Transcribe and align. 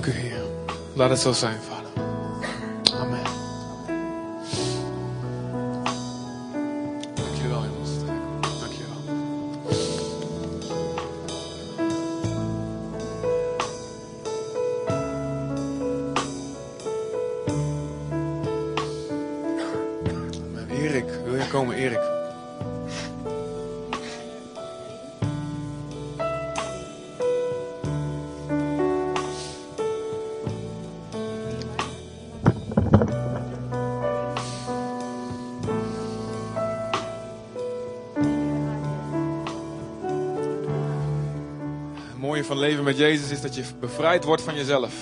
Dank. 0.00 0.16
Laat 0.94 1.10
het 1.10 1.18
zo 1.18 1.32
zijn. 1.32 1.77
Leven 42.58 42.84
met 42.84 42.96
Jezus 42.96 43.30
is 43.30 43.40
dat 43.40 43.54
je 43.54 43.62
bevrijd 43.80 44.24
wordt 44.24 44.42
van 44.42 44.54
jezelf. 44.54 44.92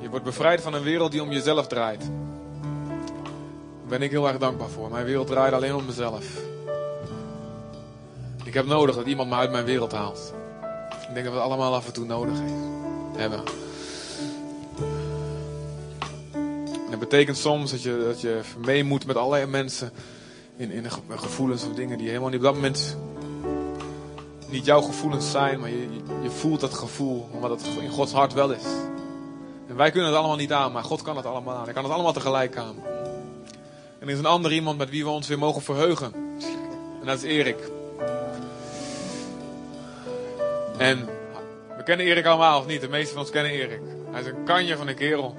Je 0.00 0.08
wordt 0.08 0.24
bevrijd 0.24 0.60
van 0.60 0.74
een 0.74 0.82
wereld 0.82 1.12
die 1.12 1.22
om 1.22 1.30
jezelf 1.32 1.66
draait. 1.66 2.00
Daar 3.80 3.88
ben 3.98 4.02
ik 4.02 4.10
heel 4.10 4.28
erg 4.28 4.38
dankbaar 4.38 4.68
voor. 4.68 4.90
Mijn 4.90 5.04
wereld 5.04 5.26
draait 5.26 5.52
alleen 5.52 5.74
om 5.74 5.84
mezelf. 5.84 6.24
Ik 8.44 8.54
heb 8.54 8.66
nodig 8.66 8.94
dat 8.96 9.06
iemand 9.06 9.28
me 9.28 9.34
uit 9.34 9.50
mijn 9.50 9.64
wereld 9.64 9.92
haalt. 9.92 10.32
Ik 11.08 11.14
denk 11.14 11.24
dat 11.24 11.34
we 11.34 11.40
het 11.40 11.48
allemaal 11.48 11.74
af 11.74 11.86
en 11.86 11.92
toe 11.92 12.04
nodig 12.04 12.38
hebben. 13.16 13.40
En 16.62 16.90
dat 16.90 16.98
betekent 16.98 17.36
soms 17.36 17.70
dat 17.70 17.82
je, 17.82 18.04
dat 18.06 18.20
je 18.20 18.40
mee 18.66 18.84
moet 18.84 19.06
met 19.06 19.16
allerlei 19.16 19.46
mensen 19.46 19.90
in, 20.56 20.70
in 20.70 20.90
ge- 20.90 21.00
gevoelens 21.10 21.64
of 21.64 21.74
dingen 21.74 21.98
die 21.98 22.08
helemaal 22.08 22.28
niet 22.28 22.38
op 22.38 22.44
dat 22.44 22.54
moment 22.54 22.96
niet 24.56 24.64
jouw 24.64 24.80
gevoelens 24.80 25.30
zijn, 25.30 25.60
maar 25.60 25.70
je, 25.70 25.88
je, 26.22 26.30
voelt 26.30 26.60
dat 26.60 26.74
gevoel, 26.74 27.28
omdat 27.32 27.50
het 27.50 27.66
in 27.80 27.90
Gods 27.90 28.12
hart 28.12 28.32
wel 28.32 28.50
is. 28.50 28.64
En 29.68 29.76
wij 29.76 29.90
kunnen 29.90 30.08
het 30.08 30.18
allemaal 30.18 30.36
niet 30.36 30.52
aan, 30.52 30.72
maar 30.72 30.84
God 30.84 31.02
kan 31.02 31.16
het 31.16 31.26
allemaal 31.26 31.54
aan. 31.54 31.64
Hij 31.64 31.72
kan 31.72 31.84
het 31.84 31.92
allemaal 31.92 32.12
tegelijk 32.12 32.56
aan. 32.56 32.74
En 33.98 34.06
er 34.06 34.10
is 34.10 34.18
een 34.18 34.26
ander 34.26 34.52
iemand 34.52 34.78
met 34.78 34.90
wie 34.90 35.04
we 35.04 35.10
ons 35.10 35.28
weer 35.28 35.38
mogen 35.38 35.62
verheugen. 35.62 36.12
En 37.00 37.06
dat 37.06 37.16
is 37.16 37.22
Erik. 37.22 37.70
En 40.78 41.08
we 41.76 41.82
kennen 41.84 42.06
Erik 42.06 42.26
allemaal, 42.26 42.58
of 42.58 42.66
niet? 42.66 42.80
De 42.80 42.88
meeste 42.88 43.12
van 43.12 43.22
ons 43.22 43.30
kennen 43.30 43.52
Erik. 43.52 43.80
Hij 44.10 44.20
is 44.20 44.26
een 44.26 44.44
kanje 44.44 44.76
van 44.76 44.88
een 44.88 44.94
kerel. 44.94 45.36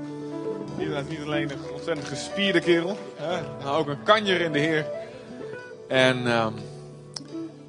Hij 0.77 0.85
is 0.85 1.09
niet 1.09 1.25
alleen 1.25 1.49
een 1.49 1.71
ontzettend 1.73 2.07
gespierde 2.07 2.59
kerel, 2.59 2.97
hè, 3.15 3.41
maar 3.63 3.77
ook 3.77 3.87
een 3.87 4.03
kanjer 4.03 4.41
in 4.41 4.51
de 4.51 4.59
Heer. 4.59 4.85
En 5.87 6.27
ehm, 6.27 6.53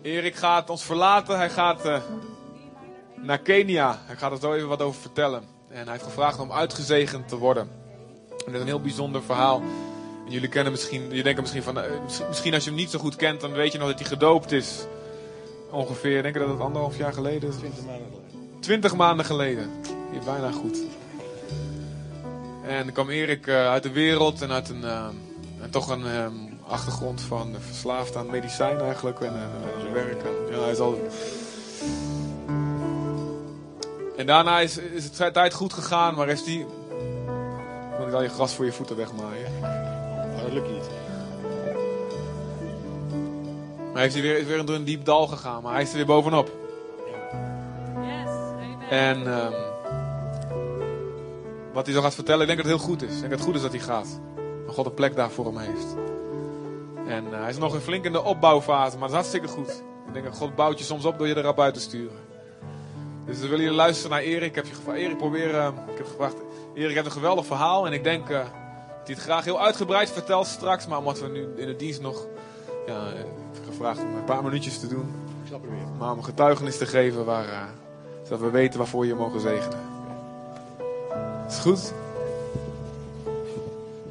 Erik 0.02 0.36
gaat 0.36 0.70
ons 0.70 0.84
verlaten. 0.84 1.36
Hij 1.36 1.50
gaat 1.50 1.84
eh, 1.84 2.00
naar 3.16 3.38
Kenia. 3.38 3.98
Hij 4.06 4.16
gaat 4.16 4.32
er 4.32 4.38
zo 4.38 4.52
even 4.52 4.68
wat 4.68 4.82
over 4.82 5.00
vertellen. 5.00 5.42
En 5.68 5.82
hij 5.82 5.92
heeft 5.92 6.04
gevraagd 6.04 6.38
om 6.38 6.52
uitgezegend 6.52 7.28
te 7.28 7.36
worden. 7.36 7.68
En 8.30 8.44
dat 8.44 8.54
is 8.54 8.60
een 8.60 8.66
heel 8.66 8.80
bijzonder 8.80 9.22
verhaal. 9.22 9.62
En 10.26 10.32
jullie 10.32 10.48
kennen 10.48 10.72
misschien, 10.72 11.02
jullie 11.02 11.22
denken 11.22 11.42
misschien 11.42 11.62
van, 11.62 11.80
eh, 11.80 11.90
misschien- 12.28 12.54
als 12.54 12.64
je 12.64 12.70
hem 12.70 12.78
niet 12.78 12.90
zo 12.90 12.98
goed 12.98 13.16
kent, 13.16 13.40
dan 13.40 13.52
weet 13.52 13.72
je 13.72 13.78
nog 13.78 13.88
dat 13.88 13.98
hij 13.98 14.08
gedoopt 14.08 14.52
is. 14.52 14.86
Ongeveer, 15.70 16.16
ik 16.16 16.22
denk 16.22 16.34
dat 16.34 16.48
het 16.48 16.60
anderhalf 16.60 16.96
jaar 16.96 17.12
geleden 17.12 17.48
is. 17.48 17.56
20 17.56 17.84
maanden 17.84 18.06
geleden. 18.06 18.60
20 18.60 18.94
maanden 18.96 19.24
geleden. 19.26 19.70
Hier 20.10 20.24
bijna 20.24 20.50
goed. 20.50 20.78
En 22.62 22.84
dan 22.84 22.92
kwam 22.92 23.08
Erik 23.08 23.46
eh, 23.46 23.68
uit 23.68 23.82
de 23.82 23.92
wereld 23.92 24.42
en 24.42 24.50
uit 24.50 24.68
een, 24.68 24.84
en 25.60 25.70
toch 25.70 25.88
een 25.88 26.06
eh, 26.06 26.26
achtergrond 26.68 27.20
van 27.20 27.54
eh, 27.54 27.60
verslaafd 27.60 28.16
aan 28.16 28.30
medicijn 28.30 28.80
eigenlijk. 28.80 29.20
En, 29.20 29.34
en, 29.34 29.80
zijn 29.80 29.92
werk. 29.92 30.22
En, 30.22 30.54
ja, 30.56 30.60
hij 30.60 30.70
is 30.70 30.78
al... 30.78 31.00
En 34.16 34.26
daarna 34.26 34.60
is, 34.60 34.78
is 34.78 35.04
het 35.04 35.32
tijd 35.32 35.54
goed 35.54 35.72
gegaan, 35.72 36.14
maar 36.14 36.26
heeft 36.26 36.46
hij... 36.46 36.66
Moet 37.98 38.08
ik 38.08 38.12
al 38.12 38.22
je 38.22 38.28
gras 38.28 38.54
voor 38.54 38.64
je 38.64 38.72
voeten 38.72 38.96
wegmaaien. 38.96 39.60
Maar 39.60 40.42
dat 40.42 40.52
lukt 40.52 40.70
niet. 40.70 40.88
Maar 43.92 44.02
heeft 44.02 44.14
hij 44.14 44.22
weer, 44.22 44.38
is 44.38 44.46
weer 44.46 44.64
door 44.64 44.76
een 44.76 44.84
diep 44.84 45.04
dal 45.04 45.26
gegaan, 45.26 45.62
maar 45.62 45.72
hij 45.72 45.82
is 45.82 45.90
er 45.90 45.96
weer 45.96 46.06
bovenop. 46.06 46.50
Yes, 47.06 48.28
amen. 48.28 48.88
En 48.90 49.26
ehm, 49.26 49.52
wat 51.72 51.86
hij 51.86 51.94
zo 51.94 52.02
gaat 52.02 52.14
vertellen, 52.14 52.40
ik 52.40 52.46
denk 52.46 52.62
dat 52.62 52.70
het 52.70 52.76
heel 52.76 52.88
goed 52.88 53.02
is. 53.02 53.14
Ik 53.14 53.18
denk 53.18 53.30
dat 53.30 53.38
het 53.38 53.48
goed 53.48 53.56
is 53.56 53.62
dat 53.62 53.72
hij 53.72 53.80
gaat. 53.80 54.20
Dat 54.66 54.74
God 54.74 54.86
een 54.86 54.94
plek 54.94 55.16
daar 55.16 55.30
voor 55.30 55.44
hem 55.44 55.58
heeft. 55.58 55.94
En 57.08 57.32
eh, 57.32 57.40
hij 57.40 57.50
is 57.50 57.58
nog 57.58 57.74
een 57.74 57.80
flink 57.80 58.04
in 58.04 58.12
de 58.12 58.22
opbouwfase, 58.22 58.90
maar 58.98 59.08
dat 59.08 59.08
is 59.08 59.14
hartstikke 59.14 59.48
goed. 59.48 59.82
Ik 60.06 60.12
denk 60.12 60.24
dat 60.24 60.36
God 60.36 60.54
bouwt 60.54 60.78
je 60.78 60.84
soms 60.84 61.04
op 61.04 61.18
door 61.18 61.26
je 61.26 61.36
erop 61.36 61.60
uit 61.60 61.74
te 61.74 61.80
sturen. 61.80 62.16
Dus 63.26 63.38
we 63.38 63.48
willen 63.48 63.64
je 63.64 63.70
luisteren 63.70 64.10
naar 64.10 64.20
Erik. 64.20 64.48
Ik 64.48 64.54
heb 64.54 64.66
je 64.66 64.74
gevraagd, 64.74 64.98
Erik, 64.98 65.16
probeer. 65.16 65.54
eh, 65.54 65.68
ik 65.90 65.96
heb 65.96 66.06
gevraagd, 66.06 66.34
Erik 66.74 66.94
heeft 66.94 67.06
een 67.06 67.12
geweldig 67.12 67.46
verhaal. 67.46 67.86
En 67.86 67.92
ik 67.92 68.04
denk 68.04 68.28
eh, 68.28 68.38
dat 68.38 68.46
hij 69.04 69.14
het 69.14 69.18
graag 69.18 69.44
heel 69.44 69.60
uitgebreid 69.60 70.10
vertelt 70.10 70.46
straks. 70.46 70.86
Maar 70.86 70.98
omdat 70.98 71.20
we 71.20 71.28
nu 71.28 71.48
in 71.56 71.66
de 71.66 71.76
dienst 71.76 72.00
nog. 72.00 72.26
Ja, 72.86 73.06
ik 73.08 73.14
heb 73.54 73.64
gevraagd 73.66 74.00
om 74.00 74.16
een 74.16 74.24
paar 74.24 74.42
minuutjes 74.42 74.78
te 74.78 74.86
doen. 74.86 75.14
Ik 75.42 75.46
snap 75.48 75.60
het 75.62 75.70
weer. 75.70 75.88
Maar 75.98 76.12
om 76.12 76.18
een 76.18 76.24
getuigenis 76.24 76.78
te 76.78 76.86
geven 76.86 77.24
waar, 77.24 77.48
eh, 77.48 77.62
zodat 78.22 78.40
we 78.40 78.50
weten 78.50 78.78
waarvoor 78.78 79.06
je 79.06 79.14
mogen 79.14 79.40
zegenen. 79.40 79.78
Is 81.48 81.54
het 81.54 81.62
goed? 81.62 81.92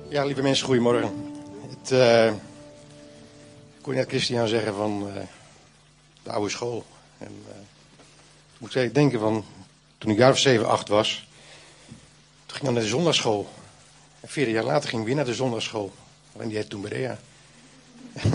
Ja, 0.08 0.24
lieve 0.26 0.42
mensen, 0.42 0.66
goedemorgen. 0.66 1.12
Het, 1.70 1.92
eh, 1.92 2.32
kon 3.88 3.96
net 3.96 4.10
Christian 4.10 4.48
zeggen 4.48 4.74
van 4.74 5.12
eh, 5.16 5.22
de 6.24 6.32
oude 6.32 6.50
school. 6.50 6.86
En 7.18 7.44
ik 8.54 8.60
moet 8.60 8.72
zeggen, 8.72 8.94
denken 8.94 9.20
van, 9.20 9.46
toen 9.98 10.12
ik 10.12 10.18
jaar 10.18 10.32
of 10.32 10.40
7, 10.40 10.68
8 10.68 10.88
was, 10.88 11.28
toen 12.46 12.56
ging 12.56 12.68
ik 12.68 12.74
naar 12.74 12.84
de 12.84 12.90
zondagschool. 12.90 13.50
En 14.20 14.30
14 14.30 14.54
jaar 14.54 14.64
later 14.64 14.90
ging 14.90 15.02
ik 15.02 15.08
weer 15.08 15.16
naar 15.16 15.26
de 15.26 15.34
zondagschool. 15.34 15.94
Alleen 16.36 16.48
die 16.48 16.58
heette 16.58 16.70
toen 16.70 16.82
Berea. 16.82 17.20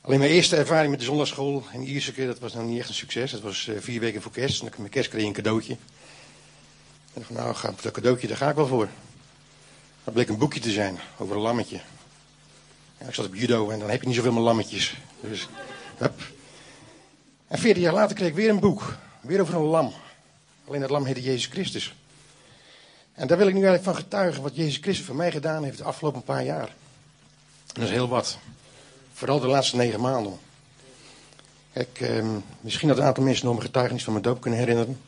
Alleen 0.00 0.18
mijn 0.18 0.30
eerste 0.30 0.56
ervaring 0.56 0.90
met 0.90 1.00
de 1.00 1.06
zondagschool 1.06 1.64
in 1.72 1.82
Ierseke, 1.82 2.26
dat 2.26 2.38
was 2.38 2.52
nou 2.52 2.66
niet 2.66 2.78
echt 2.78 2.88
een 2.88 2.94
succes. 2.94 3.30
Dat 3.30 3.40
was 3.40 3.68
eh, 3.68 3.76
vier 3.80 4.00
weken 4.00 4.22
voor 4.22 4.32
kerst. 4.32 4.62
En 4.62 4.82
met 4.82 4.90
kerst 4.90 5.08
kreeg 5.08 5.22
je 5.22 5.26
een 5.26 5.32
cadeautje. 5.34 5.76
En 7.14 7.20
ik 7.20 7.26
dacht, 7.28 7.62
nou, 7.62 7.74
dat 7.80 7.92
cadeautje, 7.92 8.26
daar 8.26 8.36
ga 8.36 8.48
ik 8.48 8.56
wel 8.56 8.66
voor. 8.66 8.88
Dat 10.04 10.14
bleek 10.14 10.28
een 10.28 10.38
boekje 10.38 10.60
te 10.60 10.70
zijn 10.70 10.98
over 11.18 11.36
een 11.36 11.42
lammetje. 11.42 11.80
Ik 13.08 13.14
zat 13.14 13.26
op 13.26 13.34
judo 13.34 13.70
en 13.70 13.78
dan 13.78 13.90
heb 13.90 14.00
je 14.00 14.06
niet 14.06 14.16
zoveel 14.16 14.32
meer 14.32 14.42
lammetjes. 14.42 14.96
Dus, 15.20 15.48
hup. 15.96 16.20
En 17.48 17.58
veertien 17.58 17.82
jaar 17.82 17.92
later 17.92 18.16
kreeg 18.16 18.28
ik 18.28 18.34
weer 18.34 18.50
een 18.50 18.60
boek. 18.60 18.96
Weer 19.20 19.40
over 19.40 19.54
een 19.54 19.62
lam. 19.62 19.92
Alleen 20.68 20.80
dat 20.80 20.90
lam 20.90 21.04
heette 21.04 21.22
Jezus 21.22 21.46
Christus. 21.46 21.94
En 23.12 23.26
daar 23.26 23.38
wil 23.38 23.46
ik 23.46 23.54
nu 23.54 23.64
eigenlijk 23.64 23.96
van 23.96 24.04
getuigen 24.04 24.42
wat 24.42 24.56
Jezus 24.56 24.76
Christus 24.76 25.06
voor 25.06 25.16
mij 25.16 25.30
gedaan 25.30 25.64
heeft 25.64 25.78
de 25.78 25.84
afgelopen 25.84 26.22
paar 26.22 26.44
jaar. 26.44 26.74
Dat 27.66 27.84
is 27.84 27.90
heel 27.90 28.08
wat. 28.08 28.38
Vooral 29.12 29.40
de 29.40 29.46
laatste 29.46 29.76
negen 29.76 30.00
maanden. 30.00 30.38
Ehm, 31.72 32.26
misschien 32.60 32.88
dat 32.88 32.98
een 32.98 33.04
aantal 33.04 33.24
mensen 33.24 33.46
nog 33.46 33.56
een 33.56 33.62
getuigenis 33.62 34.04
van 34.04 34.12
mijn 34.12 34.24
doop 34.24 34.40
kunnen 34.40 34.58
herinneren. 34.58 35.00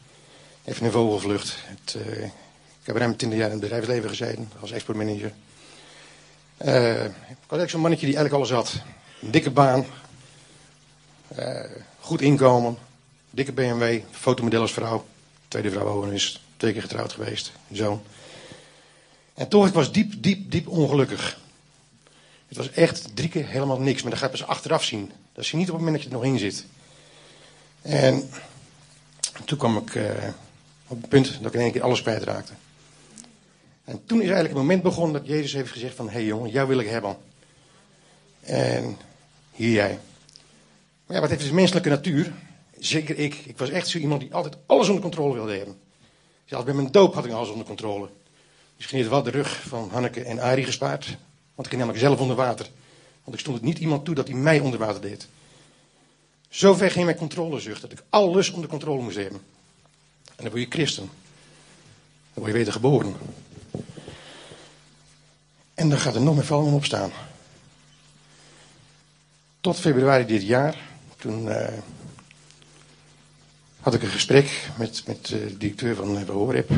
Even 0.65 0.87
een 0.87 0.93
vogelvlucht. 0.93 1.57
Het, 1.65 1.95
eh, 1.95 2.25
ik 2.25 2.91
heb 2.91 2.97
ruim 2.97 3.17
20 3.17 3.39
jaar 3.39 3.49
in 3.49 3.53
het 3.53 3.63
bedrijfsleven 3.63 4.09
gezeten 4.09 4.51
als 4.61 4.71
exportmanager. 4.71 5.33
Eh, 6.57 7.05
ik 7.05 7.51
was 7.51 7.59
eigenlijk 7.59 7.71
zo'n 7.71 7.81
mannetje 7.81 8.07
die 8.07 8.17
eigenlijk 8.17 8.35
alles 8.35 8.51
had. 8.51 8.83
Dikke 9.21 9.51
baan, 9.51 9.87
eh, 11.29 11.65
goed 12.01 12.21
inkomen, 12.21 12.79
dikke 13.31 13.53
BMW, 13.53 14.01
fotomodel 14.11 14.61
als 14.61 14.73
vrouw. 14.73 15.05
Tweede 15.49 15.71
vrouw 15.71 15.87
overigens, 15.87 16.43
twee 16.57 16.73
keer 16.73 16.83
getrouwd 16.83 17.13
geweest, 17.13 17.53
zoon. 17.73 18.03
En 19.35 19.49
toch, 19.49 19.67
ik 19.67 19.75
was 19.75 19.93
diep, 19.93 20.23
diep, 20.23 20.51
diep 20.51 20.69
ongelukkig. 20.69 21.39
Het 22.49 22.57
was 22.57 22.71
echt 22.71 23.17
drie 23.17 23.29
keer 23.29 23.47
helemaal 23.47 23.81
niks, 23.81 24.03
maar 24.03 24.11
dat 24.11 24.21
ga 24.21 24.27
je 24.27 24.31
pas 24.31 24.47
achteraf 24.47 24.85
zien. 24.85 25.13
Dat 25.33 25.45
zie 25.45 25.53
je 25.53 25.65
niet 25.65 25.71
op 25.71 25.77
het 25.77 25.85
moment 25.85 25.95
dat 25.95 26.03
je 26.03 26.19
er 26.19 26.23
nog 26.23 26.33
in 26.33 26.39
zit. 26.39 26.65
En 27.83 28.31
toen 29.45 29.59
kwam 29.59 29.77
ik 29.77 29.95
eh, 29.95 30.29
op 30.87 31.01
het 31.01 31.09
punt 31.09 31.27
dat 31.27 31.47
ik 31.47 31.55
in 31.55 31.61
één 31.61 31.73
keer 31.73 31.83
alles 31.83 32.03
kwijtraakte. 32.03 32.53
En 33.85 34.05
toen 34.05 34.19
is 34.19 34.25
eigenlijk 34.25 34.55
het 34.55 34.63
moment 34.63 34.83
begonnen 34.83 35.13
dat 35.13 35.31
Jezus 35.31 35.53
heeft 35.53 35.71
gezegd 35.71 35.97
van... 35.97 36.07
Hé 36.07 36.13
hey 36.13 36.25
jongen, 36.25 36.51
jou 36.51 36.69
wil 36.69 36.79
ik 36.79 36.89
hebben. 36.89 37.17
En 38.41 38.97
hier 39.53 39.73
jij. 39.73 39.99
Maar 41.07 41.17
ja, 41.17 41.21
wat 41.21 41.31
heeft 41.31 41.43
dus 41.43 41.51
menselijke 41.51 41.89
natuur? 41.89 42.33
Zeker 42.79 43.19
ik. 43.19 43.35
Ik 43.35 43.59
was 43.59 43.71
echt 43.71 43.89
zo 43.89 43.99
iemand 43.99 44.21
die 44.21 44.35
altijd 44.35 44.57
alles 44.67 44.89
onder 44.89 45.03
controle 45.03 45.35
wilde 45.35 45.57
hebben. 45.57 45.77
Zelfs 46.45 46.65
bij 46.65 46.75
mijn 46.75 46.93
doop 46.93 47.15
had 47.15 47.25
ik 47.25 47.33
alles 47.33 47.49
onder 47.49 47.67
controle. 47.67 48.09
Misschien 48.77 48.99
heeft 48.99 49.11
wel 49.11 49.23
de 49.23 49.31
rug 49.31 49.63
van 49.63 49.89
Hanneke 49.91 50.23
en 50.23 50.41
Arie 50.41 50.65
gespaard. 50.65 51.07
Want 51.55 51.67
ik 51.67 51.73
ging 51.73 51.81
namelijk 51.81 52.05
zelf 52.05 52.21
onder 52.21 52.37
water. 52.37 52.67
Want 53.25 53.37
ik 53.37 53.43
stond 53.43 53.57
het 53.57 53.65
niet 53.65 53.79
iemand 53.79 54.05
toe 54.05 54.15
dat 54.15 54.29
hij 54.29 54.37
mij 54.37 54.61
onder 54.61 54.79
water 54.79 55.01
deed. 55.01 55.29
Zover 56.49 56.91
ging 56.91 57.05
mijn 57.05 57.17
controlezucht 57.17 57.81
dat 57.81 57.93
ik 57.93 58.03
alles 58.09 58.51
onder 58.51 58.71
controle 58.71 59.03
moest 59.03 59.17
hebben. 59.17 59.41
En 60.37 60.45
dan 60.45 60.51
word 60.51 60.63
je 60.63 60.71
christen. 60.71 61.11
Dan 62.35 62.43
word 62.45 62.47
je 62.47 62.65
weer 62.65 62.73
geboren. 62.73 63.15
En 65.75 65.89
dan 65.89 65.99
gaat 65.99 66.15
er 66.15 66.21
nog 66.21 66.35
meer 66.35 66.45
vallen 66.45 66.67
en 66.67 66.73
opstaan. 66.73 67.11
Tot 69.61 69.79
februari 69.79 70.27
dit 70.27 70.43
jaar, 70.43 70.77
toen 71.17 71.47
uh, 71.47 71.69
had 73.81 73.95
ik 73.95 74.03
een 74.03 74.09
gesprek 74.09 74.69
met, 74.79 75.03
met 75.07 75.31
uh, 75.31 75.47
de 75.47 75.57
directeur 75.57 75.97
van 75.97 76.19
uh, 76.19 76.29
Horeb. 76.29 76.71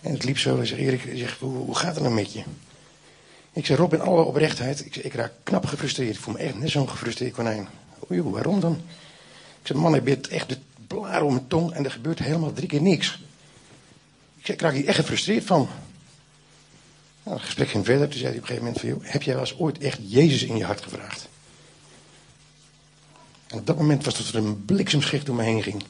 En 0.00 0.12
het 0.12 0.24
liep 0.24 0.38
zo, 0.38 0.56
hij 0.56 0.66
zegt, 0.66 0.80
Erik, 0.80 1.12
zegt, 1.14 1.40
hoe, 1.40 1.56
hoe 1.56 1.76
gaat 1.76 1.94
het 1.94 2.02
nou 2.02 2.14
met 2.14 2.32
je? 2.32 2.42
Ik 3.52 3.66
zei, 3.66 3.78
Rob, 3.78 3.92
in 3.92 4.00
alle 4.00 4.22
oprechtheid, 4.22 4.86
ik, 4.86 4.94
zeg, 4.94 5.04
ik 5.04 5.14
raak 5.14 5.32
knap 5.42 5.66
gefrustreerd. 5.66 6.14
Ik 6.14 6.20
voel 6.20 6.34
me 6.34 6.40
echt 6.40 6.58
net 6.58 6.70
zo'n 6.70 6.88
gefrustreerd 6.88 7.34
konijn. 7.34 7.68
Oei, 8.10 8.22
waarom 8.22 8.60
dan? 8.60 8.72
Ik 9.60 9.66
zei, 9.66 9.78
man, 9.78 9.94
ik 9.94 10.04
ben 10.04 10.30
echt 10.30 10.48
de 10.48 10.58
blaar 10.86 11.22
om 11.22 11.32
mijn 11.32 11.46
tong 11.46 11.72
en 11.72 11.84
er 11.84 11.90
gebeurt 11.90 12.18
helemaal 12.18 12.52
drie 12.52 12.68
keer 12.68 12.82
niks. 12.82 13.22
Ik 14.38 14.46
zei, 14.46 14.56
ik 14.56 14.62
raak 14.62 14.74
hier 14.74 14.86
echt 14.86 14.98
gefrustreerd 14.98 15.44
van. 15.44 15.68
Nou, 17.30 17.42
het 17.42 17.50
gesprek 17.50 17.70
ging 17.70 17.84
verder. 17.84 18.08
Toen 18.08 18.18
zei 18.18 18.30
hij 18.30 18.36
op 18.36 18.42
een 18.42 18.56
gegeven 18.56 18.72
moment 18.82 19.02
van, 19.02 19.12
heb 19.12 19.22
jij 19.22 19.34
wel 19.34 19.42
eens 19.42 19.58
ooit 19.58 19.78
echt 19.78 19.98
Jezus 20.02 20.42
in 20.42 20.56
je 20.56 20.64
hart 20.64 20.80
gevraagd? 20.80 21.28
En 23.46 23.58
op 23.58 23.66
dat 23.66 23.76
moment 23.76 24.04
was 24.04 24.18
het 24.18 24.28
er 24.28 24.36
een 24.36 24.64
bliksemschicht 24.64 25.26
door 25.26 25.34
me 25.34 25.42
heen 25.42 25.62
ging. 25.62 25.82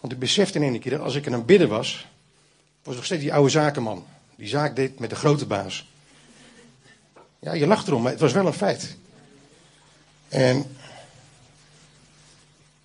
Want 0.00 0.12
ik 0.12 0.18
besefte 0.18 0.58
in 0.58 0.64
één 0.64 0.80
keer 0.80 0.90
dat 0.90 1.00
als 1.00 1.14
ik 1.14 1.26
aan 1.26 1.32
het 1.32 1.46
bidden 1.46 1.68
was, 1.68 2.06
was 2.82 2.94
nog 2.94 3.04
steeds 3.04 3.22
die 3.22 3.32
oude 3.32 3.50
zakenman. 3.50 4.06
Die 4.36 4.48
zaak 4.48 4.76
deed 4.76 4.98
met 4.98 5.10
de 5.10 5.16
grote 5.16 5.46
baas. 5.46 5.88
Ja, 7.38 7.52
je 7.52 7.66
lacht 7.66 7.86
erom, 7.86 8.02
maar 8.02 8.12
het 8.12 8.20
was 8.20 8.32
wel 8.32 8.46
een 8.46 8.52
feit. 8.52 8.96
En 10.28 10.76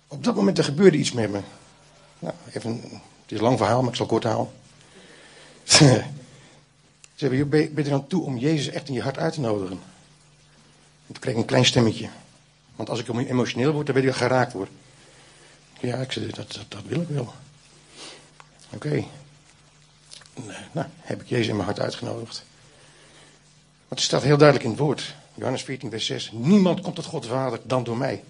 op 0.08 0.24
dat 0.24 0.34
moment 0.34 0.58
er 0.58 0.64
gebeurde 0.64 0.96
iets 0.96 1.12
met 1.12 1.30
me. 1.30 1.40
Nou, 2.18 2.34
even, 2.52 2.80
het 2.82 3.28
is 3.28 3.36
een 3.38 3.44
lang 3.44 3.58
verhaal, 3.58 3.80
maar 3.80 3.90
ik 3.90 3.96
zal 3.96 4.06
kort 4.06 4.24
houden. 4.24 4.52
Ze 7.18 7.24
hebben, 7.24 7.38
je 7.38 7.68
ben 7.68 7.84
je 7.84 7.90
er 7.90 7.96
aan 7.96 8.06
toe 8.06 8.24
om 8.24 8.36
Jezus 8.36 8.68
echt 8.68 8.88
in 8.88 8.94
je 8.94 9.02
hart 9.02 9.18
uit 9.18 9.32
te 9.32 9.40
nodigen? 9.40 9.76
En 11.06 11.12
toen 11.12 11.18
kreeg 11.18 11.34
ik 11.34 11.40
een 11.40 11.46
klein 11.46 11.64
stemmetje. 11.64 12.08
Want 12.76 12.90
als 12.90 13.00
ik 13.00 13.08
emotioneel 13.08 13.72
word, 13.72 13.86
dan 13.86 13.94
weet 13.94 14.04
ik 14.04 14.10
dat 14.10 14.18
geraakt 14.18 14.52
word. 14.52 14.70
Ja, 15.80 15.96
ik 15.96 16.12
zei, 16.12 16.26
dat, 16.26 16.52
dat, 16.52 16.64
dat 16.68 16.82
wil 16.86 17.00
ik 17.00 17.08
wel. 17.08 17.32
Oké. 18.74 19.04
Nou, 20.72 20.86
heb 21.00 21.20
ik 21.20 21.28
Jezus 21.28 21.46
in 21.46 21.54
mijn 21.54 21.66
hart 21.66 21.80
uitgenodigd. 21.80 22.44
Want 23.88 24.00
het 24.00 24.00
staat 24.00 24.22
heel 24.22 24.38
duidelijk 24.38 24.64
in 24.64 24.70
het 24.70 24.80
woord. 24.80 25.14
Johannes 25.34 25.62
14, 25.62 25.90
vers 25.90 26.06
6. 26.06 26.30
Niemand 26.32 26.80
komt 26.80 26.94
tot 26.94 27.04
God 27.04 27.22
de 27.22 27.28
Vader 27.28 27.60
dan 27.64 27.84
door 27.84 27.96
mij. 27.96 28.24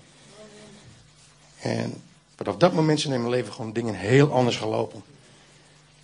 En 1.58 2.02
vanaf 2.36 2.56
dat 2.56 2.72
moment 2.72 3.00
zijn 3.00 3.14
in 3.14 3.20
mijn 3.20 3.32
leven 3.32 3.52
gewoon 3.52 3.72
dingen 3.72 3.94
heel 3.94 4.32
anders 4.32 4.56
gelopen. 4.56 5.02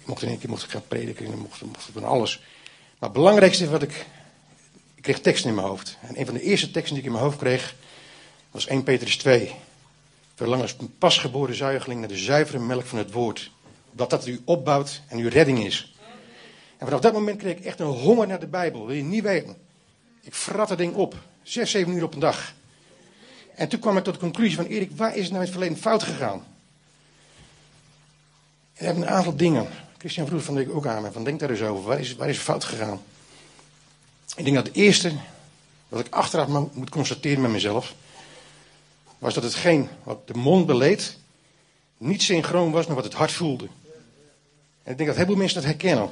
Ik 0.01 0.07
mocht 0.07 0.23
in 0.23 0.29
één 0.29 0.39
keer 0.39 0.49
mocht 0.49 0.63
ik 0.63 0.71
gaan 0.71 0.89
prediken, 0.89 1.27
ik 1.27 1.35
mocht, 1.35 1.63
mocht 1.63 1.89
van 1.93 2.05
alles. 2.05 2.43
Maar 3.05 3.12
het 3.12 3.23
belangrijkste 3.23 3.71
wat 3.71 3.83
ik. 3.83 4.06
Ik 4.95 5.03
kreeg 5.03 5.21
teksten 5.21 5.49
in 5.49 5.55
mijn 5.55 5.67
hoofd. 5.67 5.99
En 6.01 6.19
een 6.19 6.27
van 6.27 6.35
de 6.35 6.43
eerste 6.43 6.71
teksten 6.71 6.95
die 6.95 6.99
ik 6.99 7.05
in 7.05 7.12
mijn 7.12 7.25
hoofd 7.25 7.39
kreeg. 7.39 7.75
was 8.51 8.67
1 8.67 8.83
Petrus 8.83 9.17
2. 9.17 9.55
Verlang 10.35 10.62
als 10.62 10.77
een 10.79 10.99
pasgeboren 10.99 11.55
zuigeling 11.55 12.01
naar 12.01 12.09
de 12.09 12.17
zuivere 12.17 12.59
melk 12.59 12.85
van 12.85 12.99
het 12.99 13.12
woord. 13.12 13.51
Dat 13.93 14.11
dat 14.11 14.27
u 14.27 14.41
opbouwt 14.45 15.03
en 15.09 15.19
uw 15.19 15.29
redding 15.29 15.65
is. 15.65 15.95
En 16.79 16.87
vanaf 16.87 17.01
dat 17.01 17.12
moment 17.12 17.39
kreeg 17.39 17.56
ik 17.56 17.65
echt 17.65 17.81
een 17.81 17.87
honger 17.87 18.27
naar 18.27 18.41
de 18.41 18.47
Bijbel. 18.47 18.87
Wil 18.87 18.97
je 18.97 19.03
niet 19.03 19.23
weten. 19.23 19.56
Ik 20.21 20.35
frat 20.35 20.69
dat 20.69 20.79
ding 20.79 20.95
op. 20.95 21.17
Zes, 21.43 21.71
zeven 21.71 21.93
uur 21.93 22.05
op 22.05 22.15
een 22.15 22.21
dag. 22.21 22.55
En 23.55 23.69
toen 23.69 23.81
kwam 23.81 23.97
ik 23.97 24.05
tot 24.05 24.15
de 24.15 24.21
conclusie 24.21 24.56
van 24.56 24.67
Erik, 24.67 24.91
waar 24.97 25.17
is 25.17 25.23
het 25.23 25.33
nou 25.33 25.35
in 25.35 25.41
het 25.41 25.51
verleden 25.51 25.77
fout 25.79 26.03
gegaan? 26.03 26.45
Er 28.75 28.85
hebben 28.85 29.03
een 29.03 29.15
aantal 29.15 29.37
dingen. 29.37 29.69
Christian 30.05 30.27
vroeg 30.29 30.43
van 30.43 30.55
week 30.55 30.71
ook 30.71 30.87
aan 30.87 31.03
me, 31.03 31.12
van 31.12 31.25
denk 31.25 31.41
daar 31.41 31.51
eens 31.51 31.62
over. 31.62 31.85
Waar 31.85 32.01
is, 32.01 32.15
waar 32.15 32.29
is 32.29 32.39
fout 32.39 32.65
gegaan? 32.65 33.03
Ik 34.37 34.45
denk 34.45 34.56
dat 34.56 34.67
het 34.67 34.77
eerste, 34.77 35.12
wat 35.89 36.06
ik 36.06 36.12
achteraf 36.15 36.49
moet 36.75 36.91
constateren 36.91 37.41
met 37.41 37.51
mezelf, 37.51 37.95
was 39.19 39.35
dat 39.35 39.43
hetgeen 39.43 39.89
wat 40.03 40.27
de 40.27 40.35
mond 40.35 40.67
beleed, 40.67 41.19
niet 41.97 42.23
synchroon 42.23 42.71
was 42.71 42.87
met 42.87 42.95
wat 42.95 43.05
het 43.05 43.15
hart 43.15 43.33
voelde. 43.33 43.65
En 44.83 44.93
ik 44.93 44.97
denk 44.97 45.09
dat 45.09 45.17
heel 45.17 45.27
veel 45.27 45.37
mensen 45.37 45.56
dat 45.56 45.71
herkennen. 45.71 46.09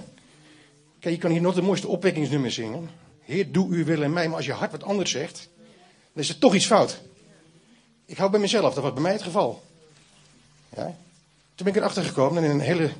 Kijk, 0.99 1.15
je 1.15 1.21
kan 1.21 1.31
hier 1.31 1.41
nog 1.41 1.55
de 1.55 1.63
mooiste 1.63 1.89
opwekkingsnummers 1.89 2.55
zingen. 2.55 2.91
Heer, 3.21 3.53
doe 3.53 3.69
uw 3.71 3.85
wil 3.85 4.03
in 4.03 4.13
mij. 4.13 4.27
Maar 4.27 4.37
als 4.37 4.47
je 4.47 4.53
hart 4.53 4.73
wat 4.73 4.83
anders 4.83 5.11
zegt, 5.11 5.49
dan 6.13 6.23
is 6.23 6.29
er 6.29 6.39
toch 6.39 6.55
iets 6.55 6.67
fout. 6.67 7.01
Ik 8.07 8.17
hou 8.17 8.31
bij 8.31 8.41
mezelf, 8.41 8.75
dat 8.75 8.83
was 8.83 8.93
bij 8.93 9.03
mij 9.03 9.13
het 9.13 9.23
geval. 9.23 9.63
Ja? 10.77 10.97
Toen 11.55 11.67
ben 11.67 11.75
ik 11.75 11.77
erachter 11.77 12.05
gekomen 12.05 12.45
en 12.45 12.51
een 12.51 12.61
hele 12.61 12.91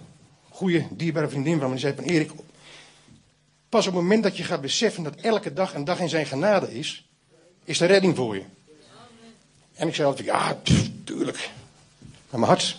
goede, 0.53 0.87
dierbare 0.91 1.29
vriendin 1.29 1.59
van 1.59 1.67
me, 1.67 1.75
die 1.75 1.81
zei 1.81 1.95
van 1.95 2.05
Erik, 2.05 2.31
pas 3.69 3.87
op 3.87 3.93
het 3.93 4.03
moment 4.03 4.23
dat 4.23 4.37
je 4.37 4.45
gaat 4.45 4.61
beseffen 4.61 5.03
dat 5.03 5.15
elke 5.15 5.53
dag 5.53 5.75
een 5.75 5.85
dag 5.85 6.01
in 6.01 6.09
zijn 6.09 6.27
genade 6.27 6.79
is, 6.79 7.09
is 7.65 7.81
er 7.81 7.87
redding 7.87 8.17
voor 8.17 8.35
je. 8.35 8.43
En 9.75 9.89
ik 9.89 9.95
zei 9.95 10.09
altijd, 10.09 10.27
ja, 10.27 10.61
tuurlijk. 11.05 11.51
Maar 12.31 12.41
mijn 12.41 12.53
hart. 12.53 12.79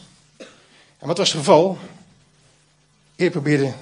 En 0.98 1.08
wat 1.08 1.18
was 1.18 1.32
het 1.32 1.38
geval? 1.38 1.78
Erik 3.16 3.32
probeerde 3.32 3.74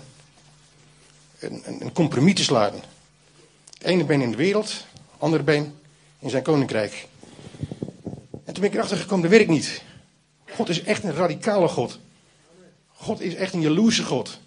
een, 1.40 1.64
een, 1.66 1.92
compromis 1.92 2.36
te 2.36 2.44
sluiten. 2.44 2.82
Het 3.74 3.84
ene 3.84 4.04
been 4.04 4.22
in 4.22 4.32
de 4.32 4.38
wereld, 4.38 4.70
het 4.70 4.86
andere 5.18 5.44
been 5.44 5.76
in 6.20 6.30
zijn 6.30 6.44
koninkrijk. 6.44 7.08
En 8.46 8.54
toen 8.54 8.62
ben 8.62 8.64
ik 8.64 8.74
erachter 8.74 8.98
gekomen, 8.98 9.30
dat 9.30 9.38
werkt 9.38 9.52
niet. 9.52 9.82
God 10.50 10.70
is 10.70 10.82
echt 10.82 11.04
een 11.04 11.14
radicale 11.14 11.68
God. 11.68 12.00
God 13.02 13.22
is 13.22 13.36
echt 13.36 13.54
een 13.54 13.62
jaloerse 13.62 14.04
God. 14.04 14.40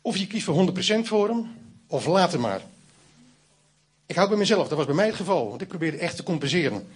Of 0.00 0.16
je 0.16 0.26
kiest 0.26 0.44
voor 0.44 0.72
100% 0.72 1.00
voor 1.02 1.28
hem, 1.28 1.54
of 1.86 2.06
later 2.06 2.40
maar. 2.40 2.60
Ik 4.06 4.16
houd 4.16 4.28
bij 4.28 4.38
mezelf, 4.38 4.68
dat 4.68 4.76
was 4.76 4.86
bij 4.86 4.94
mij 4.94 5.06
het 5.06 5.14
geval, 5.14 5.48
want 5.48 5.60
ik 5.60 5.68
probeerde 5.68 5.96
echt 5.96 6.16
te 6.16 6.22
compenseren. 6.22 6.88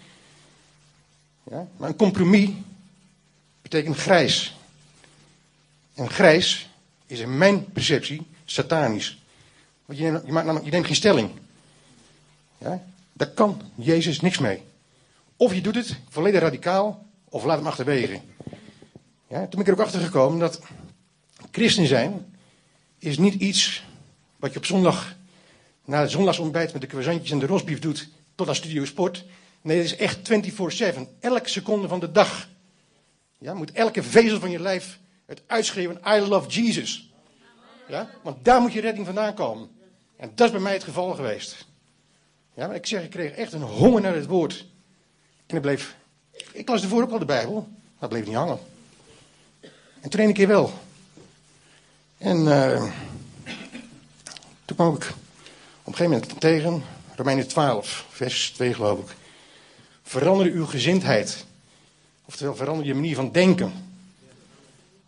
Ja? 1.50 1.69
Maar 1.76 1.88
een 1.88 1.96
compromis 1.96 2.50
betekent 3.62 3.96
grijs. 3.96 4.56
En 5.94 6.10
grijs 6.10 6.69
is 7.06 7.19
in 7.19 7.38
mijn 7.38 7.72
perceptie 7.72 8.26
satanisch. 8.44 9.22
Want 9.84 9.98
je 9.98 10.05
neemt, 10.05 10.26
je, 10.26 10.32
maakt, 10.32 10.64
je 10.64 10.70
neemt 10.70 10.86
geen 10.86 10.94
stelling. 10.94 11.31
Ja? 12.58 12.84
Daar 13.12 13.31
kan 13.31 13.62
Jezus 13.74 14.20
niks 14.20 14.38
mee. 14.38 14.62
Of 15.36 15.55
je 15.55 15.60
doet 15.60 15.74
het 15.74 15.96
volledig 16.08 16.40
radicaal, 16.40 17.06
of 17.29 17.44
laat 17.44 17.58
hem 17.58 17.67
achterwege. 17.67 18.20
Ja? 19.34 19.41
Toen 19.41 19.50
ben 19.50 19.60
ik 19.60 19.67
er 19.67 19.72
ook 19.72 19.86
achter 19.86 20.00
gekomen 20.00 20.38
dat 20.38 20.60
christen 21.50 21.86
zijn 21.86 22.36
is 22.98 23.19
niet 23.19 23.34
iets 23.34 23.84
wat 24.36 24.53
je 24.53 24.58
op 24.58 24.64
zondag 24.64 25.17
na 25.84 26.00
het 26.00 26.10
zondagsontbijt 26.10 26.72
met 26.72 26.81
de 26.81 26.88
croissantjes 26.88 27.31
en 27.31 27.38
de 27.38 27.46
rosbief 27.46 27.79
doet 27.79 28.08
tot 28.34 28.48
aan 28.48 28.55
Studio 28.55 28.84
Sport. 28.84 29.24
Nee, 29.60 29.76
het 29.76 29.86
is 29.86 29.96
echt 29.96 30.19
24-7. 30.96 30.98
Elke 31.20 31.48
seconde 31.48 31.88
van 31.88 32.00
de 32.00 32.12
dag. 32.12 32.48
Ja, 33.38 33.55
moet 33.55 33.72
elke 33.72 34.03
vezel 34.03 34.41
van 34.41 34.50
je 34.50 34.60
lijf 34.60 34.98
het 35.26 35.43
uitschreeuwen: 35.46 36.00
I 36.06 36.20
love 36.20 36.48
Jesus. 36.48 37.12
Ja? 37.88 38.10
Want 38.22 38.44
daar 38.44 38.60
moet 38.60 38.72
je 38.72 38.81
redding 38.81 39.06
vandaan 39.06 39.34
komen. 39.34 39.69
En 40.17 40.32
dat 40.34 40.46
is 40.46 40.53
bij 40.53 40.62
mij 40.62 40.72
het 40.72 40.84
geval 40.84 41.14
geweest. 41.14 41.67
Ja, 42.55 42.67
maar 42.67 42.76
ik 42.76 42.86
zeg, 42.86 43.03
ik 43.03 43.10
kreeg 43.10 43.32
echt 43.32 43.53
een 43.53 43.62
honger 43.62 44.00
naar 44.00 44.14
het 44.14 44.26
woord. 44.26 44.67
En 45.46 45.56
ik 45.56 45.62
bleef. 45.62 45.96
Ik 46.53 46.69
las 46.69 46.82
ervoor 46.82 47.03
ook 47.03 47.10
al 47.10 47.19
de 47.19 47.24
Bijbel, 47.24 47.69
het 47.98 48.08
bleef 48.08 48.26
niet 48.26 48.34
hangen. 48.34 48.58
En 50.05 50.11
toen 50.11 50.20
een 50.20 50.32
keer 50.32 50.49
wel. 50.49 50.73
En 52.19 52.37
uh, 52.37 52.91
toen 54.65 54.77
kwam 54.77 54.94
ik 54.94 55.05
op 55.05 55.87
een 55.87 55.94
gegeven 55.94 56.11
moment 56.11 56.41
tegen, 56.41 56.82
Romeinen 57.17 57.49
12, 57.49 58.06
vers 58.11 58.51
2 58.51 58.75
geloof 58.75 58.99
ik. 58.99 59.17
Verander 60.03 60.46
uw 60.46 60.67
gezindheid. 60.67 61.44
Oftewel, 62.25 62.56
verander 62.56 62.87
je 62.87 62.94
manier 62.94 63.15
van 63.15 63.32
denken. 63.32 63.73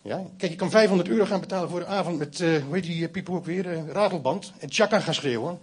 Ja? 0.03 0.23
Kijk, 0.37 0.53
je 0.53 0.59
kan 0.59 0.71
500 0.71 1.09
euro 1.09 1.25
gaan 1.25 1.41
betalen 1.41 1.69
voor 1.69 1.81
de 1.81 1.87
avond 1.87 2.19
met, 2.19 2.41
uh, 2.41 2.63
hoe 2.63 2.75
heet 2.75 2.85
die 2.85 3.03
uh, 3.03 3.11
Pieper 3.11 3.35
ook 3.35 3.45
weer, 3.45 3.67
uh, 3.67 3.89
ratelband. 3.89 4.53
En 4.59 4.69
tjaka 4.69 5.01
gaan 5.01 5.15
schreeuwen. 5.15 5.59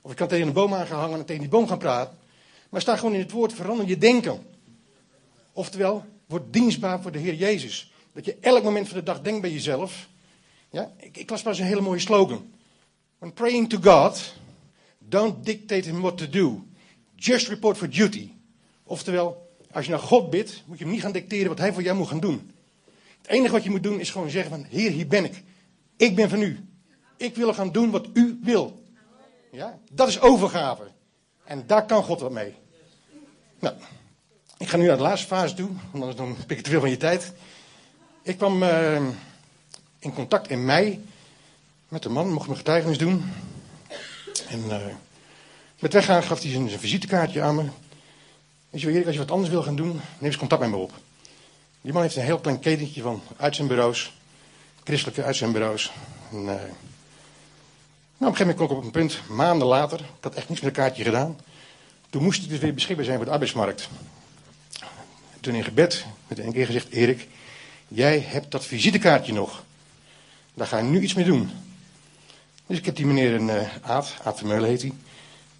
Of 0.00 0.10
je 0.10 0.16
kan 0.16 0.28
tegen 0.28 0.46
een 0.46 0.52
boom 0.52 0.74
aan 0.74 0.86
gaan 0.86 1.00
hangen 1.00 1.18
en 1.18 1.24
tegen 1.24 1.42
die 1.42 1.50
boom 1.50 1.68
gaan 1.68 1.78
praten. 1.78 2.16
Maar 2.68 2.80
sta 2.80 2.96
gewoon 2.96 3.14
in 3.14 3.20
het 3.20 3.30
woord, 3.30 3.52
verander 3.52 3.86
je 3.86 3.98
denken. 3.98 4.46
Oftewel, 5.52 6.04
word 6.26 6.52
dienstbaar 6.52 7.02
voor 7.02 7.12
de 7.12 7.18
Heer 7.18 7.34
Jezus. 7.34 7.90
Dat 8.12 8.24
je 8.24 8.36
elk 8.40 8.62
moment 8.62 8.88
van 8.88 8.96
de 8.96 9.02
dag 9.02 9.20
denkt 9.20 9.40
bij 9.40 9.52
jezelf. 9.52 10.08
Ja? 10.70 10.92
Ik, 10.96 11.16
ik 11.16 11.30
las 11.30 11.42
pas 11.42 11.58
een 11.58 11.66
hele 11.66 11.80
mooie 11.80 12.00
slogan. 12.00 12.52
When 13.18 13.32
praying 13.32 13.68
to 13.68 13.78
God, 13.82 14.34
don't 14.98 15.44
dictate 15.44 15.88
him 15.88 16.00
what 16.00 16.18
to 16.18 16.28
do. 16.28 16.62
Just 17.16 17.48
report 17.48 17.76
for 17.76 17.90
duty. 17.90 18.30
Oftewel, 18.82 19.50
als 19.70 19.84
je 19.84 19.90
naar 19.90 20.00
God 20.00 20.30
bidt, 20.30 20.62
moet 20.66 20.78
je 20.78 20.84
hem 20.84 20.92
niet 20.92 21.02
gaan 21.02 21.12
dicteren 21.12 21.48
wat 21.48 21.58
hij 21.58 21.72
voor 21.72 21.82
jou 21.82 21.96
moet 21.96 22.08
gaan 22.08 22.20
doen. 22.20 22.50
Het 23.22 23.30
enige 23.30 23.52
wat 23.52 23.64
je 23.64 23.70
moet 23.70 23.82
doen 23.82 24.00
is 24.00 24.10
gewoon 24.10 24.30
zeggen 24.30 24.50
van, 24.50 24.64
Heer, 24.68 24.90
hier 24.90 25.06
ben 25.06 25.24
ik. 25.24 25.42
Ik 25.96 26.16
ben 26.16 26.28
van 26.28 26.42
u. 26.42 26.68
Ik 27.16 27.36
wil 27.36 27.54
gaan 27.54 27.72
doen 27.72 27.90
wat 27.90 28.06
u 28.12 28.38
wil. 28.42 28.82
Ja? 29.50 29.78
Dat 29.92 30.08
is 30.08 30.20
overgave. 30.20 30.82
En 31.44 31.66
daar 31.66 31.86
kan 31.86 32.02
God 32.02 32.20
wat 32.20 32.30
mee. 32.30 32.54
Nou, 33.58 33.74
ik 34.58 34.68
ga 34.68 34.76
nu 34.76 34.86
naar 34.86 34.96
de 34.96 35.02
laatste 35.02 35.26
fase 35.26 35.54
toe, 35.54 35.70
anders 35.92 36.16
dan 36.16 36.36
pik 36.46 36.58
ik 36.58 36.64
te 36.64 36.70
veel 36.70 36.80
van 36.80 36.90
je 36.90 36.96
tijd. 36.96 37.32
Ik 38.22 38.36
kwam 38.36 38.62
uh, 38.62 38.94
in 39.98 40.14
contact 40.14 40.50
in 40.50 40.64
mei 40.64 41.04
met 41.88 42.02
de 42.02 42.08
man, 42.08 42.32
mocht 42.32 42.46
mijn 42.46 42.58
getuigenis 42.58 42.98
doen. 42.98 43.32
En 44.48 44.64
uh, 44.64 44.76
met 45.78 45.92
weggaan 45.92 46.22
gaf 46.22 46.42
hij 46.42 46.50
zijn, 46.50 46.70
visitekaartje 46.70 47.42
aan 47.42 47.54
me. 47.54 47.64
Weet 48.70 48.80
je 48.80 48.86
wel, 48.86 48.94
Erik, 48.94 49.06
als 49.06 49.14
je 49.14 49.20
wat 49.20 49.30
anders 49.30 49.50
wil 49.50 49.62
gaan 49.62 49.76
doen, 49.76 49.92
neem 49.92 50.02
eens 50.18 50.36
contact 50.36 50.60
met 50.60 50.70
me 50.70 50.76
op. 50.76 50.92
Die 51.80 51.92
man 51.92 52.02
heeft 52.02 52.16
een 52.16 52.22
heel 52.22 52.38
klein 52.38 52.60
ketentje 52.60 53.02
van 53.02 53.22
uitzendbureaus, 53.36 54.12
christelijke 54.84 55.22
uitzendbureaus. 55.22 55.92
En, 56.30 56.38
uh, 56.38 56.44
nou, 56.44 56.56
op 56.58 56.66
een 58.18 58.36
gegeven 58.36 58.46
moment 58.46 58.56
kwam 58.56 58.70
ik 58.70 58.76
op 58.76 58.84
een 58.84 58.90
punt, 58.90 59.20
maanden 59.28 59.66
later, 59.66 60.00
ik 60.00 60.06
had 60.20 60.34
echt 60.34 60.48
niets 60.48 60.60
met 60.60 60.76
een 60.76 60.82
kaartje 60.82 61.04
gedaan. 61.04 61.38
Toen 62.10 62.22
moest 62.22 62.42
ik 62.42 62.48
dus 62.48 62.58
weer 62.58 62.74
beschikbaar 62.74 63.04
zijn 63.04 63.16
voor 63.16 63.26
de 63.26 63.32
arbeidsmarkt. 63.32 63.88
Toen 65.40 65.54
in 65.54 65.64
gebed, 65.64 66.04
met 66.28 66.38
een 66.38 66.52
keer 66.52 66.66
gezegd, 66.66 66.88
Erik, 66.88 67.28
jij 67.92 68.20
hebt 68.26 68.50
dat 68.50 68.66
visitekaartje 68.66 69.32
nog. 69.32 69.64
Daar 70.54 70.66
ga 70.66 70.78
je 70.78 70.82
nu 70.82 71.00
iets 71.00 71.14
mee 71.14 71.24
doen. 71.24 71.50
Dus 72.66 72.78
ik 72.78 72.84
heb 72.84 72.96
die 72.96 73.06
meneer 73.06 73.34
een 73.34 73.48
uh, 73.48 73.68
Aad, 73.82 74.14
Aad 74.22 74.38
Vermeulen 74.38 74.68
heet 74.68 74.82
hij, 74.82 74.92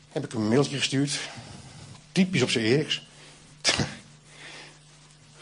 heb 0.09 0.25
ik 0.25 0.33
een 0.33 0.49
mailtje 0.49 0.77
gestuurd. 0.77 1.21
Typisch 2.13 2.43
op 2.43 2.51
zijn 2.51 2.65
Eriks. 2.65 3.07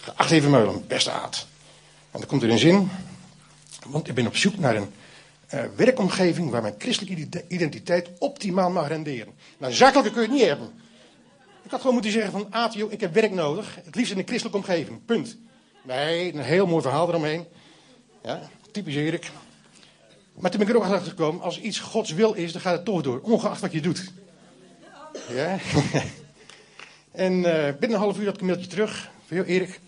Geacht 0.01 0.31
even 0.31 0.51
Meulen, 0.51 0.87
beste 0.87 1.11
Aad. 1.11 1.47
En 2.11 2.19
dan 2.19 2.29
komt 2.29 2.43
er 2.43 2.51
een 2.51 2.59
zin, 2.59 2.91
want 3.87 4.09
ik 4.09 4.15
ben 4.15 4.27
op 4.27 4.37
zoek 4.37 4.59
naar 4.59 4.77
een 4.77 4.93
uh, 5.55 5.65
werkomgeving 5.77 6.51
waar 6.51 6.63
mijn 6.63 6.75
christelijke 6.79 7.45
identiteit 7.49 8.09
optimaal 8.19 8.71
mag 8.71 8.89
renderen. 8.89 9.35
Nou, 9.59 9.73
zakelijke 9.73 10.11
kun 10.11 10.23
je 10.23 10.29
het 10.29 10.37
niet 10.37 10.47
hebben. 10.47 10.71
Ik 11.65 11.71
had 11.71 11.81
gewoon 11.81 11.95
moeten 11.95 12.13
zeggen 12.13 12.33
van, 12.33 12.47
Aad, 12.51 12.75
joh, 12.75 12.93
ik 12.93 13.01
heb 13.01 13.15
werk 13.15 13.33
nodig. 13.33 13.79
Het 13.85 13.95
liefst 13.95 14.13
in 14.13 14.19
een 14.19 14.27
christelijke 14.27 14.59
omgeving. 14.59 15.05
Punt. 15.05 15.37
Nee, 15.89 16.35
een 16.35 16.41
heel 16.41 16.67
mooi 16.67 16.83
verhaal 16.83 17.09
eromheen. 17.09 17.47
Ja, 18.23 18.49
typisch 18.71 18.95
Erik. 18.95 19.31
Maar 20.35 20.51
toen 20.51 20.59
ben 20.61 20.69
ik 20.69 20.75
er 20.75 20.81
ook 20.81 20.93
achter 20.93 21.11
gekomen, 21.11 21.43
als 21.43 21.61
iets 21.61 21.79
Gods 21.79 22.13
wil 22.13 22.33
is, 22.33 22.53
dan 22.53 22.61
gaat 22.61 22.77
het 22.77 22.85
toch 22.85 23.03
door. 23.03 23.21
Ongeacht 23.21 23.61
wat 23.61 23.73
je 23.73 23.81
doet. 23.81 24.13
Ja. 25.29 25.59
en 27.27 27.33
uh, 27.33 27.45
binnen 27.79 27.93
een 27.93 28.05
half 28.05 28.19
uur 28.19 28.25
had 28.25 28.35
ik 28.35 28.41
een 28.41 28.47
mailtje 28.47 28.67
terug. 28.67 29.11
Van, 29.27 29.37
joh, 29.37 29.49
Erik, 29.49 29.81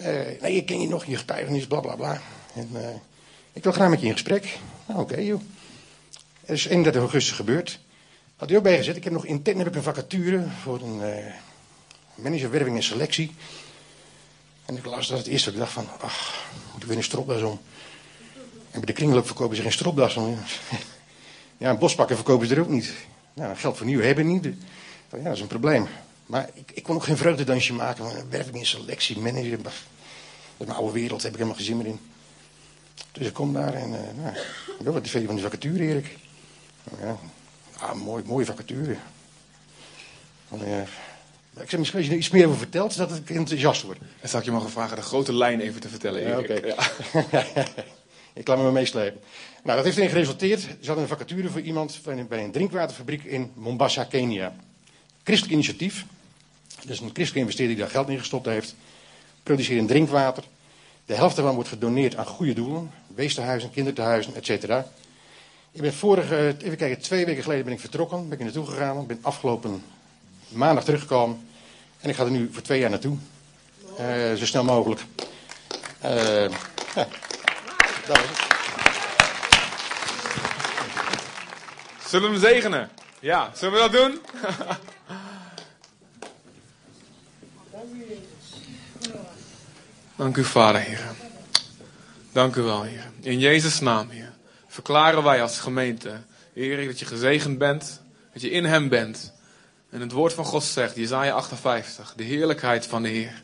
uh, 0.00 0.04
nee, 0.40 0.56
ik 0.56 0.66
ken 0.66 0.80
je 0.80 0.88
nog, 0.88 1.04
je 1.04 1.16
getuigenis, 1.16 1.66
bla 1.66 1.80
bla 1.80 1.94
bla. 1.96 2.20
En 2.54 2.70
uh, 2.72 2.88
ik 3.52 3.62
wil 3.62 3.72
graag 3.72 3.90
met 3.90 4.00
je 4.00 4.06
in 4.06 4.12
gesprek. 4.12 4.58
Nou, 4.86 5.00
oké, 5.00 5.20
joh. 5.20 5.40
Dat 6.40 6.56
is 6.56 6.66
31 6.66 7.00
augustus 7.00 7.36
gebeurd. 7.36 7.80
Had 8.36 8.48
hij 8.48 8.58
ook 8.58 8.64
bijgezet. 8.64 8.96
Ik 8.96 9.04
heb 9.04 9.12
nog 9.12 9.26
intern 9.26 9.58
heb 9.58 9.74
een 9.74 9.82
vacature 9.82 10.44
voor 10.62 10.80
een 10.80 11.00
uh, 11.00 11.32
manager 12.14 12.50
werving 12.50 12.76
en 12.76 12.82
selectie. 12.82 13.34
En 14.66 14.76
ik 14.76 14.84
las 14.84 15.08
dat 15.08 15.18
het 15.18 15.26
eerste. 15.26 15.50
Ik 15.50 15.56
dacht 15.56 15.72
van, 15.72 15.88
ach, 16.00 16.44
moet 16.72 16.82
ik 16.82 16.88
weer 16.88 16.96
een 16.96 17.02
stropdas 17.02 17.42
om. 17.42 17.60
En 18.70 18.80
bij 18.80 18.84
de 18.84 18.92
kringloop 18.92 19.26
verkopen 19.26 19.56
ze 19.56 19.62
geen 19.62 19.72
stropdas 19.72 20.16
om. 20.16 20.38
Ja, 21.58 21.70
een 21.70 21.78
bospakken 21.78 22.16
verkopen 22.16 22.46
ze 22.46 22.54
er 22.54 22.60
ook 22.60 22.68
niet. 22.68 22.92
Nou, 23.34 23.56
geld 23.56 23.76
voor 23.76 23.86
nieuw 23.86 24.00
hebben 24.00 24.26
niet. 24.26 24.44
Ja, 25.10 25.22
dat 25.22 25.34
is 25.34 25.40
een 25.40 25.46
probleem. 25.46 25.86
Maar 26.26 26.50
ik, 26.54 26.70
ik 26.74 26.82
kon 26.82 26.94
ook 26.94 27.04
geen 27.04 27.16
vreugdedansje 27.16 27.72
maken. 27.72 28.30
Werving 28.30 28.56
en 28.56 28.66
selectie, 28.66 29.18
manager. 29.18 29.62
Dat 29.62 29.72
is 29.72 30.66
mijn 30.66 30.70
oude 30.70 30.92
wereld, 30.92 31.22
daar 31.22 31.30
heb 31.30 31.32
ik 31.32 31.36
helemaal 31.36 31.56
geen 31.56 31.64
zin 31.64 31.76
meer 31.76 31.86
in. 31.86 32.00
Dus 33.12 33.26
ik 33.26 33.32
kom 33.32 33.52
daar 33.52 33.74
en, 33.74 33.88
uh, 33.88 33.98
nou, 34.22 34.94
wat 34.94 35.04
is 35.04 35.10
van 35.10 35.34
die 35.34 35.44
vacature, 35.44 35.84
Erik? 35.84 36.18
Ja, 37.00 37.18
Ah, 37.78 37.94
mooi, 37.94 38.24
mooie 38.26 38.44
vacature. 38.44 38.96
Uh, 40.52 40.82
ik 41.60 41.70
zeg 41.70 41.78
misschien 41.78 41.98
als 41.98 42.08
je 42.08 42.14
er 42.14 42.20
iets 42.20 42.30
meer 42.30 42.46
over 42.46 42.58
vertelt, 42.58 42.92
zodat 42.92 43.16
ik 43.16 43.30
enthousiast 43.30 43.82
word. 43.82 43.98
En 44.20 44.28
zou 44.28 44.42
ik 44.42 44.48
je 44.48 44.54
mogen 44.54 44.70
vragen 44.70 44.96
de 44.96 45.02
grote 45.02 45.34
lijn 45.34 45.60
even 45.60 45.80
te 45.80 45.88
vertellen, 45.88 46.20
Erik? 46.20 46.48
Ja, 46.48 46.54
oké. 46.54 46.66
Ja. 47.30 47.46
ik 48.40 48.46
laat 48.46 48.58
me 48.58 48.72
meeslepen. 48.72 49.20
Nou, 49.62 49.76
dat 49.76 49.84
heeft 49.84 49.96
erin 49.96 50.10
geresulteerd. 50.10 50.60
Ze 50.60 50.86
hadden 50.86 51.02
een 51.02 51.08
vacature 51.08 51.48
voor 51.48 51.60
iemand 51.60 52.00
bij 52.28 52.44
een 52.44 52.52
drinkwaterfabriek 52.52 53.24
in 53.24 53.52
Mombasa, 53.54 54.04
Kenia. 54.04 54.56
Christelijk 55.22 55.54
initiatief. 55.54 56.04
Dus 56.84 57.00
een 57.00 57.10
christelijke 57.12 57.38
investeerder 57.38 57.76
die 57.76 57.84
daar 57.84 57.94
geld 57.94 58.08
in 58.08 58.18
gestopt 58.18 58.46
heeft. 58.46 58.74
Produceren 59.42 59.86
drinkwater. 59.86 60.44
De 61.06 61.14
helft 61.14 61.36
daarvan 61.36 61.54
wordt 61.54 61.68
gedoneerd 61.68 62.16
aan 62.16 62.26
goede 62.26 62.52
doelen. 62.52 62.90
Weesterhuizen, 63.14 63.70
kinderthuizen, 63.70 64.34
et 64.34 64.46
cetera. 64.46 64.86
Ik 65.72 65.80
ben 65.80 65.94
vorige, 65.94 66.56
even 66.64 66.76
kijken, 66.76 67.02
twee 67.02 67.26
weken 67.26 67.42
geleden 67.42 67.64
ben 67.64 67.72
ik 67.72 67.80
vertrokken. 67.80 68.28
Ben 68.28 68.38
ik 68.38 68.44
naartoe 68.44 68.66
gegaan. 68.66 69.00
Ik 69.00 69.06
ben 69.06 69.18
afgelopen 69.22 69.82
maandag 70.48 70.84
teruggekomen. 70.84 71.48
En 72.00 72.08
ik 72.08 72.16
ga 72.16 72.24
er 72.24 72.30
nu 72.30 72.50
voor 72.52 72.62
twee 72.62 72.80
jaar 72.80 72.90
naartoe. 72.90 73.16
Uh, 74.00 74.34
zo 74.34 74.46
snel 74.46 74.64
mogelijk. 74.64 75.00
Uh, 76.04 76.48
ja, 76.94 77.06
dat 78.06 78.16
was 78.16 78.18
het. 78.18 78.44
Zullen 82.08 82.30
we 82.30 82.38
hem 82.38 82.46
zegenen? 82.46 82.90
Ja, 83.20 83.50
zullen 83.54 83.74
we 83.74 83.80
dat 83.80 83.92
doen? 83.92 84.20
Dank 90.16 90.36
u, 90.36 90.44
Vader, 90.44 90.80
Heer. 90.80 91.00
Dank 92.32 92.56
u 92.56 92.62
wel, 92.62 92.82
Heer. 92.82 93.10
In 93.20 93.38
Jezus' 93.38 93.80
naam, 93.80 94.10
Heer 94.10 94.34
verklaren 94.76 95.22
wij 95.22 95.42
als 95.42 95.58
gemeente, 95.58 96.12
Heer, 96.52 96.86
dat 96.86 96.98
je 96.98 97.04
gezegend 97.04 97.58
bent, 97.58 98.00
dat 98.32 98.42
je 98.42 98.50
in 98.50 98.64
Hem 98.64 98.88
bent. 98.88 99.32
En 99.90 100.00
het 100.00 100.12
woord 100.12 100.32
van 100.32 100.44
God 100.44 100.64
zegt, 100.64 100.96
Jezaja 100.96 101.34
58, 101.34 102.14
de 102.16 102.24
heerlijkheid 102.24 102.86
van 102.86 103.02
de 103.02 103.08
Heer 103.08 103.42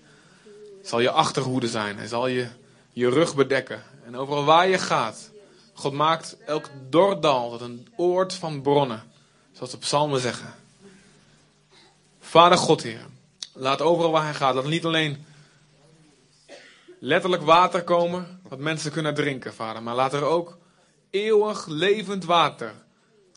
zal 0.82 1.00
je 1.00 1.10
achterhoede 1.10 1.68
zijn. 1.68 1.96
Hij 1.96 2.06
zal 2.06 2.26
je 2.26 2.48
je 2.92 3.10
rug 3.10 3.34
bedekken. 3.34 3.82
En 4.04 4.16
overal 4.16 4.44
waar 4.44 4.68
je 4.68 4.78
gaat, 4.78 5.30
God 5.72 5.92
maakt 5.92 6.36
elk 6.46 6.68
dordal 6.88 7.50
tot 7.50 7.60
een 7.60 7.88
oord 7.96 8.34
van 8.34 8.62
bronnen. 8.62 9.02
Zoals 9.52 9.70
de 9.70 9.78
psalmen 9.78 10.20
zeggen. 10.20 10.54
Vader 12.20 12.58
God, 12.58 12.82
Heer, 12.82 13.06
laat 13.52 13.80
overal 13.80 14.10
waar 14.10 14.24
hij 14.24 14.34
gaat, 14.34 14.54
laat 14.54 14.66
niet 14.66 14.84
alleen 14.84 15.24
letterlijk 16.98 17.42
water 17.42 17.82
komen, 17.82 18.40
wat 18.48 18.58
mensen 18.58 18.92
kunnen 18.92 19.14
drinken, 19.14 19.54
Vader. 19.54 19.82
Maar 19.82 19.94
laat 19.94 20.12
er 20.12 20.24
ook 20.24 20.58
eeuwig 21.10 21.66
levend 21.66 22.24
water 22.24 22.72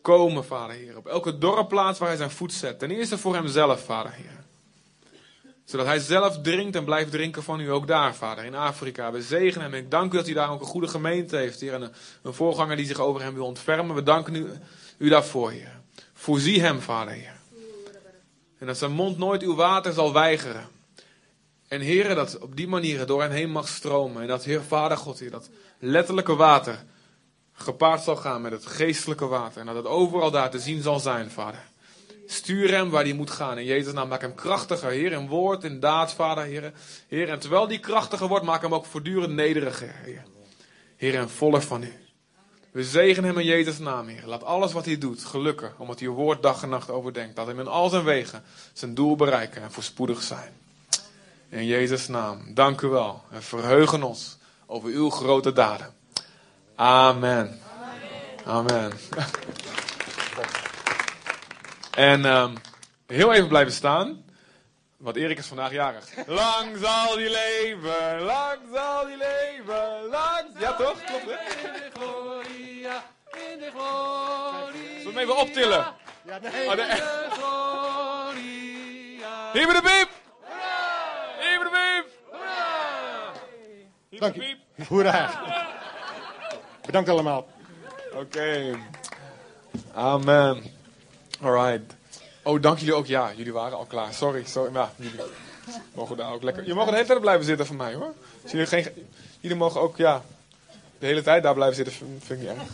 komen, 0.05 0.45
Vader 0.45 0.75
Heer. 0.75 0.97
Op 0.97 1.07
elke 1.07 1.37
dorpplaats 1.37 1.99
waar 1.99 2.07
hij 2.07 2.17
zijn 2.17 2.31
voet 2.31 2.53
zet. 2.53 2.79
Ten 2.79 2.91
eerste 2.91 3.17
voor 3.17 3.35
hemzelf, 3.35 3.83
Vader 3.83 4.11
Heer. 4.11 4.43
Zodat 5.63 5.85
hij 5.85 5.99
zelf 5.99 6.41
drinkt 6.41 6.75
en 6.75 6.83
blijft 6.83 7.11
drinken 7.11 7.43
van 7.43 7.59
u 7.59 7.71
ook 7.71 7.87
daar, 7.87 8.15
Vader, 8.15 8.43
in 8.43 8.55
Afrika. 8.55 9.11
We 9.11 9.21
zegenen 9.21 9.71
hem. 9.71 9.73
Ik 9.73 9.91
dank 9.91 10.13
u 10.13 10.15
dat 10.15 10.25
hij 10.25 10.33
daar 10.33 10.49
ook 10.49 10.59
een 10.59 10.65
goede 10.65 10.87
gemeente 10.87 11.37
heeft, 11.37 11.59
Heer. 11.59 11.73
En 11.73 11.81
een, 11.81 11.91
een 12.21 12.33
voorganger 12.33 12.75
die 12.75 12.85
zich 12.85 12.99
over 12.99 13.21
hem 13.21 13.33
wil 13.33 13.45
ontfermen. 13.45 13.95
We 13.95 14.03
danken 14.03 14.35
u, 14.35 14.47
u 14.97 15.09
daarvoor, 15.09 15.51
Heer. 15.51 15.79
Voorzie 16.13 16.61
hem, 16.61 16.81
Vader 16.81 17.13
Heer. 17.13 17.33
En 18.57 18.67
dat 18.67 18.77
zijn 18.77 18.91
mond 18.91 19.17
nooit 19.17 19.41
uw 19.41 19.55
water 19.55 19.93
zal 19.93 20.13
weigeren. 20.13 20.67
En 21.67 21.81
Heer, 21.81 22.15
dat 22.15 22.39
op 22.39 22.55
die 22.55 22.67
manier 22.67 23.05
door 23.05 23.21
hem 23.21 23.31
heen 23.31 23.51
mag 23.51 23.67
stromen. 23.67 24.21
En 24.21 24.27
dat, 24.27 24.43
Heer, 24.43 24.61
Vader 24.61 24.97
God, 24.97 25.19
Heer, 25.19 25.31
dat 25.31 25.49
letterlijke 25.79 26.35
water 26.35 26.83
gepaard 27.55 28.03
zal 28.03 28.15
gaan 28.15 28.41
met 28.41 28.51
het 28.51 28.65
geestelijke 28.65 29.25
water. 29.25 29.59
En 29.59 29.65
dat 29.65 29.75
het 29.75 29.85
overal 29.85 30.31
daar 30.31 30.49
te 30.49 30.59
zien 30.59 30.81
zal 30.81 30.99
zijn, 30.99 31.31
Vader. 31.31 31.63
Stuur 32.25 32.71
hem 32.71 32.89
waar 32.89 33.03
hij 33.03 33.13
moet 33.13 33.31
gaan. 33.31 33.57
In 33.57 33.65
Jezus' 33.65 33.93
naam 33.93 34.07
maak 34.07 34.21
hem 34.21 34.35
krachtiger, 34.35 34.89
Heer, 34.89 35.11
in 35.11 35.27
woord, 35.27 35.63
in 35.63 35.79
daad, 35.79 36.13
Vader, 36.13 36.43
Heer. 36.43 36.73
Heer, 37.07 37.29
en 37.29 37.39
terwijl 37.39 37.67
die 37.67 37.79
krachtiger 37.79 38.27
wordt, 38.27 38.45
maak 38.45 38.61
hem 38.61 38.73
ook 38.73 38.85
voortdurend 38.85 39.33
nederiger, 39.33 39.91
Heer. 40.03 40.23
Heer, 40.95 41.15
en 41.15 41.29
voller 41.29 41.61
van 41.61 41.83
u. 41.83 41.93
We 42.71 42.83
zegenen 42.83 43.29
hem 43.29 43.39
in 43.39 43.45
Jezus' 43.45 43.79
naam, 43.79 44.07
Heer. 44.07 44.23
Laat 44.25 44.43
alles 44.43 44.73
wat 44.73 44.85
hij 44.85 44.97
doet 44.97 45.23
gelukken, 45.23 45.73
omdat 45.77 45.99
hij 45.99 46.07
uw 46.07 46.13
woord 46.13 46.41
dag 46.41 46.63
en 46.63 46.69
nacht 46.69 46.89
overdenkt. 46.89 47.37
Laat 47.37 47.47
hem 47.47 47.59
in 47.59 47.67
al 47.67 47.89
zijn 47.89 48.03
wegen 48.03 48.43
zijn 48.73 48.93
doel 48.93 49.15
bereiken 49.15 49.61
en 49.61 49.71
voorspoedig 49.71 50.21
zijn. 50.21 50.53
In 51.49 51.65
Jezus' 51.65 52.07
naam, 52.07 52.53
dank 52.53 52.81
u 52.81 52.87
wel 52.87 53.23
en 53.31 53.43
verheugen 53.43 54.03
ons 54.03 54.37
over 54.65 54.89
uw 54.89 55.09
grote 55.09 55.53
daden. 55.53 55.93
Amen. 56.75 57.59
Amen. 58.45 58.91
En 61.91 62.25
um, 62.25 62.57
heel 63.07 63.33
even 63.33 63.47
blijven 63.47 63.73
staan. 63.73 64.23
Want 64.97 65.15
Erik 65.15 65.37
is 65.37 65.47
vandaag 65.47 65.71
jarig. 65.71 66.05
Lang 66.27 66.77
zal 66.77 67.15
die 67.15 67.29
leven, 67.29 68.21
lang 68.21 68.57
zal 68.73 69.05
die 69.05 69.17
leven, 69.17 70.05
lang... 70.09 70.45
Ja 70.59 70.73
toch? 70.73 71.03
Klopt 71.03 71.25
hè? 71.25 71.67
In 71.67 71.73
de 71.73 71.89
gloria, 71.93 73.03
in 73.51 73.59
de 73.59 73.71
gloria. 73.75 74.71
Zullen 74.97 75.03
we 75.03 75.09
hem 75.09 75.17
even 75.17 75.37
optillen? 75.37 75.93
Ja, 76.25 76.39
nee. 76.41 76.67
Oh, 76.67 76.75
de... 76.75 76.83
Hier 79.53 79.67
de 79.67 79.81
piep! 79.81 80.09
Hier 81.39 81.59
de 81.59 81.69
piep! 81.71 82.07
Dank 84.19 84.35
je. 84.35 84.55
Hoera. 84.87 85.31
Bedankt 86.85 87.09
allemaal. 87.09 87.47
Oké. 88.13 88.19
Okay. 88.19 88.75
Amen. 89.93 90.63
Alright. 91.41 91.93
Oh, 92.43 92.61
dank 92.61 92.77
jullie 92.77 92.93
ook. 92.93 93.05
Ja, 93.05 93.33
jullie 93.35 93.53
waren 93.53 93.77
al 93.77 93.85
klaar. 93.85 94.13
Sorry, 94.13 94.43
sorry. 94.45 94.71
Maar 94.71 94.89
jullie 94.95 95.19
mogen 95.93 96.17
daar 96.17 96.33
ook 96.33 96.43
lekker. 96.43 96.67
Je 96.67 96.73
mag 96.73 96.85
de 96.85 96.93
hele 96.93 97.05
tijd 97.05 97.19
blijven 97.19 97.45
zitten 97.45 97.65
van 97.65 97.75
mij 97.75 97.93
hoor. 97.93 98.13
Dus 98.41 98.51
jullie, 98.51 98.67
geen, 98.67 98.87
jullie 99.39 99.57
mogen 99.57 99.81
ook, 99.81 99.97
ja. 99.97 100.21
De 100.99 101.05
hele 101.05 101.21
tijd 101.21 101.43
daar 101.43 101.53
blijven 101.53 101.75
zitten 101.75 101.93
vind 101.93 102.23
vind 102.25 102.41
ik 102.41 102.47
niet 102.47 102.57
erg. 102.57 102.67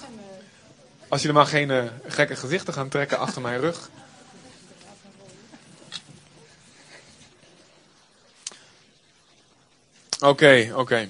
Als 1.08 1.22
jullie 1.22 1.36
maar 1.36 1.46
geen 1.46 1.72
eh, 1.72 1.84
gekke 2.08 2.36
gezichten 2.36 2.74
gaan 2.74 2.90
trekken 2.90 3.20
achter 3.20 3.42
mijn 3.42 3.60
rug. 3.60 3.90
Oké, 10.20 10.72
oké. 10.76 11.10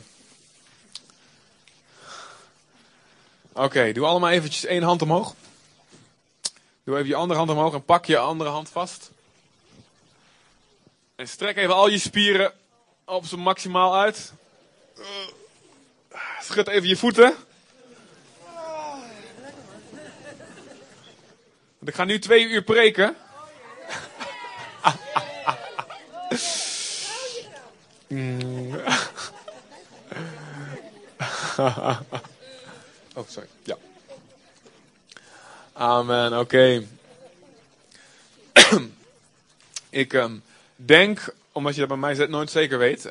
Oké, 3.54 3.92
doe 3.92 4.06
allemaal 4.06 4.30
eventjes 4.30 4.66
één 4.66 4.84
hand 4.84 5.02
omhoog. 5.02 5.36
Doe 6.84 6.96
even 6.96 7.08
je 7.08 7.16
andere 7.16 7.40
hand 7.40 7.52
omhoog 7.52 7.74
en 7.74 7.86
pak 7.86 8.06
je 8.06 8.18
andere 8.18 8.50
hand 8.50 8.70
vast. 8.70 9.12
En 11.16 11.28
strek 11.28 11.58
even 11.58 11.76
al 11.76 11.88
je 11.88 11.98
spieren 11.98 12.54
op 13.06 13.26
zo 13.26 13.38
maximaal 13.38 13.96
uit. 13.96 14.34
Schud 16.42 16.68
even 16.68 16.88
je 16.88 16.98
voeten. 16.98 17.36
Want 21.78 21.90
ik 21.90 21.96
ga 21.96 22.04
nu 22.04 22.20
twee 22.20 22.44
uur 22.44 22.64
preken. 22.64 23.16
Oh, 33.14 33.28
sorry. 33.28 33.48
Ja. 33.64 33.78
Amen, 35.74 36.40
oké. 36.40 36.84
ik 39.90 40.14
um, 40.14 40.44
denk, 40.76 41.34
omdat 41.52 41.74
je 41.74 41.80
dat 41.80 41.90
bij 41.90 41.98
mij 41.98 42.28
nooit 42.28 42.50
zeker 42.50 42.78
weet. 42.78 43.10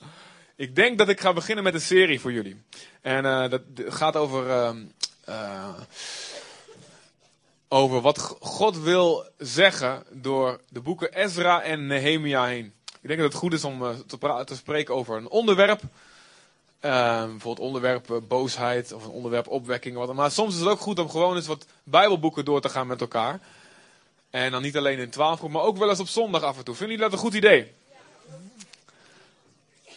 ik 0.56 0.74
denk 0.74 0.98
dat 0.98 1.08
ik 1.08 1.20
ga 1.20 1.32
beginnen 1.32 1.64
met 1.64 1.74
een 1.74 1.80
serie 1.80 2.20
voor 2.20 2.32
jullie. 2.32 2.62
En 3.00 3.24
uh, 3.24 3.50
dat 3.50 3.62
gaat 3.76 4.16
over, 4.16 4.46
uh, 4.46 4.70
uh, 5.28 5.74
over 7.68 8.00
wat 8.00 8.18
God 8.40 8.78
wil 8.78 9.26
zeggen 9.38 10.02
door 10.10 10.60
de 10.68 10.80
boeken 10.80 11.14
Ezra 11.14 11.62
en 11.62 11.86
Nehemia 11.86 12.46
heen. 12.46 12.72
Ik 13.00 13.08
denk 13.08 13.20
dat 13.20 13.32
het 13.32 13.40
goed 13.40 13.52
is 13.52 13.64
om 13.64 14.04
te, 14.06 14.42
te 14.44 14.56
spreken 14.56 14.94
over 14.94 15.16
een 15.16 15.28
onderwerp. 15.28 15.80
Bijvoorbeeld 16.86 17.66
onderwerp 17.66 18.20
boosheid 18.28 18.92
of 18.92 19.04
een 19.04 19.10
onderwerp 19.10 19.48
opwekking. 19.48 19.96
Wat, 19.96 20.14
maar 20.14 20.30
soms 20.30 20.54
is 20.54 20.60
het 20.60 20.68
ook 20.68 20.80
goed 20.80 20.98
om 20.98 21.10
gewoon 21.10 21.36
eens 21.36 21.46
wat 21.46 21.66
bijbelboeken 21.82 22.44
door 22.44 22.60
te 22.60 22.68
gaan 22.68 22.86
met 22.86 23.00
elkaar. 23.00 23.40
En 24.30 24.50
dan 24.50 24.62
niet 24.62 24.76
alleen 24.76 24.98
in 24.98 25.10
twaalf 25.10 25.42
maar 25.42 25.62
ook 25.62 25.76
wel 25.76 25.88
eens 25.88 26.00
op 26.00 26.08
zondag 26.08 26.42
af 26.42 26.58
en 26.58 26.64
toe. 26.64 26.74
Vinden 26.74 26.96
jullie 26.96 27.10
dat 27.10 27.18
een 27.18 27.24
goed 27.24 27.34
idee? 27.34 27.72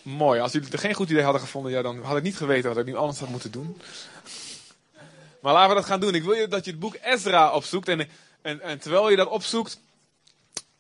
Mooi. 0.02 0.40
Als 0.40 0.52
jullie 0.52 0.70
het 0.70 0.80
geen 0.80 0.94
goed 0.94 1.10
idee 1.10 1.24
hadden 1.24 1.42
gevonden, 1.42 1.72
ja, 1.72 1.82
dan 1.82 2.04
had 2.04 2.18
ik 2.18 2.24
niet 2.24 2.38
geweten 2.38 2.70
wat 2.70 2.78
ik 2.78 2.86
nu 2.86 2.96
anders 2.96 3.20
had 3.20 3.30
moeten 3.30 3.52
doen. 3.52 3.82
Maar 5.40 5.54
laten 5.54 5.70
we 5.70 5.76
dat 5.76 5.86
gaan 5.86 6.00
doen. 6.00 6.16
Ik 6.16 6.24
wil 6.24 6.34
je 6.34 6.48
dat 6.48 6.66
je 6.66 6.72
het 6.72 6.80
boek 6.80 6.96
Ezra 7.02 7.52
opzoekt. 7.52 7.88
En, 7.88 8.10
en, 8.42 8.80
terwijl 8.80 9.10
je 9.10 9.16
dat 9.16 9.28
opzoekt. 9.28 9.80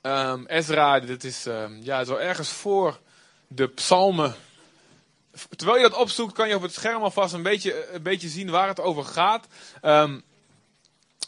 Um, 0.01 0.45
Ezra, 0.45 0.99
dit 0.99 1.23
is 1.23 1.45
um, 1.45 1.79
ja, 1.83 2.03
zo 2.03 2.15
ergens 2.15 2.49
voor 2.49 2.99
de 3.47 3.67
psalmen. 3.67 4.35
Terwijl 5.55 5.77
je 5.77 5.89
dat 5.89 5.99
opzoekt, 5.99 6.33
kan 6.33 6.47
je 6.47 6.55
op 6.55 6.61
het 6.61 6.73
scherm 6.73 7.01
alvast 7.01 7.33
een 7.33 7.43
beetje, 7.43 7.93
een 7.93 8.01
beetje 8.01 8.29
zien 8.29 8.49
waar 8.49 8.67
het 8.67 8.79
over 8.79 9.03
gaat. 9.03 9.47
Um, 9.83 10.23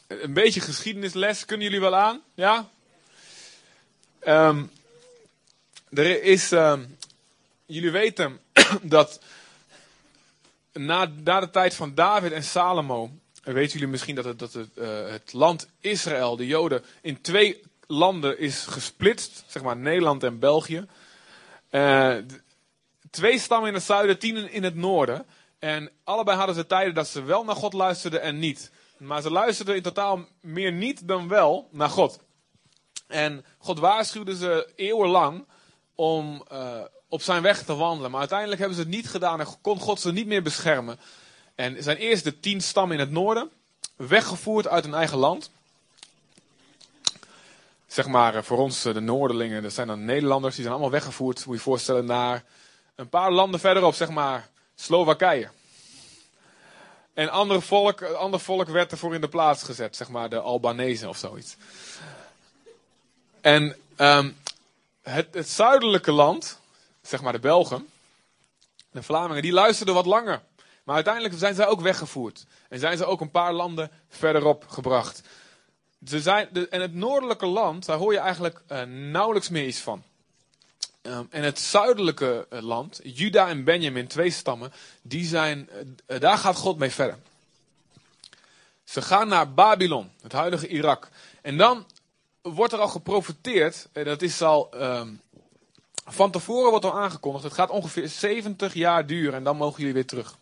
een 0.08 0.34
beetje 0.34 0.62
geschiedenisles, 0.62 1.46
kunnen 1.46 1.66
jullie 1.66 1.82
wel 1.82 1.96
aan? 1.96 2.22
Ja? 2.34 2.70
er 5.90 6.24
is 6.24 6.50
jullie 7.66 7.92
weten 7.92 8.40
dat 8.82 9.20
na, 10.74 11.06
de 11.06 11.50
tijd 11.52 11.76
van 11.76 11.96
David 11.96 12.32
en 12.32 12.44
Salomo, 12.44 13.12
weten 13.44 13.74
jullie 13.74 13.88
misschien 13.88 14.16
dat 14.16 14.26
het, 14.26 14.40
dat 14.40 14.54
het, 14.54 14.70
uh, 14.76 15.10
het 15.10 15.34
land 15.34 15.68
Israël, 15.80 16.36
de 16.36 16.48
Joden, 16.48 16.84
in 17.02 17.22
twee 17.22 17.62
landen 17.88 18.40
is 18.40 18.66
gesplitst, 18.66 19.44
zeg 19.48 19.64
maar 19.64 19.78
Nederland 19.78 20.24
en 20.24 20.40
België. 20.40 20.86
Uh, 21.72 22.16
twee 23.12 23.40
stammen 23.40 23.68
in 23.68 23.74
het 23.74 23.84
zuiden, 23.84 24.20
tien 24.20 24.52
in 24.52 24.64
het 24.64 24.76
noorden. 24.76 25.26
En 25.60 25.90
allebei 26.04 26.38
hadden 26.38 26.56
ze 26.56 26.68
tijden 26.68 26.94
dat 26.94 27.08
ze 27.08 27.24
wel 27.24 27.44
naar 27.44 27.56
God 27.56 27.74
luisterden 27.74 28.22
en 28.22 28.40
niet. 28.40 28.72
Maar 28.98 29.22
ze 29.22 29.32
luisterden 29.32 29.76
in 29.76 29.82
totaal 29.82 30.26
meer 30.40 30.72
niet 30.72 31.08
dan 31.08 31.28
wel 31.28 31.68
naar 31.72 31.90
God. 31.90 32.20
En 33.08 33.46
God 33.58 33.80
waarschuwde 33.80 34.36
ze 34.36 34.72
eeuwenlang 34.76 35.46
om, 35.96 36.46
uh, 36.52 36.82
op 37.08 37.22
zijn 37.22 37.42
weg 37.42 37.64
te 37.64 37.76
wandelen. 37.76 38.12
Maar 38.12 38.20
uiteindelijk 38.20 38.60
hebben 38.60 38.78
ze 38.78 38.84
het 38.84 38.94
niet 38.94 39.10
gedaan 39.10 39.40
en 39.40 39.48
kon 39.62 39.80
God 39.80 40.00
ze 40.00 40.12
niet 40.12 40.28
meer 40.28 40.44
beschermen. 40.44 41.00
En 41.56 41.84
zijn 41.84 41.98
eerst 41.98 42.24
de 42.24 42.40
tien 42.40 42.62
stammen 42.62 42.96
in 42.96 43.04
het 43.04 43.12
noorden, 43.12 43.50
weggevoerd 43.96 44.68
uit 44.68 44.84
hun 44.84 44.94
eigen 44.94 45.18
land. 45.18 45.52
Zeg 47.88 48.08
maar 48.08 48.36
eh, 48.36 48.44
voor 48.44 48.58
ons 48.58 48.82
de 48.82 49.00
Noorderlingen, 49.00 49.64
dat 49.64 49.74
zijn 49.74 49.88
dan 49.88 50.06
Nederlanders, 50.06 50.54
die 50.54 50.64
zijn 50.64 50.76
allemaal 50.76 50.94
weggevoerd, 50.94 51.38
moet 51.38 51.46
je 51.46 51.52
je 51.52 51.60
voorstellen, 51.60 52.06
naar 52.06 52.44
een 53.02 53.10
paar 53.10 53.32
landen 53.32 53.60
verderop, 53.60 53.94
zeg 53.94 54.10
maar 54.10 54.50
Slowakije. 54.76 55.50
En 57.14 57.30
ander 57.30 57.62
volk, 57.62 58.02
ander 58.04 58.40
volk 58.40 58.68
werd 58.68 58.92
ervoor 58.92 59.16
in 59.16 59.22
de 59.22 59.28
plaats 59.28 59.64
gezet, 59.64 59.96
zeg 59.96 60.10
maar 60.10 60.30
de 60.30 60.40
Albanese 60.40 61.10
of 61.10 61.18
zoiets. 61.18 61.56
En 63.42 63.76
um, 63.98 64.38
het, 65.02 65.28
het 65.34 65.50
zuidelijke 65.50 66.12
land, 66.12 66.60
zeg 67.02 67.22
maar 67.22 67.34
de 67.34 67.40
Belgen, 67.40 67.90
de 68.92 69.04
Vlamingen, 69.04 69.42
die 69.42 69.54
luisterden 69.54 69.96
wat 69.96 70.06
langer. 70.06 70.42
Maar 70.84 70.96
uiteindelijk 70.96 71.34
zijn 71.38 71.56
zij 71.56 71.68
ook 71.68 71.82
weggevoerd. 71.82 72.46
En 72.70 72.80
zijn 72.80 72.98
ze 72.98 73.06
ook 73.06 73.22
een 73.22 73.32
paar 73.32 73.54
landen 73.54 73.92
verderop 74.10 74.66
gebracht. 74.68 75.22
Ze 76.06 76.22
zijn, 76.22 76.50
de, 76.52 76.68
en 76.68 76.82
het 76.82 76.94
noordelijke 76.94 77.46
land, 77.46 77.86
daar 77.86 77.98
hoor 77.98 78.14
je 78.14 78.20
eigenlijk 78.20 78.62
uh, 78.72 78.82
nauwelijks 78.82 79.50
meer 79.50 79.66
iets 79.66 79.80
van. 79.80 80.04
Um, 81.02 81.28
en 81.30 81.44
het 81.44 81.60
zuidelijke 81.60 82.48
uh, 82.50 82.62
land, 82.62 83.00
Juda 83.04 83.48
en 83.48 83.64
Benjamin, 83.64 84.08
twee 84.08 84.32
stammen, 84.32 84.74
die 85.02 85.26
zijn, 85.26 85.70
uh, 86.08 86.20
daar 86.20 86.38
gaat 86.38 86.56
God 86.56 86.78
mee 86.78 86.92
verder. 86.92 87.18
Ze 88.84 89.02
gaan 89.02 89.28
naar 89.28 89.54
Babylon, 89.54 90.12
het 90.22 90.32
huidige 90.32 90.68
Irak. 90.68 91.10
En 91.42 91.58
dan 91.58 91.86
wordt 92.42 92.74
er 92.74 92.80
al 92.80 92.88
geprofiteerd, 92.88 93.90
en 93.92 94.06
dat 94.06 94.22
is 94.22 94.42
al 94.42 94.70
um, 94.76 95.22
van 96.06 96.32
tevoren 96.32 96.70
wordt 96.70 96.86
al 96.86 97.00
aangekondigd, 97.00 97.44
het 97.44 97.54
gaat 97.54 97.70
ongeveer 97.70 98.08
70 98.08 98.74
jaar 98.74 99.06
duren 99.06 99.34
en 99.34 99.44
dan 99.44 99.58
mogen 99.58 99.80
jullie 99.80 99.94
weer 99.94 100.06
terug. 100.06 100.38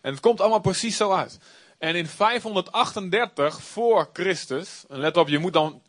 En 0.00 0.12
het 0.12 0.20
komt 0.20 0.40
allemaal 0.40 0.60
precies 0.60 0.96
zo 0.96 1.12
uit. 1.12 1.38
En 1.78 1.94
in 1.94 2.06
538 2.06 3.62
voor 3.62 4.08
Christus, 4.12 4.84
en 4.88 4.98
let 4.98 5.16
op, 5.16 5.28
je 5.28 5.38
moet 5.38 5.52
dan 5.52 5.82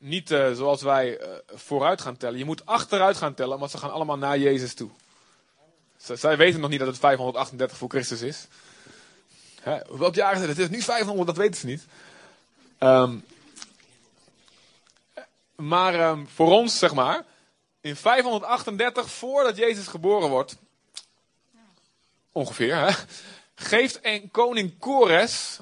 niet 0.00 0.30
uh, 0.30 0.52
zoals 0.52 0.82
wij 0.82 1.20
uh, 1.20 1.28
vooruit 1.46 2.00
gaan 2.00 2.16
tellen, 2.16 2.38
je 2.38 2.44
moet 2.44 2.66
achteruit 2.66 3.16
gaan 3.16 3.34
tellen, 3.34 3.58
want 3.58 3.70
ze 3.70 3.78
gaan 3.78 3.92
allemaal 3.92 4.18
naar 4.18 4.38
Jezus 4.38 4.74
toe. 4.74 4.90
Zij 5.96 6.36
weten 6.36 6.60
nog 6.60 6.70
niet 6.70 6.78
dat 6.78 6.88
het 6.88 6.98
538 6.98 7.78
voor 7.78 7.88
Christus 7.88 8.20
is. 8.20 8.46
Hè? 9.60 9.78
Welk 9.98 10.14
jaar 10.14 10.32
is 10.32 10.40
het? 10.40 10.48
Het 10.48 10.58
is 10.58 10.68
nu 10.68 10.82
500, 10.82 11.26
dat 11.26 11.36
weten 11.36 11.60
ze 11.60 11.66
niet. 11.66 11.86
Um, 12.78 13.24
maar 15.56 16.10
um, 16.10 16.28
voor 16.28 16.52
ons, 16.52 16.78
zeg 16.78 16.94
maar, 16.94 17.24
in 17.80 17.96
538 17.96 19.10
voordat 19.10 19.56
Jezus 19.56 19.86
geboren 19.86 20.28
wordt, 20.28 20.56
ongeveer, 22.32 22.76
hè, 22.76 22.92
geeft 23.54 23.98
een 24.02 24.30
koning 24.30 24.78
Kores 24.78 25.58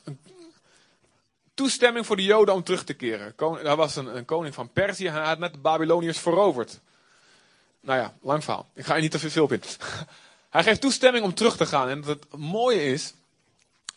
toestemming 1.59 2.07
voor 2.07 2.17
de 2.17 2.23
Joden 2.25 2.55
om 2.55 2.63
terug 2.63 2.85
te 2.85 2.95
keren. 2.95 3.35
Hij 3.63 3.77
was 3.77 3.97
een, 3.97 4.17
een 4.17 4.25
koning 4.25 4.55
van 4.55 4.73
Perzië 4.73 5.07
en 5.07 5.13
hij 5.13 5.23
had 5.23 5.39
net 5.39 5.53
de 5.53 5.59
Babyloniërs 5.59 6.19
veroverd. 6.19 6.81
Nou 7.81 7.99
ja, 8.01 8.15
lang 8.23 8.45
verhaal. 8.45 8.69
Ik 8.75 8.85
ga 8.85 8.95
er 8.95 9.01
niet 9.01 9.11
te 9.11 9.19
veel 9.19 9.45
op 9.45 9.53
in. 9.53 9.63
Hij 10.51 10.63
geeft 10.63 10.81
toestemming 10.81 11.25
om 11.25 11.35
terug 11.35 11.57
te 11.57 11.67
gaan. 11.67 11.89
En 11.89 12.03
het 12.03 12.37
mooie 12.37 12.85
is 12.85 13.15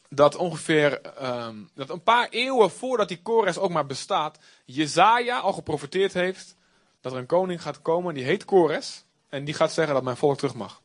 dat 0.10 0.36
ongeveer 0.36 1.02
um, 1.24 1.70
dat 1.76 1.90
een 1.90 2.04
paar 2.04 2.28
eeuwen 2.30 2.72
voordat 2.72 3.08
die 3.08 3.22
Kores 3.22 3.58
ook 3.58 3.72
maar 3.72 3.86
bestaat, 3.86 4.38
Jezaja 4.66 5.40
al 5.40 5.54
geprofiteerd 5.54 6.14
heeft 6.14 6.56
dat 7.02 7.12
er 7.12 7.18
een 7.18 7.26
koning 7.26 7.62
gaat 7.62 7.82
komen, 7.82 8.14
die 8.14 8.24
heet 8.24 8.46
Kores. 8.46 9.04
En 9.30 9.46
die 9.46 9.54
gaat 9.54 9.74
zeggen 9.74 9.94
dat 9.94 10.04
mijn 10.04 10.18
volk 10.18 10.38
terug 10.38 10.54
mag. 10.54 10.82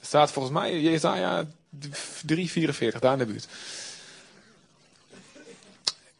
Er 0.00 0.06
staat 0.06 0.32
volgens 0.32 0.54
mij 0.54 0.80
Jezaja 0.80 1.46
344, 1.70 3.00
daar 3.00 3.12
in 3.12 3.18
de 3.18 3.26
buurt. 3.26 3.48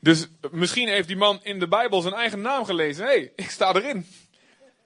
Dus 0.01 0.27
misschien 0.51 0.89
heeft 0.89 1.09
die 1.09 1.17
man 1.17 1.41
in 1.43 1.59
de 1.59 1.69
Bijbel 1.69 2.01
zijn 2.01 2.15
eigen 2.15 2.41
naam 2.41 2.65
gelezen. 2.65 3.05
Hé, 3.05 3.11
hey, 3.11 3.33
ik 3.37 3.51
sta 3.51 3.75
erin. 3.75 4.07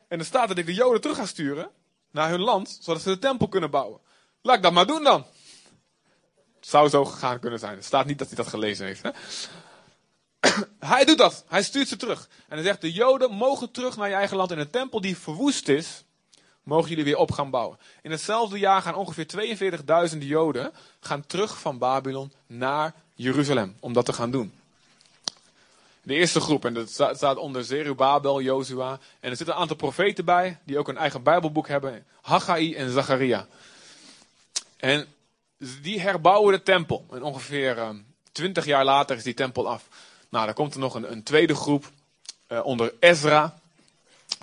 En 0.09 0.19
er 0.19 0.25
staat 0.25 0.49
dat 0.49 0.59
ik 0.59 0.67
de 0.67 0.75
Joden 0.75 1.01
terug 1.01 1.17
ga 1.17 1.27
sturen 1.27 1.71
naar 2.11 2.31
hun 2.31 2.41
land, 2.41 2.79
zodat 2.81 3.03
ze 3.03 3.09
de 3.09 3.19
tempel 3.19 3.49
kunnen 3.49 3.71
bouwen. 3.71 4.01
Laat 4.43 4.57
ik 4.57 4.63
dat 4.63 4.73
maar 4.73 4.87
doen 4.87 5.05
dan. 5.05 5.27
Het 6.57 6.71
zou 6.71 6.89
zo 6.89 7.05
gegaan 7.05 7.39
kunnen 7.41 7.59
zijn. 7.59 7.77
Er 7.77 7.83
staat 7.83 8.07
niet 8.07 8.19
dat 8.19 8.27
hij 8.27 8.37
dat 8.37 8.47
gelezen 8.47 8.87
heeft. 8.87 9.03
Hè? 9.03 9.11
hij 10.95 11.05
doet 11.05 11.19
dat. 11.19 11.45
Hij 11.49 11.63
stuurt 11.63 11.89
ze 11.89 11.97
terug. 11.97 12.29
En 12.49 12.57
hij 12.57 12.63
zegt, 12.63 12.81
de 12.81 12.93
Joden 12.93 13.31
mogen 13.31 13.71
terug 13.71 13.97
naar 13.97 14.09
je 14.09 14.15
eigen 14.15 14.37
land. 14.37 14.51
En 14.51 14.59
een 14.59 14.71
tempel 14.71 15.01
die 15.01 15.17
verwoest 15.17 15.69
is, 15.69 16.05
mogen 16.63 16.89
jullie 16.89 17.05
weer 17.05 17.17
op 17.17 17.33
gaan 17.33 17.51
bouwen. 17.51 17.79
In 18.03 18.11
hetzelfde 18.11 18.59
jaar 18.59 18.83
gaan 18.83 18.95
ongeveer 18.95 20.11
42.000 20.13 20.19
Joden 20.19 20.73
gaan 21.01 21.27
terug 21.27 21.59
van 21.61 21.79
Babylon 21.79 22.33
naar 22.47 22.95
Jeruzalem 23.15 23.77
om 23.81 23.93
dat 23.93 24.05
te 24.05 24.13
gaan 24.13 24.31
doen. 24.31 24.61
De 26.03 26.15
eerste 26.15 26.41
groep, 26.41 26.65
en 26.65 26.75
dat 26.75 26.91
sta- 26.91 27.15
staat 27.15 27.37
onder 27.37 27.65
Zerubabel, 27.65 28.41
Jozua. 28.43 28.99
En 29.21 29.31
er 29.31 29.37
zitten 29.37 29.55
een 29.55 29.61
aantal 29.61 29.77
profeten 29.77 30.25
bij, 30.25 30.59
die 30.65 30.79
ook 30.79 30.89
een 30.89 30.97
eigen 30.97 31.23
bijbelboek 31.23 31.69
hebben. 31.69 32.05
Haggai 32.21 32.75
en 32.75 32.91
Zacharia. 32.91 33.47
En 34.77 35.07
die 35.83 36.01
herbouwen 36.01 36.53
de 36.53 36.63
tempel. 36.63 37.07
En 37.11 37.23
ongeveer 37.23 37.79
eh, 37.79 37.89
20 38.33 38.65
jaar 38.65 38.85
later 38.85 39.17
is 39.17 39.23
die 39.23 39.35
tempel 39.35 39.69
af. 39.69 39.89
Nou, 40.29 40.45
dan 40.45 40.55
komt 40.55 40.75
er 40.75 40.81
nog 40.81 40.95
een, 40.95 41.13
een 41.13 41.23
tweede 41.23 41.55
groep 41.55 41.91
eh, 42.47 42.65
onder 42.65 42.93
Ezra. 43.01 43.59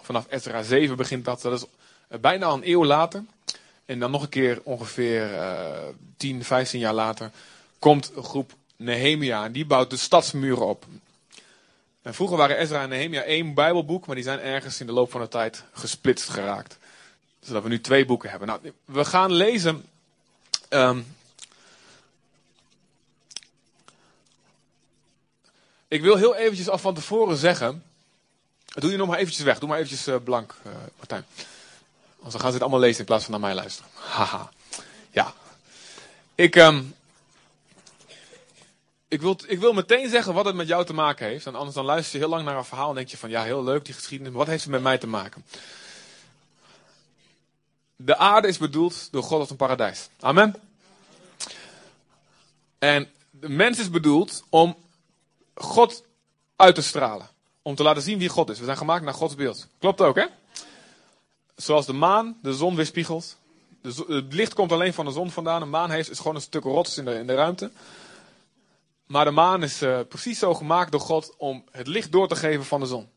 Vanaf 0.02 0.26
Ezra 0.30 0.64
7 0.64 0.98
begint 0.98 1.26
dat. 1.26 1.42
Dat 1.42 1.54
is 1.62 1.66
eh, 2.08 2.20
bijna 2.20 2.48
een 2.50 2.70
eeuw 2.70 2.86
later. 2.86 3.24
En 3.86 4.00
dan 4.00 4.12
nog 4.12 4.22
een 4.22 4.30
keer 4.30 4.62
ongeveer 4.64 5.34
eh 5.34 5.88
10, 6.18 6.44
15 6.44 6.80
jaar 6.80 6.94
later 6.94 7.32
komt 7.80 8.12
een 8.16 8.24
groep 8.24 8.52
Nehemia. 8.76 9.46
En 9.46 9.52
die 9.52 9.66
bouwt 9.66 9.90
de 9.90 9.98
stadsmuren 9.98 10.68
op. 10.68 10.86
En 12.10 12.16
vroeger 12.16 12.38
waren 12.38 12.58
Ezra 12.58 12.82
en 12.82 12.90
Nehemia 12.90 13.24
één 13.24 13.54
bijbelboek, 13.54 14.06
maar 14.06 14.16
die 14.16 14.24
zijn 14.24 14.40
ergens 14.40 14.80
in 14.80 14.86
de 14.86 14.92
loop 14.92 15.12
van 15.12 15.22
de 15.22 15.28
tijd 15.28 15.64
gesplitst 15.72 16.30
geraakt. 16.30 16.78
Zodat 17.40 17.64
we 17.64 17.70
nu 17.70 17.82
twee 17.82 18.06
boeken 18.06 18.30
hebben. 18.30 18.48
Nou, 18.48 18.74
we 18.86 19.06
gaan 19.06 19.32
lezen 19.32 19.86
ehm, 20.70 21.02
Ik 25.88 26.02
wil 26.02 26.16
heel 26.16 26.36
eventjes 26.36 26.70
al 26.70 26.78
van 26.78 26.94
tevoren 26.94 27.38
zeggen. 27.38 27.84
Doe 28.66 28.92
je 28.92 28.98
nog 28.98 29.08
maar 29.08 29.18
eventjes 29.18 29.46
weg. 29.46 29.60
Doe 29.60 29.70
maar 29.70 29.78
eventjes 29.78 30.08
eh, 30.08 30.16
blank, 30.24 30.56
eh, 30.64 30.72
Martijn. 30.98 31.26
Dan 32.22 32.32
gaan 32.32 32.42
ze 32.42 32.54
het 32.54 32.62
allemaal 32.62 32.80
lezen 32.80 33.00
in 33.00 33.06
plaats 33.06 33.24
van 33.24 33.32
naar 33.32 33.42
mij 33.42 33.54
luisteren. 33.54 33.92
Haha. 33.94 34.50
Ja. 35.12 35.34
Ik, 36.36 36.56
ehm, 36.56 36.84
ik, 39.10 39.22
wil, 39.22 39.40
ik 39.48 39.60
wil 39.60 39.74
meteen 39.74 40.10
zeggen 40.10 40.34
wat 40.34 40.46
het 40.46 40.56
met 40.56 40.68
jou 40.68 40.86
te 40.86 40.94
maken 40.94 41.28
heeft. 41.28 41.46
En 41.46 41.56
anders 41.56 41.76
dan 41.76 41.86
luister 41.86 42.14
je 42.14 42.26
heel 42.26 42.36
lang 42.36 42.46
naar 42.46 42.58
een 42.58 42.66
verhaal 42.66 42.90
en 42.90 42.96
denk 42.96 43.08
je 43.08 43.18
van 43.18 43.30
ja, 43.30 43.44
heel 43.44 43.64
leuk 43.64 43.86
die 43.86 43.94
geschiedenis. 43.94 44.32
Maar 44.32 44.42
wat 44.42 44.50
heeft 44.50 44.64
het 44.64 44.72
met 44.72 44.82
mij 44.82 44.98
te 44.98 45.08
maken? 45.08 45.46
De 47.96 48.18
aarde 48.18 48.48
is 48.48 48.58
bedoeld 48.58 49.12
door 49.12 49.24
God 49.24 49.40
als 49.40 49.50
een 49.50 49.56
paradijs. 49.56 50.10
Amen. 50.20 50.56
En 52.80 53.12
de 53.30 53.50
mens 53.50 53.80
is 53.80 53.90
bedoeld 53.90 54.44
om 54.50 54.76
God 55.54 56.04
uit 56.56 56.76
te 56.76 56.82
stralen. 56.82 57.30
Om 57.62 57.76
te 57.76 57.84
laten 57.84 58.02
zien 58.02 58.20
wie 58.20 58.30
God 58.30 58.50
is. 58.50 58.60
We 58.60 58.66
zijn 58.66 58.78
gemaakt 58.78 59.04
naar 59.04 59.14
Gods 59.14 59.36
beeld. 59.36 59.68
Klopt 59.80 60.02
ook, 60.02 60.16
hè? 60.16 60.26
Zoals 61.56 61.86
de 61.86 61.94
maan 61.94 62.38
de 62.42 62.54
zon 62.54 62.76
weerspiegelt. 62.76 63.38
Het 64.08 64.34
licht 64.34 64.54
komt 64.54 64.72
alleen 64.72 64.94
van 64.94 65.06
de 65.06 65.12
zon 65.12 65.32
vandaan. 65.32 65.62
Een 65.62 65.70
maan 65.70 65.92
heeft, 65.92 66.10
is 66.10 66.18
gewoon 66.18 66.36
een 66.36 66.42
stuk 66.42 66.64
rots 66.64 66.98
in 66.98 67.06
de, 67.06 67.14
in 67.14 67.28
de 67.28 67.36
ruimte. 67.36 67.72
Maar 69.10 69.26
de 69.26 69.32
maan 69.32 69.64
is 69.64 69.82
eh, 69.82 70.00
precies 70.10 70.40
zo 70.40 70.54
gemaakt 70.54 70.92
door 70.92 71.02
God 71.02 71.34
om 71.38 71.64
het 71.72 71.88
licht 71.88 72.12
door 72.12 72.28
te 72.28 72.36
geven 72.36 72.66
van 72.66 72.80
de 72.80 72.86
zon. 72.86 73.10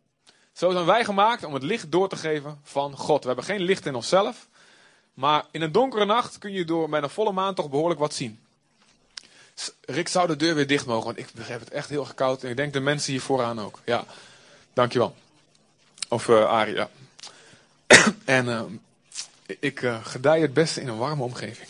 Zo 0.52 0.70
zijn 0.70 0.84
wij 0.84 1.04
gemaakt 1.04 1.44
om 1.44 1.54
het 1.54 1.62
licht 1.62 1.90
door 1.90 2.08
te 2.08 2.16
geven 2.16 2.60
van 2.62 2.96
God. 2.96 3.20
We 3.20 3.26
hebben 3.26 3.44
geen 3.44 3.60
licht 3.60 3.86
in 3.86 3.94
onszelf. 3.94 4.48
Maar 5.14 5.44
in 5.50 5.62
een 5.62 5.72
donkere 5.72 6.04
nacht 6.04 6.38
kun 6.38 6.52
je 6.52 6.64
door 6.64 6.88
met 6.88 7.02
een 7.02 7.10
volle 7.10 7.32
maan 7.32 7.54
toch 7.54 7.70
behoorlijk 7.70 8.00
wat 8.00 8.14
zien. 8.14 8.40
Rick 9.80 10.08
zou 10.08 10.26
de 10.26 10.36
deur 10.36 10.54
weer 10.54 10.66
dicht 10.66 10.86
mogen, 10.86 11.04
want 11.04 11.18
ik 11.18 11.28
begrijp 11.34 11.60
het 11.60 11.70
echt 11.70 11.88
heel 11.88 12.00
erg 12.00 12.14
koud. 12.14 12.42
En 12.42 12.50
ik 12.50 12.56
denk 12.56 12.72
de 12.72 12.80
mensen 12.80 13.12
hier 13.12 13.22
vooraan 13.22 13.60
ook. 13.60 13.80
Ja, 13.84 14.04
dankjewel. 14.72 15.14
Of 16.08 16.28
eh 16.28 16.44
Arie, 16.44 16.74
ja. 16.74 16.90
en 18.24 18.48
eh, 18.48 18.62
ik 19.60 19.82
eh, 19.82 20.04
gedij 20.04 20.40
het 20.40 20.54
beste 20.54 20.80
in 20.80 20.88
een 20.88 20.98
warme 20.98 21.22
omgeving. 21.22 21.68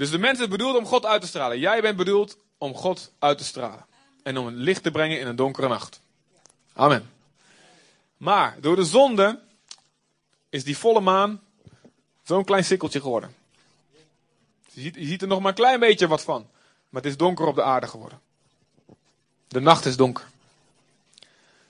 Dus 0.00 0.10
de 0.10 0.18
mens 0.18 0.40
is 0.40 0.48
bedoeld 0.48 0.76
om 0.76 0.86
God 0.86 1.06
uit 1.06 1.20
te 1.20 1.26
stralen. 1.26 1.58
Jij 1.58 1.80
bent 1.80 1.96
bedoeld 1.96 2.36
om 2.58 2.74
God 2.74 3.12
uit 3.18 3.38
te 3.38 3.44
stralen. 3.44 3.86
En 4.22 4.38
om 4.38 4.46
een 4.46 4.56
licht 4.56 4.82
te 4.82 4.90
brengen 4.90 5.20
in 5.20 5.26
een 5.26 5.36
donkere 5.36 5.68
nacht. 5.68 6.00
Amen. 6.72 7.10
Maar 8.16 8.56
door 8.60 8.76
de 8.76 8.84
zonde 8.84 9.40
is 10.48 10.64
die 10.64 10.78
volle 10.78 11.00
maan 11.00 11.40
zo'n 12.22 12.44
klein 12.44 12.64
sikkeltje 12.64 13.00
geworden. 13.00 13.34
Je 14.70 14.80
ziet, 14.80 14.94
je 14.94 15.06
ziet 15.06 15.22
er 15.22 15.28
nog 15.28 15.38
maar 15.38 15.48
een 15.48 15.54
klein 15.54 15.80
beetje 15.80 16.08
wat 16.08 16.22
van. 16.22 16.48
Maar 16.88 17.02
het 17.02 17.10
is 17.10 17.16
donker 17.16 17.46
op 17.46 17.54
de 17.54 17.62
aarde 17.62 17.86
geworden. 17.86 18.20
De 19.48 19.60
nacht 19.60 19.84
is 19.84 19.96
donker. 19.96 20.26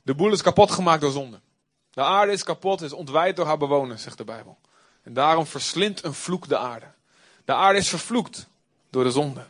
De 0.03 0.15
boel 0.15 0.33
is 0.33 0.43
kapot 0.43 0.71
gemaakt 0.71 1.01
door 1.01 1.13
zonde. 1.13 1.41
De 1.91 2.03
aarde 2.03 2.33
is 2.33 2.45
kapot, 2.45 2.81
is 2.81 2.93
ontwijd 2.93 3.37
door 3.37 3.47
haar 3.47 3.59
bewoners, 3.59 4.03
zegt 4.03 4.19
de 4.19 4.25
Bijbel. 4.25 4.59
En 5.03 5.15
daarom 5.15 5.47
verslindt 5.47 6.05
een 6.05 6.15
vloek 6.15 6.49
de 6.49 6.59
aarde. 6.59 6.87
De 7.51 7.57
aarde 7.57 7.79
is 7.79 7.89
vervloekt 7.89 8.47
door 8.91 9.05
de 9.05 9.11
zonde. 9.11 9.47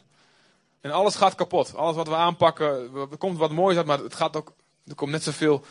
En 0.80 0.90
alles 0.90 1.14
gaat 1.14 1.34
kapot. 1.34 1.74
Alles 1.74 1.96
wat 1.96 2.08
we 2.08 2.14
aanpakken, 2.14 2.90
er 3.10 3.16
komt 3.18 3.38
wat 3.38 3.50
moois 3.50 3.76
uit, 3.76 3.86
maar 3.86 3.98
het 3.98 4.14
gaat 4.14 4.36
ook, 4.36 4.52
er 4.86 4.94
komt 4.94 5.10
net 5.10 5.22
zoveel 5.22 5.64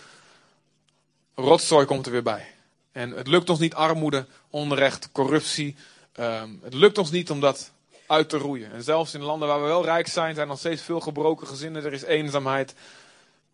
rotzooi 1.36 1.86
komt 1.86 2.06
er 2.06 2.12
weer 2.12 2.24
bij. 2.24 2.54
En 2.92 3.12
het 3.12 3.28
lukt 3.28 3.50
ons 3.50 3.60
niet 3.60 3.74
armoede, 3.74 4.28
onrecht, 4.50 5.12
corruptie. 5.12 5.76
ehm, 6.12 6.50
het 6.62 6.74
lukt 6.74 6.98
ons 6.98 7.12
niet 7.12 7.32
om 7.32 7.40
dat 7.40 7.72
uit 8.08 8.30
te 8.30 8.38
roeien. 8.38 8.72
En 8.72 8.84
zelfs 8.84 9.14
in 9.14 9.22
landen 9.22 9.48
waar 9.48 9.62
we 9.62 9.68
wel 9.68 9.84
rijk 9.84 10.08
zijn, 10.08 10.36
zijn 10.36 10.48
nog 10.48 10.60
steeds 10.60 10.82
veel 10.82 11.00
gebroken 11.00 11.48
gezinnen. 11.48 11.86
Er 11.86 11.94
is 11.94 12.04
eenzaamheid. 12.04 12.76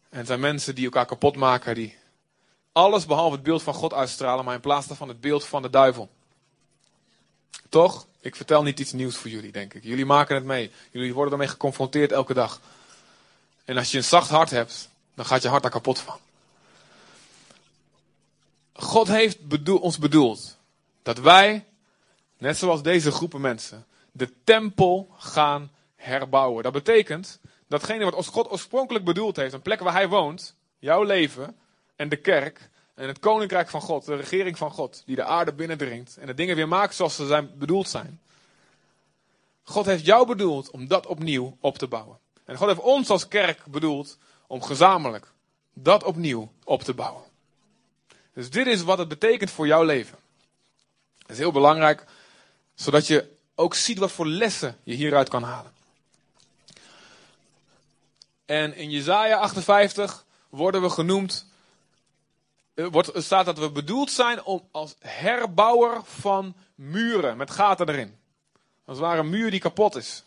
En 0.10 0.20
er 0.20 0.26
zijn 0.26 0.40
mensen 0.40 0.76
die 0.76 0.86
elkaar 0.86 1.06
kapot 1.06 1.36
maken, 1.36 1.76
die 1.76 1.98
alles 2.72 3.06
behalve 3.06 3.36
het 3.36 3.44
beeld 3.44 3.64
van 3.64 3.74
God 3.74 3.94
uitstralen, 3.94 4.46
maar 4.46 4.56
in 4.56 4.62
plaats 4.62 4.88
daarvan 4.88 5.08
het 5.08 5.22
beeld 5.22 5.46
van 5.46 5.62
de 5.62 5.70
duivel. 5.70 6.10
Toch? 7.70 8.08
Ik 8.26 8.36
vertel 8.36 8.64
niet 8.64 8.80
iets 8.80 8.92
nieuws 8.92 9.16
voor 9.16 9.30
jullie, 9.30 9.52
denk 9.52 9.74
ik. 9.74 9.84
Jullie 9.84 10.06
maken 10.06 10.36
het 10.36 10.44
mee. 10.44 10.72
Jullie 10.92 11.14
worden 11.14 11.34
ermee 11.34 11.48
geconfronteerd 11.48 12.12
elke 12.12 12.34
dag. 12.34 12.62
En 13.66 13.78
als 13.78 13.92
je 13.92 13.98
een 13.98 14.04
zacht 14.04 14.30
hart 14.30 14.50
hebt, 14.50 14.90
dan 15.14 15.26
gaat 15.26 15.42
je 15.42 15.48
hart 15.48 15.62
daar 15.62 15.72
kapot 15.72 16.00
van. 16.00 16.18
God 18.74 19.08
heeft 19.08 19.48
bedoel, 19.48 19.78
ons 19.78 19.98
bedoeld 19.98 20.58
dat 21.04 21.18
wij, 21.18 21.66
net 22.38 22.58
zoals 22.58 22.82
deze 22.82 23.12
groepen 23.12 23.42
mensen, 23.42 23.86
de 24.12 24.30
tempel 24.44 25.16
gaan 25.18 25.72
herbouwen. 25.96 26.64
Dat 26.64 26.74
betekent 26.74 27.40
datgene 27.68 28.12
wat 28.12 28.26
God 28.26 28.52
oorspronkelijk 28.52 29.06
bedoeld 29.06 29.36
heeft, 29.36 29.54
een 29.54 29.62
plek 29.62 29.80
waar 29.80 29.94
Hij 29.94 30.08
woont, 30.08 30.56
jouw 30.80 31.04
leven 31.04 31.58
en 31.96 32.10
de 32.10 32.18
kerk 32.18 32.70
en 32.96 33.08
het 33.08 33.20
koninkrijk 33.20 33.70
van 33.70 33.82
God, 33.82 34.06
de 34.06 34.16
regering 34.16 34.58
van 34.58 34.72
God, 34.72 35.04
die 35.06 35.16
de 35.16 35.24
aarde 35.24 35.54
binnendringt 35.54 36.18
en 36.18 36.28
de 36.28 36.34
dingen 36.34 36.56
weer 36.56 36.68
maakt 36.68 36.96
zoals 36.96 37.16
ze 37.16 37.28
zijn 37.28 37.58
bedoeld 37.58 37.90
zijn. 37.90 38.22
God 39.64 39.86
heeft 39.86 40.06
jou 40.06 40.28
bedoeld 40.28 40.70
om 40.70 40.88
dat 40.88 41.06
opnieuw 41.06 41.58
op 41.60 41.78
te 41.78 41.88
bouwen. 41.88 42.18
En 42.46 42.58
God 42.58 42.68
heeft 42.68 42.80
ons 42.80 43.10
als 43.10 43.28
kerk 43.28 43.66
bedoeld 43.66 44.18
om 44.48 44.62
gezamenlijk 44.62 45.32
dat 45.74 46.04
opnieuw 46.04 46.52
op 46.64 46.84
te 46.84 46.94
bouwen. 46.94 47.24
Dus 48.34 48.50
dit 48.50 48.68
is 48.68 48.84
wat 48.84 48.98
het 48.98 49.08
betekent 49.08 49.52
voor 49.52 49.68
jouw 49.68 49.84
leven. 49.84 50.18
Dat 51.18 51.30
is 51.30 51.38
heel 51.38 51.52
belangrijk, 51.52 52.06
zodat 52.76 53.08
je 53.08 53.34
ook 53.56 53.76
ziet 53.76 53.98
wat 53.98 54.12
voor 54.12 54.28
lessen 54.28 54.78
je 54.84 54.94
hieruit 54.94 55.30
kan 55.30 55.44
halen. 55.44 55.74
En 58.46 58.76
in 58.76 58.90
Jezaja 58.90 59.38
58 59.38 60.26
worden 60.50 60.82
we 60.82 60.90
genoemd, 60.90 61.48
wordt, 62.76 63.16
er 63.16 63.24
staat 63.24 63.46
dat 63.46 63.58
we 63.58 63.70
bedoeld 63.72 64.12
zijn 64.12 64.44
om 64.44 64.68
als 64.72 64.96
herbouwer 65.00 66.02
van 66.04 66.56
muren 66.76 67.38
met 67.38 67.52
gaten 67.52 67.90
erin. 67.90 68.18
Als 68.86 68.98
het 68.98 69.06
ware 69.06 69.20
een 69.20 69.30
muur 69.30 69.52
die 69.52 69.60
kapot 69.60 69.96
is. 69.96 70.24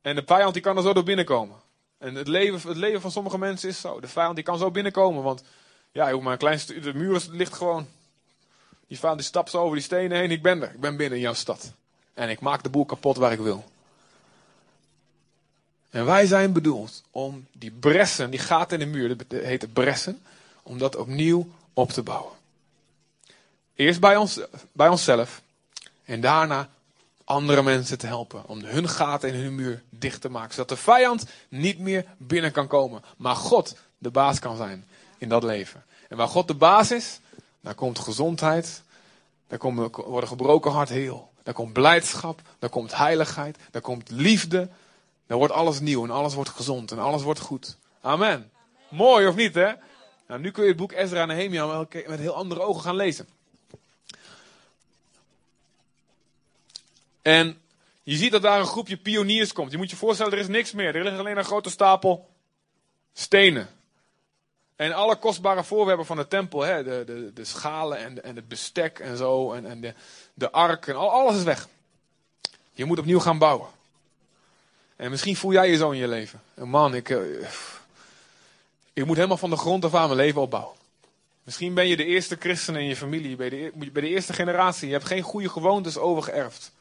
En 0.00 0.14
de 0.14 0.22
vijand 0.26 0.52
die 0.52 0.62
kan 0.62 0.76
er 0.76 0.82
zo 0.82 0.92
door 0.92 1.04
binnenkomen. 1.04 1.56
En 1.98 2.14
het 2.14 2.28
leven, 2.28 2.68
het 2.68 2.76
leven 2.76 3.00
van 3.00 3.10
sommige 3.10 3.38
mensen 3.38 3.68
is 3.68 3.80
zo. 3.80 4.00
De 4.00 4.08
vijand 4.08 4.34
die 4.34 4.44
kan 4.44 4.58
zo 4.58 4.70
binnenkomen, 4.70 5.22
want 5.22 5.42
ja, 5.92 6.12
hoeft 6.12 6.24
maar 6.24 6.42
een 6.42 6.82
de 6.82 6.94
muur 6.94 7.26
ligt 7.30 7.54
gewoon. 7.54 7.88
Die 8.86 8.98
vijand 8.98 9.18
die 9.18 9.28
stapt 9.28 9.50
zo 9.50 9.62
over 9.62 9.76
die 9.76 9.84
stenen 9.84 10.18
heen, 10.18 10.30
ik 10.30 10.42
ben 10.42 10.62
er. 10.62 10.70
Ik 10.70 10.80
ben 10.80 10.96
binnen 10.96 11.18
in 11.18 11.24
jouw 11.24 11.34
stad. 11.34 11.72
En 12.14 12.28
ik 12.28 12.40
maak 12.40 12.62
de 12.62 12.70
boel 12.70 12.84
kapot 12.84 13.16
waar 13.16 13.32
ik 13.32 13.38
wil. 13.38 13.64
En 15.90 16.04
wij 16.04 16.26
zijn 16.26 16.52
bedoeld 16.52 17.02
om 17.10 17.46
die 17.52 17.70
bressen, 17.70 18.30
die 18.30 18.40
gaten 18.40 18.80
in 18.80 18.92
de 18.92 18.98
muur, 18.98 19.16
dat 19.16 19.42
heet 19.42 19.60
de 19.60 19.68
bressen, 19.68 20.22
om 20.70 20.78
dat 20.78 20.96
opnieuw 20.96 21.48
op 21.72 21.90
te 21.90 22.02
bouwen. 22.02 22.32
Eerst 23.74 24.00
bij, 24.00 24.16
ons, 24.16 24.40
bij 24.72 24.88
onszelf 24.88 25.42
en 26.04 26.20
daarna 26.20 26.68
andere 27.24 27.62
mensen 27.62 27.98
te 27.98 28.06
helpen 28.06 28.46
om 28.46 28.60
hun 28.60 28.88
gaten 28.88 29.28
in 29.28 29.40
hun 29.40 29.54
muur 29.54 29.82
dicht 29.88 30.20
te 30.20 30.28
maken, 30.28 30.54
zodat 30.54 30.68
de 30.68 30.76
vijand 30.76 31.26
niet 31.48 31.78
meer 31.78 32.04
binnen 32.16 32.52
kan 32.52 32.66
komen, 32.66 33.02
maar 33.16 33.36
God 33.36 33.76
de 33.98 34.10
baas 34.10 34.38
kan 34.38 34.56
zijn 34.56 34.86
in 35.18 35.28
dat 35.28 35.42
leven. 35.42 35.84
En 36.08 36.16
waar 36.16 36.28
God 36.28 36.48
de 36.48 36.54
baas 36.54 36.90
is, 36.90 37.20
daar 37.60 37.74
komt 37.74 37.98
gezondheid, 37.98 38.82
daar 39.48 39.58
komen, 39.58 39.90
worden 39.90 40.28
gebroken 40.28 40.70
hart 40.70 40.88
heel, 40.88 41.32
daar 41.42 41.54
komt 41.54 41.72
blijdschap, 41.72 42.40
daar 42.58 42.70
komt 42.70 42.96
heiligheid, 42.96 43.58
daar 43.70 43.82
komt 43.82 44.10
liefde, 44.10 44.68
daar 45.26 45.38
wordt 45.38 45.52
alles 45.52 45.80
nieuw 45.80 46.04
en 46.04 46.10
alles 46.10 46.34
wordt 46.34 46.50
gezond 46.50 46.90
en 46.90 46.98
alles 46.98 47.22
wordt 47.22 47.40
goed. 47.40 47.76
Amen. 48.00 48.50
Mooi 48.88 49.26
of 49.26 49.34
niet, 49.34 49.54
hè? 49.54 49.72
Nou, 50.30 50.42
nu 50.42 50.50
kun 50.50 50.62
je 50.62 50.68
het 50.68 50.78
boek 50.78 50.92
Ezra 50.92 51.20
en 51.20 51.28
Nehemia 51.28 51.86
met 52.06 52.18
heel 52.18 52.34
andere 52.34 52.60
ogen 52.60 52.82
gaan 52.82 52.96
lezen. 52.96 53.28
En 57.22 57.60
je 58.02 58.16
ziet 58.16 58.32
dat 58.32 58.42
daar 58.42 58.60
een 58.60 58.66
groepje 58.66 58.96
pioniers 58.96 59.52
komt. 59.52 59.70
Je 59.70 59.76
moet 59.76 59.90
je 59.90 59.96
voorstellen, 59.96 60.32
er 60.32 60.38
is 60.38 60.48
niks 60.48 60.72
meer. 60.72 60.96
Er 60.96 61.04
ligt 61.04 61.18
alleen 61.18 61.36
een 61.36 61.44
grote 61.44 61.70
stapel 61.70 62.28
stenen. 63.12 63.68
En 64.76 64.92
alle 64.92 65.16
kostbare 65.16 65.64
voorwerpen 65.64 66.06
van 66.06 66.16
de 66.16 66.28
tempel, 66.28 66.60
hè, 66.60 66.84
de, 66.84 67.02
de, 67.06 67.32
de 67.32 67.44
schalen 67.44 67.98
en, 67.98 68.24
en 68.24 68.36
het 68.36 68.48
bestek 68.48 68.98
en 68.98 69.16
zo, 69.16 69.52
en, 69.52 69.66
en 69.66 69.80
de, 69.80 69.94
de 70.34 70.50
ark, 70.50 70.86
en 70.86 70.96
al, 70.96 71.10
alles 71.10 71.36
is 71.36 71.42
weg. 71.42 71.68
Je 72.72 72.84
moet 72.84 72.98
opnieuw 72.98 73.20
gaan 73.20 73.38
bouwen. 73.38 73.68
En 74.96 75.10
misschien 75.10 75.36
voel 75.36 75.52
jij 75.52 75.70
je 75.70 75.76
zo 75.76 75.90
in 75.90 75.98
je 75.98 76.08
leven. 76.08 76.40
En 76.54 76.68
man, 76.68 76.94
ik, 76.94 77.08
eh, 77.08 77.18
ik 79.00 79.06
moet 79.06 79.16
helemaal 79.16 79.36
van 79.36 79.50
de 79.50 79.56
grond 79.56 79.84
af 79.84 79.94
aan 79.94 80.06
mijn 80.06 80.20
leven 80.20 80.40
opbouwen. 80.40 80.76
Misschien 81.42 81.74
ben 81.74 81.88
je 81.88 81.96
de 81.96 82.04
eerste 82.04 82.36
christen 82.38 82.76
in 82.76 82.84
je 82.84 82.96
familie, 82.96 83.36
bij 83.36 83.48
de, 83.48 83.56
je 83.56 83.90
bij 83.90 84.02
de 84.02 84.08
eerste 84.08 84.32
generatie. 84.32 84.86
Je 84.86 84.92
hebt 84.92 85.06
geen 85.06 85.22
goede 85.22 85.48
gewoontes 85.48 85.98
overgeërfd. 85.98 86.72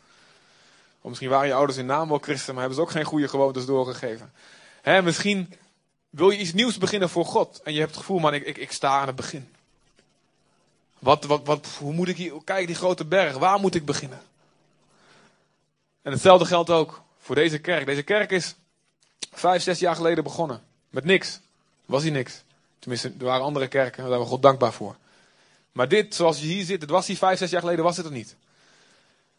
Of 1.01 1.10
misschien 1.10 1.29
waren 1.29 1.47
je 1.47 1.53
ouders 1.53 1.77
in 1.77 1.86
naam 1.86 2.10
wel 2.10 2.17
christen, 2.17 2.53
maar 2.53 2.63
hebben 2.63 2.79
ze 2.79 2.86
ook 2.86 2.91
geen 2.91 3.03
goede 3.03 3.27
gewoontes 3.27 3.65
doorgegeven. 3.65 4.34
Hè, 4.82 5.01
misschien 5.01 5.53
wil 6.10 6.29
je 6.29 6.38
iets 6.38 6.53
nieuws 6.53 6.77
beginnen 6.77 7.10
voor 7.10 7.25
God. 7.25 7.62
En 7.63 7.73
je 7.73 7.79
hebt 7.79 7.91
het 7.91 7.99
gevoel, 7.99 8.19
man, 8.19 8.34
ik, 8.34 8.45
ik, 8.45 8.58
ik 8.58 8.71
sta 8.71 8.99
aan 8.99 9.08
het 9.08 9.15
begin. 9.15 9.49
Wat, 10.99 11.25
wat, 11.25 11.45
wat, 11.45 11.67
hoe 11.79 11.93
moet 11.93 12.08
ik 12.08 12.17
hier, 12.17 12.34
kijk 12.43 12.67
die 12.67 12.75
grote 12.75 13.05
berg, 13.05 13.38
waar 13.38 13.60
moet 13.60 13.75
ik 13.75 13.86
beginnen? 13.86 14.21
En 16.01 16.12
hetzelfde 16.12 16.45
geldt 16.45 16.69
ook 16.69 17.01
voor 17.19 17.36
deze 17.36 17.60
kerk. 17.60 17.86
Deze 17.86 18.03
kerk 18.03 18.32
is 18.32 18.55
vijf, 19.32 19.62
zes 19.62 19.79
jaar 19.79 19.95
geleden 19.95 20.23
begonnen. 20.23 20.63
Met 20.89 21.03
niks. 21.05 21.39
Was 21.89 22.04
hier 22.04 22.12
niks. 22.12 22.43
Tenminste, 22.80 23.13
er 23.19 23.25
waren 23.25 23.45
andere 23.45 23.67
kerken, 23.67 24.02
daar 24.02 24.10
zijn 24.10 24.21
we 24.21 24.28
God 24.28 24.41
dankbaar 24.41 24.73
voor. 24.73 24.95
Maar 25.71 25.88
dit, 25.88 26.15
zoals 26.15 26.39
je 26.39 26.45
hier 26.45 26.65
zit, 26.65 26.82
het 26.82 26.89
was 26.89 27.08
hier 27.08 27.17
vijf, 27.17 27.38
zes 27.38 27.49
jaar 27.49 27.62
geleden, 27.62 27.84
was 27.84 27.97
het 27.97 28.06
er 28.06 28.12
niet. 28.12 28.36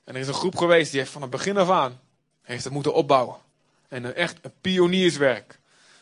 En 0.04 0.14
er 0.14 0.20
is 0.20 0.28
een 0.28 0.34
groep 0.34 0.56
geweest 0.56 0.90
die 0.90 1.00
heeft 1.00 1.12
van 1.12 1.22
het 1.22 1.30
begin 1.30 1.56
af 1.56 1.70
aan, 1.70 2.00
heeft 2.42 2.64
het 2.64 2.72
moeten 2.72 2.94
opbouwen. 2.94 3.36
En 3.88 4.14
echt 4.14 4.38
een 4.42 4.52
pionierswerk. 4.60 5.58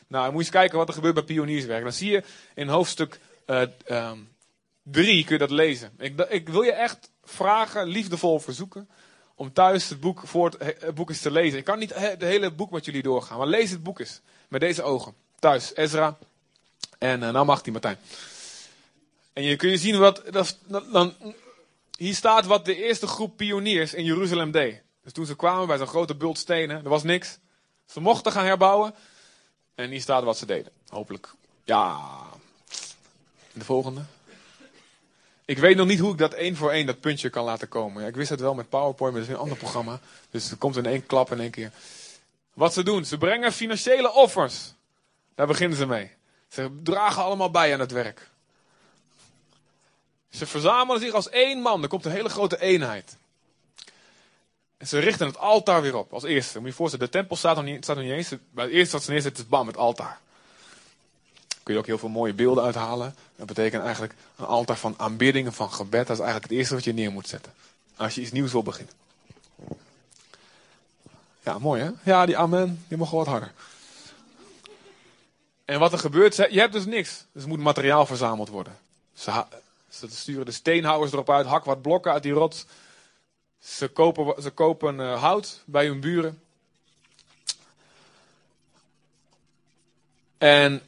Nou, 0.07 0.25
moet 0.25 0.33
je 0.33 0.39
eens 0.39 0.51
kijken 0.51 0.79
wat 0.79 0.89
er 0.89 0.95
gebeurt 0.95 1.15
bij 1.15 1.23
pionierswerk. 1.23 1.83
Dan 1.83 1.93
zie 1.93 2.11
je 2.11 2.23
in 2.55 2.69
hoofdstuk 2.69 3.21
3 3.45 5.25
kun 5.25 5.33
je 5.33 5.39
dat 5.39 5.51
lezen. 5.51 5.91
Ik, 5.99 6.21
ik 6.21 6.49
wil 6.49 6.63
je 6.63 6.73
echt 6.73 7.11
vragen, 7.25 7.87
liefdevol 7.87 8.39
verzoeken, 8.39 8.89
om 9.35 9.53
thuis 9.53 9.89
het 9.89 10.01
boek, 10.01 10.23
voor 10.25 10.45
het, 10.51 10.81
het 10.81 10.95
boek 10.95 11.09
eens 11.09 11.21
te 11.21 11.31
lezen. 11.31 11.59
Ik 11.59 11.65
kan 11.65 11.79
niet 11.79 11.95
het 11.95 12.23
hele 12.23 12.53
boek 12.53 12.71
met 12.71 12.85
jullie 12.85 13.03
doorgaan, 13.03 13.39
maar 13.39 13.47
lees 13.47 13.71
het 13.71 13.83
boek 13.83 14.01
eens. 14.01 14.21
Met 14.49 14.61
deze 14.61 14.83
ogen. 14.83 15.15
Thuis, 15.39 15.75
Ezra. 15.75 16.19
En 16.99 17.23
uh, 17.23 17.31
nou 17.31 17.47
mag 17.47 17.63
die 17.63 17.73
Martijn. 17.73 17.99
En 19.33 19.43
je 19.43 19.57
kun 19.57 19.71
je 19.71 19.77
zien 19.77 19.99
wat, 19.99 20.23
dat, 20.31 20.59
dan, 20.67 21.15
hier 21.97 22.15
staat 22.15 22.47
wat 22.47 22.65
de 22.65 22.77
eerste 22.77 23.07
groep 23.07 23.37
pioniers 23.37 23.95
in 23.95 24.05
Jeruzalem 24.05 24.51
deed. 24.51 24.81
Dus 25.03 25.13
toen 25.13 25.27
ze 25.27 25.37
kwamen 25.37 25.67
bij 25.67 25.79
zo'n 25.79 25.87
grote 25.87 26.15
bult 26.15 26.39
stenen, 26.39 26.77
er 26.85 26.89
was 26.89 27.03
niks. 27.03 27.39
Ze 27.87 28.01
mochten 28.01 28.33
gaan 28.33 28.45
herbouwen. 28.45 28.95
En 29.75 29.91
hier 29.91 30.01
staat 30.01 30.23
wat 30.23 30.39
ze 30.39 30.47
deden. 30.47 30.73
Hopelijk. 30.89 31.35
Ja. 31.65 32.01
De 33.53 33.65
volgende. 33.65 34.01
Ik 35.45 35.59
weet 35.59 35.77
nog 35.77 35.87
niet 35.87 35.99
hoe 35.99 36.13
ik 36.13 36.19
dat 36.19 36.33
één 36.33 36.57
voor 36.57 36.71
één 36.71 36.87
dat 36.87 37.01
puntje 37.01 37.31
kan 37.31 37.45
laten 37.45 37.69
komen. 37.69 38.07
Ik 38.07 38.15
wist 38.15 38.31
het 38.31 38.41
wel 38.41 38.55
met 38.55 38.69
PowerPoint, 38.69 39.13
maar 39.15 39.23
dat 39.23 39.31
is 39.31 39.37
een 39.37 39.43
ander 39.43 39.59
programma. 39.59 40.01
Dus 40.31 40.51
het 40.51 40.59
komt 40.59 40.77
in 40.77 40.87
één 40.87 41.07
klap 41.07 41.33
in 41.33 41.41
één 41.41 41.51
keer. 41.51 41.73
Wat 42.55 42.73
ze 42.73 42.83
doen, 42.83 43.05
ze 43.05 43.19
brengen 43.19 43.53
financiële 43.53 44.13
offers. 44.13 44.73
Daar 45.35 45.47
beginnen 45.47 45.79
ze 45.79 45.87
mee. 45.87 46.11
Ze 46.49 46.81
dragen 46.83 47.23
allemaal 47.23 47.51
bij 47.51 47.73
aan 47.73 47.81
het 47.81 47.93
werk. 47.93 48.29
Ze 50.29 50.47
verzamelen 50.47 51.01
zich 51.01 51.13
als 51.13 51.29
één 51.29 51.61
man. 51.61 51.83
Er 51.83 51.89
komt 51.89 52.05
een 52.05 52.11
hele 52.11 52.29
grote 52.29 52.61
eenheid. 52.61 53.17
En 54.77 54.87
ze 54.87 54.99
richten 54.99 55.27
het 55.27 55.39
altaar 55.39 55.83
weer 55.83 55.97
op, 55.97 56.13
als 56.13 56.23
eerste. 56.23 56.59
Moet 56.59 56.69
je 56.69 56.75
voorstellen, 56.75 57.07
de 57.07 57.13
tempel 57.13 57.37
staat 57.37 57.57
nog 57.57 57.65
niet, 57.65 57.85
staat 57.85 57.97
nog 57.97 58.05
niet 58.05 58.15
eens. 58.15 58.33
Bij 58.51 58.65
het 58.65 58.75
eerste 58.75 58.93
wat 58.93 59.05
ze 59.05 59.11
neerzetten 59.11 59.43
is 59.43 59.49
bam, 59.49 59.67
het 59.67 59.77
altaar. 59.77 60.21
Kun 61.63 61.75
je 61.75 61.81
ook 61.81 61.87
heel 61.87 61.99
veel 61.99 62.09
mooie 62.09 62.33
beelden 62.33 62.65
uithalen. 62.65 63.15
Dat 63.37 63.47
betekent 63.47 63.83
eigenlijk 63.83 64.15
een 64.37 64.45
altaar 64.45 64.77
van 64.77 64.95
aanbidding 64.97 65.47
en 65.47 65.53
van 65.53 65.73
gebed. 65.73 66.07
Dat 66.07 66.17
is 66.17 66.23
eigenlijk 66.23 66.51
het 66.51 66.59
eerste 66.59 66.75
wat 66.75 66.85
je 66.85 66.93
neer 66.93 67.13
moet 67.13 67.29
zetten. 67.29 67.53
Als 67.97 68.15
je 68.15 68.21
iets 68.21 68.33
nieuws 68.33 68.53
wil 68.53 68.63
beginnen. 68.63 68.95
Ja, 71.41 71.59
mooi 71.59 71.83
hè? 71.83 71.91
Ja, 72.03 72.27
die 72.27 72.37
amen, 72.37 72.85
die 72.89 72.99
mag 72.99 73.11
wel 73.11 73.19
wat 73.19 73.29
harder. 73.29 73.53
En 75.69 75.79
wat 75.79 75.93
er 75.93 75.99
gebeurt, 75.99 76.37
je 76.37 76.59
hebt 76.61 76.73
dus 76.73 76.87
niks. 76.87 77.25
Dus 77.33 77.43
er 77.43 77.49
moet 77.49 77.59
materiaal 77.59 78.07
verzameld 78.07 78.49
worden. 78.49 78.79
Ze, 79.13 79.45
ze 79.89 80.11
sturen 80.11 80.45
de 80.45 80.53
steenhouwers 80.53 81.13
erop 81.13 81.31
uit, 81.31 81.47
hak 81.47 81.65
wat 81.65 81.83
blokken 81.83 82.13
uit 82.13 82.23
die 82.23 82.33
rots. 82.33 82.67
Ze 83.59 83.89
kopen, 83.89 84.43
ze 84.43 84.51
kopen 84.51 84.99
uh, 84.99 85.23
hout 85.23 85.63
bij 85.67 85.87
hun 85.87 86.01
buren. 86.01 86.43
En 90.39 90.83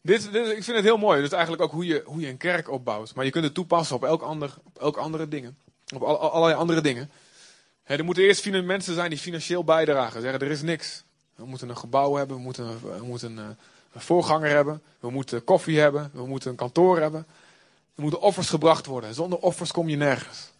dit, 0.00 0.32
dit, 0.32 0.46
ik 0.46 0.64
vind 0.64 0.76
het 0.76 0.84
heel 0.84 0.98
mooi. 0.98 1.22
Is 1.22 1.32
eigenlijk 1.32 1.62
ook 1.62 1.72
hoe 1.72 1.86
je, 1.86 2.02
hoe 2.04 2.20
je 2.20 2.28
een 2.28 2.36
kerk 2.36 2.70
opbouwt. 2.70 3.14
Maar 3.14 3.24
je 3.24 3.30
kunt 3.30 3.44
het 3.44 3.54
toepassen 3.54 3.96
op 3.96 4.04
elk, 4.04 4.22
ander, 4.22 4.54
op 4.78 4.96
andere 4.96 5.28
dingen. 5.28 5.58
Op 5.94 6.02
al, 6.02 6.18
allerlei 6.18 6.60
andere 6.60 6.80
dingen. 6.80 7.10
Er 7.82 8.04
moeten 8.04 8.24
eerst 8.24 8.50
mensen 8.50 8.94
zijn 8.94 9.10
die 9.10 9.18
financieel 9.18 9.64
bijdragen. 9.64 10.20
Zeggen 10.20 10.40
er 10.40 10.50
is 10.50 10.62
niks. 10.62 11.04
We 11.34 11.46
moeten 11.46 11.68
een 11.68 11.76
gebouw 11.76 12.14
hebben. 12.14 12.36
We 12.36 12.42
moeten, 12.42 12.80
we 12.98 13.04
moeten 13.04 13.36
een, 13.36 13.56
voorganger 14.00 14.50
hebben. 14.50 14.82
We 15.00 15.10
moeten 15.10 15.44
koffie 15.44 15.78
hebben. 15.78 16.10
We 16.12 16.26
moeten 16.26 16.50
een 16.50 16.56
kantoor 16.56 17.00
hebben. 17.00 17.26
Er 17.94 18.02
moeten 18.02 18.20
offers 18.20 18.48
gebracht 18.48 18.86
worden. 18.86 19.14
Zonder 19.14 19.38
offers 19.38 19.72
kom 19.72 19.88
je 19.88 19.96
nergens. 19.96 20.50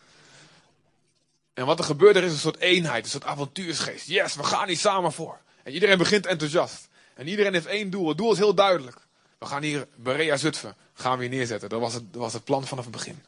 En 1.55 1.67
wat 1.67 1.79
er 1.79 1.85
gebeurt, 1.85 2.17
er 2.17 2.25
is 2.25 2.33
een 2.33 2.39
soort 2.39 2.59
eenheid, 2.59 3.05
een 3.05 3.11
soort 3.11 3.25
avontuursgeest. 3.25 4.07
Yes, 4.07 4.35
we 4.35 4.45
gaan 4.45 4.67
hier 4.67 4.77
samen 4.77 5.13
voor. 5.13 5.39
En 5.63 5.73
iedereen 5.73 5.99
begint 5.99 6.27
enthousiast. 6.27 6.89
En 7.15 7.29
iedereen 7.29 7.53
heeft 7.53 7.67
één 7.67 7.91
doel. 7.91 8.09
Het 8.09 8.19
doel 8.19 8.33
is 8.33 8.39
heel 8.39 8.55
duidelijk. 8.55 8.97
We 9.39 9.47
gaan 9.47 9.63
hier 9.63 9.87
Berea 9.97 10.37
Zutphen 10.37 10.77
gaan 10.95 11.19
we 11.19 11.25
hier 11.25 11.37
neerzetten. 11.37 11.69
Dat 11.69 11.81
was 11.81 11.95
het, 11.95 12.03
was 12.13 12.33
het 12.33 12.45
plan 12.45 12.67
vanaf 12.67 12.85
het 12.85 12.93
begin. 12.93 13.23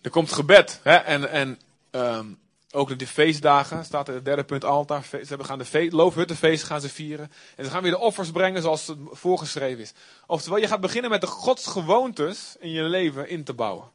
Er 0.00 0.10
komt 0.10 0.32
gebed. 0.32 0.80
Hè? 0.82 0.94
En, 0.94 1.30
en 1.30 1.60
um, 1.90 2.38
ook 2.76 2.98
de 2.98 3.06
feestdagen, 3.06 3.84
staat 3.84 4.08
er 4.08 4.14
het 4.14 4.24
derde 4.24 4.44
punt 4.44 4.64
altaar. 4.64 5.04
Ze 5.26 5.44
gaan 5.44 5.58
de 5.58 5.64
fe 5.64 5.88
loofhuttenfeest 5.90 6.64
gaan 6.64 6.80
ze 6.80 6.88
vieren. 6.88 7.32
En 7.56 7.64
ze 7.64 7.70
gaan 7.70 7.82
weer 7.82 7.90
de 7.90 7.98
offers 7.98 8.30
brengen 8.30 8.62
zoals 8.62 8.86
het 8.86 8.98
voorgeschreven 9.10 9.82
is. 9.82 9.92
Oftewel, 10.26 10.58
je 10.58 10.66
gaat 10.66 10.80
beginnen 10.80 11.10
met 11.10 11.20
de 11.20 11.26
godsgewoontes 11.26 12.56
in 12.58 12.70
je 12.70 12.82
leven 12.82 13.28
in 13.28 13.44
te 13.44 13.54
bouwen. 13.54 13.90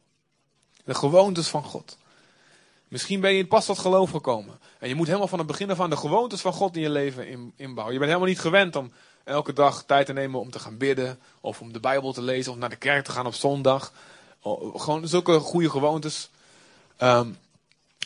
De 0.84 0.94
gewoontes 0.94 1.48
van 1.48 1.64
God. 1.64 1.96
Misschien 2.88 3.20
ben 3.20 3.34
je 3.34 3.46
pas 3.46 3.64
tot 3.64 3.78
geloof 3.78 4.10
gekomen. 4.10 4.58
En 4.78 4.88
je 4.88 4.94
moet 4.94 5.06
helemaal 5.06 5.28
van 5.28 5.38
het 5.38 5.46
begin 5.46 5.70
af 5.70 5.80
aan 5.80 5.90
de 5.90 5.96
gewoontes 5.96 6.40
van 6.40 6.52
God 6.52 6.76
in 6.76 6.82
je 6.82 6.90
leven 6.90 7.26
in, 7.26 7.52
inbouwen. 7.56 7.92
Je 7.92 8.00
bent 8.00 8.10
helemaal 8.10 8.32
niet 8.32 8.40
gewend 8.40 8.76
om 8.76 8.92
elke 9.24 9.52
dag 9.52 9.84
tijd 9.84 10.06
te 10.06 10.12
nemen 10.12 10.40
om 10.40 10.50
te 10.50 10.58
gaan 10.58 10.76
bidden. 10.76 11.18
Of 11.40 11.60
om 11.60 11.72
de 11.72 11.80
Bijbel 11.80 12.12
te 12.12 12.22
lezen. 12.22 12.52
Of 12.52 12.58
naar 12.58 12.68
de 12.68 12.76
kerk 12.76 13.04
te 13.04 13.12
gaan 13.12 13.26
op 13.26 13.34
zondag. 13.34 13.92
Gewoon 14.74 15.08
zulke 15.08 15.38
goede 15.38 15.70
gewoontes. 15.70 16.30
Um, 16.98 17.36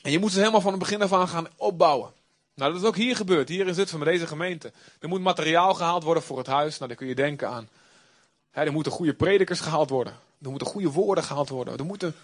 en 0.07 0.13
je 0.13 0.19
moet 0.19 0.33
ze 0.33 0.39
helemaal 0.39 0.61
van 0.61 0.71
het 0.71 0.81
begin 0.81 1.03
af 1.03 1.13
aan 1.13 1.29
gaan 1.29 1.49
opbouwen. 1.57 2.13
Nou, 2.55 2.73
dat 2.73 2.81
is 2.81 2.87
ook 2.87 2.97
hier 2.97 3.17
gebeurd. 3.17 3.49
Hier 3.49 3.67
in 3.67 3.75
Zutphen 3.75 3.99
met 3.99 4.09
deze 4.09 4.27
gemeente. 4.27 4.73
Er 5.01 5.09
moet 5.09 5.21
materiaal 5.21 5.75
gehaald 5.75 6.03
worden 6.03 6.23
voor 6.23 6.39
het 6.39 6.47
huis. 6.47 6.77
Nou, 6.77 6.89
daar 6.89 6.99
kun 6.99 7.07
je 7.07 7.15
denken 7.15 7.49
aan. 7.49 7.69
Er 8.51 8.73
moeten 8.73 8.93
goede 8.93 9.15
predikers 9.15 9.61
gehaald 9.61 9.91
worden. 9.91 10.13
Er 10.43 10.51
moeten 10.51 10.67
goede 10.67 10.91
woorden 10.91 11.25
gehaald 11.25 11.49
worden. 11.49 11.79
Er 11.79 11.85
moeten 11.85 12.15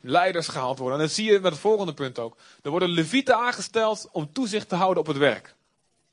leiders 0.00 0.48
gehaald 0.48 0.78
worden. 0.78 0.98
En 0.98 1.04
dat 1.04 1.14
zie 1.14 1.32
je 1.32 1.40
met 1.40 1.52
het 1.52 1.60
volgende 1.60 1.94
punt 1.94 2.18
ook. 2.18 2.36
Er 2.62 2.70
worden 2.70 2.88
levieten 2.88 3.36
aangesteld 3.36 4.08
om 4.12 4.32
toezicht 4.32 4.68
te 4.68 4.74
houden 4.74 5.02
op 5.02 5.06
het 5.06 5.16
werk. 5.16 5.54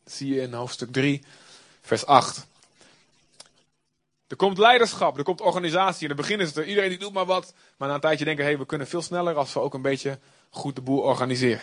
Dat 0.04 0.14
zie 0.14 0.34
je 0.34 0.42
in 0.42 0.54
hoofdstuk 0.54 0.92
3, 0.92 1.24
vers 1.82 2.06
8. 2.06 2.46
Er 4.28 4.36
komt 4.36 4.58
leiderschap, 4.58 5.18
er 5.18 5.24
komt 5.24 5.42
organisatie. 5.42 6.04
In 6.04 6.10
het 6.10 6.18
begin 6.18 6.40
is 6.40 6.48
het 6.48 6.58
er, 6.58 6.66
iedereen 6.66 6.90
die 6.90 7.00
doet 7.00 7.14
maar 7.14 7.26
wat. 7.26 7.54
Maar 7.78 7.88
na 7.88 7.94
een 7.94 8.00
tijdje 8.00 8.26
denken, 8.26 8.46
hé, 8.46 8.58
we 8.58 8.66
kunnen 8.66 8.88
veel 8.88 9.02
sneller 9.02 9.36
als 9.36 9.54
we 9.54 9.60
ook 9.60 9.74
een 9.74 9.82
beetje 9.82 10.20
goed 10.50 10.76
de 10.76 10.82
boel 10.82 11.00
organiseren. 11.00 11.62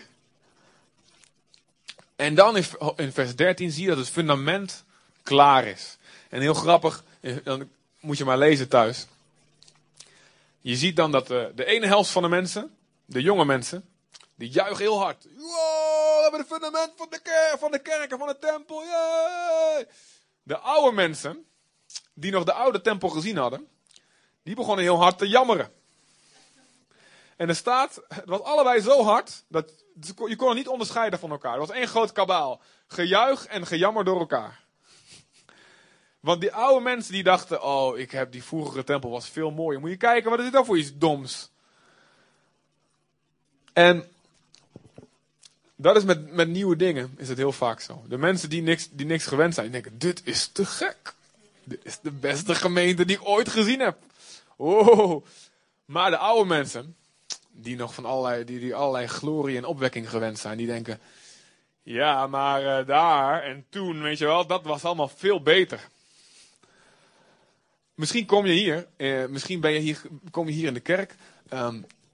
En 2.17 2.35
dan 2.35 2.57
in 2.97 3.13
vers 3.13 3.37
13 3.37 3.71
zie 3.71 3.83
je 3.83 3.89
dat 3.89 3.99
het 3.99 4.09
fundament 4.11 4.85
klaar 5.23 5.67
is. 5.67 5.97
En 6.29 6.41
heel 6.41 6.55
grappig, 6.55 7.05
dan 7.45 7.71
moet 8.01 8.19
je 8.19 8.25
maar 8.25 8.39
lezen 8.39 8.69
thuis. 8.69 9.07
Je 10.61 10.77
ziet 10.77 10.97
dan 10.97 11.13
dat 11.13 11.27
de, 11.27 11.53
de 11.55 11.65
ene 11.65 11.87
helft 11.87 12.11
van 12.11 12.23
de 12.23 12.29
mensen, 12.29 12.77
de 13.05 13.23
jonge 13.23 13.45
mensen, 13.45 13.89
die 14.35 14.51
juichen 14.51 14.85
heel 14.85 14.99
hard. 14.99 15.25
Wow, 15.37 16.17
we 16.17 16.19
hebben 16.23 16.41
het 16.41 16.49
fundament 16.49 16.93
van 16.97 17.07
de, 17.11 17.21
kerk, 17.23 17.57
van 17.59 17.71
de 17.71 17.79
kerk 17.79 18.13
en 18.13 18.19
van 18.19 18.27
de 18.27 18.39
tempel. 18.39 18.83
De 20.43 20.59
oude 20.59 20.93
mensen, 20.93 21.45
die 22.15 22.33
nog 22.33 22.45
de 22.45 22.53
oude 22.53 22.81
tempel 22.81 23.09
gezien 23.09 23.37
hadden, 23.37 23.69
die 24.43 24.55
begonnen 24.55 24.85
heel 24.85 25.01
hard 25.01 25.19
te 25.19 25.29
jammeren. 25.29 25.73
En 27.37 27.49
er 27.49 27.57
staat, 27.57 28.01
het 28.09 28.25
was 28.25 28.41
allebei 28.41 28.81
zo 28.81 29.03
hard, 29.03 29.45
dat 29.49 29.73
je 30.27 30.37
kon 30.37 30.49
het 30.49 30.57
niet 30.57 30.69
onderscheiden 30.69 31.19
van 31.19 31.31
elkaar. 31.31 31.59
Het 31.59 31.69
was 31.69 31.77
één 31.77 31.89
groot 31.89 32.13
kabaal. 32.13 32.61
Gejuich 32.87 33.47
en 33.47 33.67
gejammer 33.67 34.05
door 34.05 34.19
elkaar. 34.19 34.63
Want 36.21 36.41
die 36.41 36.53
oude 36.53 36.85
mensen 36.85 37.13
die 37.13 37.23
dachten, 37.23 37.63
oh, 37.63 37.99
ik 37.99 38.11
heb 38.11 38.33
die 38.33 38.45
vroegere 38.45 38.85
tempel 38.85 39.11
was 39.11 39.29
veel 39.29 39.51
mooier. 39.51 39.81
Moet 39.81 39.91
je 39.91 39.97
kijken, 39.97 40.31
wat 40.31 40.39
is 40.39 40.45
dit 40.45 40.55
dan 40.55 40.65
voor 40.65 40.79
iets 40.79 40.93
doms? 40.95 41.51
En 43.73 44.09
dat 45.77 45.97
is 45.97 46.05
met, 46.05 46.33
met 46.33 46.49
nieuwe 46.49 46.77
dingen, 46.77 47.15
is 47.17 47.29
het 47.29 47.39
heel 47.39 47.53
vaak 47.53 47.81
zo. 47.81 48.05
De 48.09 48.19
mensen 48.19 48.49
die 48.49 48.63
niks, 48.63 48.89
die 48.91 49.07
niks 49.07 49.27
gewend 49.27 49.55
zijn, 49.55 49.71
denken, 49.71 49.99
dit 49.99 50.21
is 50.25 50.47
te 50.47 50.67
gek. 50.67 51.15
Dit 51.65 51.81
is 51.83 51.99
de 52.01 52.11
beste 52.11 52.55
gemeente 52.55 53.05
die 53.05 53.17
ik 53.17 53.29
ooit 53.29 53.49
gezien 53.49 53.81
heb. 53.81 53.99
Oh. 54.57 55.25
Maar 55.85 56.11
de 56.11 56.17
oude 56.17 56.49
mensen, 56.49 56.97
die 57.55 57.77
nog 57.77 57.95
van 57.95 58.05
allerlei, 58.05 58.45
die, 58.45 58.59
die 58.59 58.75
allerlei 58.75 59.07
glorie 59.07 59.57
en 59.57 59.65
opwekking 59.65 60.11
gewend 60.11 60.39
zijn, 60.39 60.57
die 60.57 60.67
denken, 60.67 61.01
ja, 61.83 62.27
maar 62.27 62.81
uh, 62.81 62.87
daar 62.87 63.43
en 63.43 63.65
toen, 63.69 64.03
weet 64.03 64.19
je 64.19 64.25
wel, 64.25 64.47
dat 64.47 64.63
was 64.63 64.85
allemaal 64.85 65.09
veel 65.09 65.43
beter. 65.43 65.89
Misschien 67.95 68.27
kom 68.27 68.47
je 68.47 68.53
hier, 68.53 68.87
uh, 68.97 69.27
misschien 69.27 69.61
ben 69.61 69.73
je 69.73 69.79
hier, 69.79 70.01
kom 70.31 70.47
je 70.47 70.53
hier 70.53 70.67
in 70.67 70.75
de 70.75 70.81
kerk. 70.81 71.15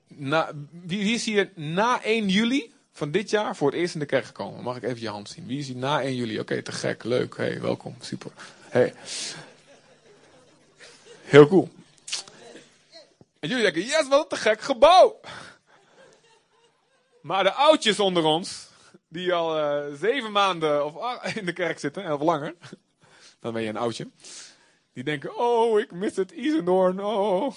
Na, 0.07 0.53
wie, 0.71 0.99
wie 0.99 1.15
is 1.15 1.25
hier 1.25 1.51
na 1.55 2.03
1 2.03 2.29
juli 2.29 2.73
van 2.93 3.11
dit 3.11 3.31
jaar 3.31 3.57
voor 3.57 3.71
het 3.71 3.81
eerst 3.81 3.95
in 3.95 4.01
de 4.01 4.07
kerk 4.07 4.25
gekomen? 4.25 4.63
Mag 4.63 4.77
ik 4.77 4.83
even 4.83 5.01
je 5.01 5.09
hand 5.09 5.29
zien? 5.29 5.47
Wie 5.47 5.59
is 5.59 5.67
hier 5.67 5.77
na 5.77 6.03
1 6.03 6.15
juli? 6.15 6.41
Oké, 6.41 6.63
te 6.63 6.73
gek, 6.73 7.05
leuk, 7.05 7.37
hey, 7.37 7.61
welkom, 7.61 7.95
super. 8.01 8.31
Hey. 8.69 8.95
Heel 11.23 11.49
cool. 11.49 11.71
En 13.41 13.49
jullie 13.49 13.65
denken, 13.65 13.83
yes, 13.83 14.09
wat 14.09 14.33
een 14.33 14.39
gek 14.39 14.61
gebouw. 14.61 15.21
Maar 17.23 17.45
de 17.45 17.53
oudjes 17.53 18.01
onder 18.01 18.25
ons, 18.25 18.69
die 19.09 19.35
al 19.35 19.59
uh, 19.59 19.95
zeven 19.99 20.33
maanden 20.33 20.85
of 20.85 21.25
in 21.35 21.47
de 21.47 21.53
kerk 21.53 21.79
zitten, 21.79 22.13
of 22.13 22.21
langer, 22.21 22.55
dan 23.41 23.53
ben 23.53 23.63
je 23.63 23.69
een 23.69 23.77
oudje. 23.77 24.09
Die 24.93 25.05
denken, 25.05 25.37
oh, 25.37 25.81
ik 25.81 25.93
mis 25.93 26.17
het 26.17 26.31
Isendoorn, 26.31 27.05
oh. 27.05 27.55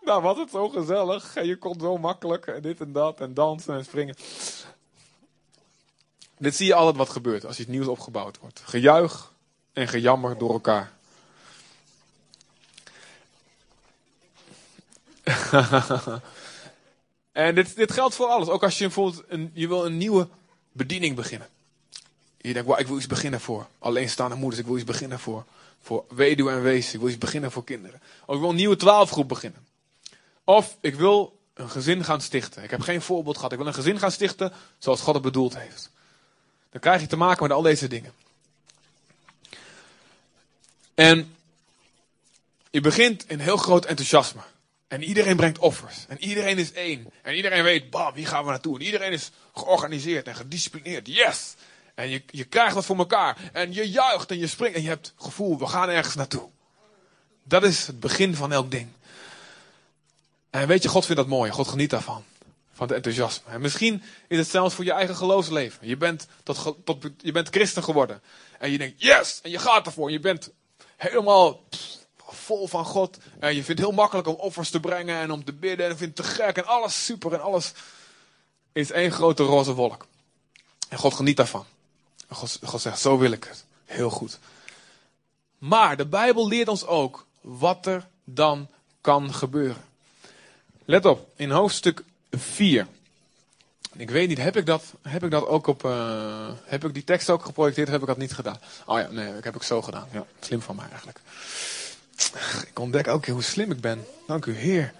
Nou, 0.00 0.22
was 0.22 0.38
het 0.38 0.50
zo 0.50 0.68
gezellig. 0.68 1.36
En 1.36 1.46
je 1.46 1.56
kon 1.56 1.80
zo 1.80 1.98
makkelijk 1.98 2.46
en 2.46 2.62
dit 2.62 2.80
en 2.80 2.92
dat 2.92 3.20
en 3.20 3.34
dansen 3.34 3.74
en 3.74 3.84
springen. 3.84 4.16
Dit 6.38 6.56
zie 6.56 6.66
je 6.66 6.74
altijd 6.74 6.96
wat 6.96 7.08
gebeurt 7.08 7.46
als 7.46 7.58
het 7.58 7.68
nieuws 7.68 7.86
opgebouwd 7.86 8.38
wordt. 8.38 8.60
Gejuich 8.64 9.32
en 9.72 9.88
gejammer 9.88 10.38
door 10.38 10.52
elkaar. 10.52 10.92
en 17.32 17.54
dit, 17.54 17.76
dit 17.76 17.92
geldt 17.92 18.14
voor 18.14 18.26
alles. 18.26 18.48
Ook 18.48 18.62
als 18.62 18.78
je 18.78 18.84
bijvoorbeeld 18.84 19.24
een, 19.28 19.50
je 19.54 19.68
wil 19.68 19.86
een 19.86 19.96
nieuwe 19.96 20.28
bediening 20.72 21.16
beginnen. 21.16 21.48
Je 22.36 22.52
denkt, 22.52 22.68
wow, 22.68 22.80
ik 22.80 22.86
wil 22.86 22.96
iets 22.96 23.06
beginnen 23.06 23.40
voor 23.40 23.66
alleenstaande 23.78 24.36
moeders. 24.36 24.60
Ik 24.60 24.66
wil 24.66 24.76
iets 24.76 24.84
beginnen 24.84 25.18
voor, 25.18 25.44
voor 25.82 26.04
weduwe 26.08 26.50
en 26.50 26.62
wees. 26.62 26.94
Ik 26.94 27.00
wil 27.00 27.08
iets 27.08 27.18
beginnen 27.18 27.50
voor 27.50 27.64
kinderen. 27.64 28.00
Of 28.26 28.34
ik 28.34 28.40
wil 28.40 28.50
een 28.50 28.56
nieuwe 28.56 28.76
twaalfgroep 28.76 29.28
beginnen. 29.28 29.66
Of 30.44 30.76
ik 30.80 30.94
wil 30.94 31.38
een 31.54 31.70
gezin 31.70 32.04
gaan 32.04 32.20
stichten. 32.20 32.62
Ik 32.62 32.70
heb 32.70 32.80
geen 32.80 33.02
voorbeeld 33.02 33.36
gehad. 33.36 33.52
Ik 33.52 33.58
wil 33.58 33.66
een 33.66 33.74
gezin 33.74 33.98
gaan 33.98 34.10
stichten 34.10 34.52
zoals 34.78 35.00
God 35.00 35.14
het 35.14 35.22
bedoeld 35.22 35.58
heeft. 35.58 35.90
Dan 36.70 36.80
krijg 36.80 37.00
je 37.00 37.06
te 37.06 37.16
maken 37.16 37.42
met 37.42 37.52
al 37.52 37.62
deze 37.62 37.88
dingen. 37.88 38.12
En 40.94 41.34
je 42.70 42.80
begint 42.80 43.28
in 43.28 43.38
heel 43.38 43.56
groot 43.56 43.84
enthousiasme. 43.84 44.40
En 44.94 45.02
iedereen 45.02 45.36
brengt 45.36 45.58
offers. 45.58 46.04
En 46.08 46.24
iedereen 46.24 46.58
is 46.58 46.72
één. 46.72 47.06
En 47.22 47.34
iedereen 47.34 47.62
weet, 47.62 47.90
bam, 47.90 48.14
hier 48.14 48.26
gaan 48.26 48.44
we 48.44 48.50
naartoe. 48.50 48.78
En 48.78 48.84
iedereen 48.84 49.12
is 49.12 49.30
georganiseerd 49.54 50.26
en 50.26 50.34
gedisciplineerd. 50.34 51.06
Yes! 51.06 51.54
En 51.94 52.08
je, 52.08 52.22
je 52.26 52.44
krijgt 52.44 52.74
wat 52.74 52.84
voor 52.84 52.96
elkaar. 52.96 53.36
En 53.52 53.72
je 53.72 53.90
juicht 53.90 54.30
en 54.30 54.38
je 54.38 54.46
springt. 54.46 54.76
En 54.76 54.82
je 54.82 54.88
hebt 54.88 55.06
het 55.06 55.24
gevoel, 55.24 55.58
we 55.58 55.66
gaan 55.66 55.88
ergens 55.88 56.14
naartoe. 56.14 56.48
Dat 57.42 57.64
is 57.64 57.86
het 57.86 58.00
begin 58.00 58.34
van 58.34 58.52
elk 58.52 58.70
ding. 58.70 58.88
En 60.50 60.68
weet 60.68 60.82
je, 60.82 60.88
God 60.88 61.04
vindt 61.04 61.20
dat 61.20 61.30
mooi. 61.30 61.50
God 61.50 61.68
geniet 61.68 61.90
daarvan. 61.90 62.24
Van 62.72 62.86
het 62.86 62.96
enthousiasme. 62.96 63.50
En 63.50 63.60
misschien 63.60 64.02
is 64.28 64.38
het 64.38 64.48
zelfs 64.48 64.74
voor 64.74 64.84
je 64.84 64.92
eigen 64.92 65.16
geloofsleven. 65.16 65.88
Je 65.88 65.96
bent, 65.96 66.26
tot, 66.42 66.76
tot, 66.84 67.10
je 67.18 67.32
bent 67.32 67.48
christen 67.48 67.82
geworden. 67.82 68.22
En 68.58 68.70
je 68.70 68.78
denkt, 68.78 69.02
yes! 69.02 69.40
En 69.42 69.50
je 69.50 69.58
gaat 69.58 69.86
ervoor. 69.86 70.06
En 70.06 70.12
je 70.12 70.20
bent 70.20 70.50
helemaal 70.96 71.60
vol 72.34 72.68
van 72.68 72.84
God. 72.84 73.18
En 73.38 73.48
je 73.48 73.54
vindt 73.64 73.68
het 73.68 73.78
heel 73.78 73.96
makkelijk 73.96 74.28
om 74.28 74.34
offers 74.34 74.70
te 74.70 74.80
brengen 74.80 75.20
en 75.20 75.30
om 75.30 75.44
te 75.44 75.52
bidden. 75.52 75.86
En 75.86 75.92
je 75.92 75.98
vindt 75.98 76.18
het 76.18 76.26
te 76.26 76.32
gek. 76.32 76.56
En 76.56 76.66
alles 76.66 77.04
super. 77.04 77.32
En 77.32 77.40
alles 77.42 77.72
is 78.72 78.90
één 78.90 79.12
grote 79.12 79.42
roze 79.42 79.74
wolk. 79.74 80.06
En 80.88 80.98
God 80.98 81.14
geniet 81.14 81.36
daarvan. 81.36 81.64
En 82.28 82.36
God, 82.36 82.58
God 82.62 82.80
zegt, 82.80 83.00
zo 83.00 83.18
wil 83.18 83.32
ik 83.32 83.44
het. 83.44 83.64
Heel 83.84 84.10
goed. 84.10 84.38
Maar 85.58 85.96
de 85.96 86.06
Bijbel 86.06 86.48
leert 86.48 86.68
ons 86.68 86.86
ook 86.86 87.26
wat 87.40 87.86
er 87.86 88.06
dan 88.24 88.68
kan 89.00 89.34
gebeuren. 89.34 89.84
Let 90.84 91.04
op, 91.04 91.28
in 91.36 91.50
hoofdstuk 91.50 92.02
4. 92.30 92.86
Ik 93.96 94.10
weet 94.10 94.28
niet, 94.28 94.38
heb 94.38 94.56
ik 94.56 94.66
dat, 94.66 94.82
heb 95.02 95.24
ik 95.24 95.30
dat 95.30 95.46
ook 95.46 95.66
op. 95.66 95.84
Uh, 95.84 96.48
heb 96.64 96.84
ik 96.84 96.94
die 96.94 97.04
tekst 97.04 97.30
ook 97.30 97.44
geprojecteerd? 97.44 97.88
Heb 97.88 98.00
ik 98.00 98.06
dat 98.06 98.16
niet 98.16 98.32
gedaan? 98.32 98.58
Oh 98.86 98.98
ja, 98.98 99.08
nee, 99.10 99.36
ik 99.36 99.44
heb 99.44 99.54
ik 99.54 99.62
zo 99.62 99.82
gedaan. 99.82 100.08
Ja, 100.12 100.26
slim 100.40 100.60
van 100.60 100.76
mij 100.76 100.86
eigenlijk. 100.88 101.20
Ik 102.66 102.78
ontdek 102.78 103.08
ook 103.08 103.26
hoe 103.26 103.42
slim 103.42 103.70
ik 103.70 103.80
ben. 103.80 104.06
Dank 104.26 104.46
u, 104.46 104.54
Heer. 104.56 104.92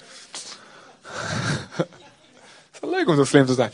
Het 1.03 1.89
is 2.73 2.81
wel 2.81 2.91
leuk 2.91 3.09
om 3.09 3.17
zo 3.17 3.25
slim 3.25 3.47
te 3.47 3.55
zijn. 3.55 3.73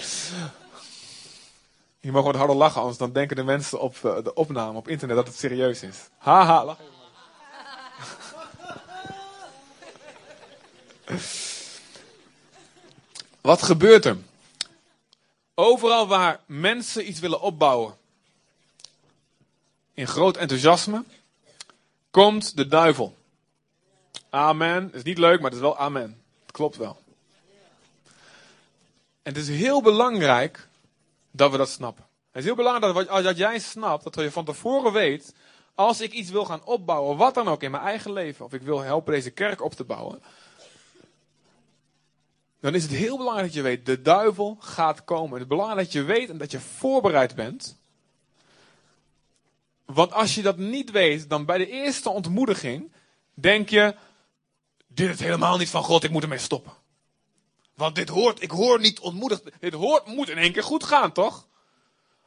Je 2.01 2.13
mag 2.13 2.25
wat 2.25 2.35
harder 2.35 2.57
lachen, 2.57 2.81
anders 2.81 2.99
dan 2.99 3.13
denken 3.13 3.37
de 3.37 3.43
mensen 3.43 3.81
op 3.81 3.97
uh, 4.05 4.23
de 4.23 4.35
opname 4.35 4.79
op 4.79 4.89
internet 4.89 5.17
dat 5.17 5.27
het 5.27 5.37
serieus 5.37 5.83
is. 5.83 5.97
Haha, 6.19 6.65
lach 6.65 6.79
even. 6.81 7.01
Wat 13.41 13.63
gebeurt 13.63 14.05
er? 14.05 14.17
Overal 15.55 16.07
waar 16.07 16.41
mensen 16.47 17.09
iets 17.09 17.21
willen 17.21 17.41
opbouwen, 17.41 17.97
in 19.95 20.07
groot 20.07 20.37
enthousiasme, 20.37 21.05
komt 22.11 22.57
de 22.57 22.67
duivel. 22.67 23.17
Amen. 24.31 24.93
Is 24.93 25.03
niet 25.03 25.19
leuk, 25.19 25.41
maar 25.41 25.51
het 25.51 25.59
is 25.59 25.65
wel 25.65 25.79
amen. 25.79 26.23
Het 26.43 26.53
klopt 26.53 26.77
wel. 26.77 27.03
En 29.23 29.35
het 29.35 29.37
is 29.37 29.49
heel 29.49 29.83
belangrijk 29.83 30.69
dat 31.31 31.51
we 31.51 31.57
dat 31.57 31.69
snappen. 31.69 32.05
Het 32.31 32.39
is 32.39 32.45
heel 32.45 32.55
belangrijk 32.55 33.09
dat, 33.09 33.25
dat 33.25 33.37
jij 33.37 33.59
snapt, 33.59 34.05
dat 34.05 34.15
je 34.15 34.31
van 34.31 34.45
tevoren 34.45 34.93
weet, 34.93 35.35
als 35.75 36.01
ik 36.01 36.13
iets 36.13 36.31
wil 36.31 36.45
gaan 36.45 36.65
opbouwen, 36.65 37.17
wat 37.17 37.35
dan 37.35 37.49
ook 37.49 37.63
in 37.63 37.71
mijn 37.71 37.83
eigen 37.83 38.13
leven, 38.13 38.45
of 38.45 38.53
ik 38.53 38.63
wil 38.63 38.81
helpen 38.81 39.13
deze 39.13 39.31
kerk 39.31 39.63
op 39.63 39.75
te 39.75 39.85
bouwen, 39.85 40.23
dan 42.61 42.75
is 42.75 42.83
het 42.83 42.93
heel 42.93 43.17
belangrijk 43.17 43.47
dat 43.47 43.57
je 43.57 43.63
weet, 43.63 43.87
de 43.87 44.03
duivel 44.03 44.57
gaat 44.61 45.05
komen. 45.05 45.33
Het 45.33 45.41
is 45.41 45.47
belangrijk 45.47 45.81
dat 45.81 45.93
je 45.93 46.03
weet 46.03 46.31
en 46.31 46.39
dat 46.39 46.51
je 46.51 46.61
voorbereid 46.61 47.35
bent. 47.35 47.79
Want 49.85 50.13
als 50.13 50.35
je 50.35 50.43
dat 50.43 50.57
niet 50.57 50.91
weet, 50.91 51.29
dan 51.29 51.45
bij 51.45 51.59
de 51.59 51.71
eerste 51.71 52.11
ontmoediging 52.11 52.93
denk 53.35 53.69
je, 53.69 53.95
dit 54.95 55.11
is 55.11 55.21
helemaal 55.21 55.59
niet 55.59 55.71
van 55.71 55.83
God, 55.83 56.05
ik 56.05 56.11
moet 56.11 56.23
ermee 56.23 56.39
stoppen. 56.39 56.73
Want 57.75 57.95
dit 57.95 58.09
hoort, 58.09 58.43
ik 58.43 58.51
hoor 58.51 58.81
niet 58.81 59.01
ontmoedigd, 59.01 59.43
dit 59.61 59.73
hoort, 59.73 60.07
moet 60.07 60.29
in 60.29 60.39
één 60.39 60.53
keer 60.53 60.63
goed 60.63 60.85
gaan, 60.85 61.13
toch? 61.13 61.47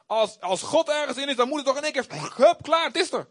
Als, 0.06 0.40
als 0.40 0.62
God 0.62 0.88
ergens 0.88 1.18
in 1.18 1.28
is, 1.28 1.36
dan 1.36 1.48
moet 1.48 1.56
het 1.56 1.66
toch 1.66 1.76
in 1.76 1.82
één 1.82 1.92
keer, 1.92 2.06
hup, 2.36 2.62
klaar, 2.62 2.86
het 2.86 2.96
is 2.96 3.12
er. 3.12 3.28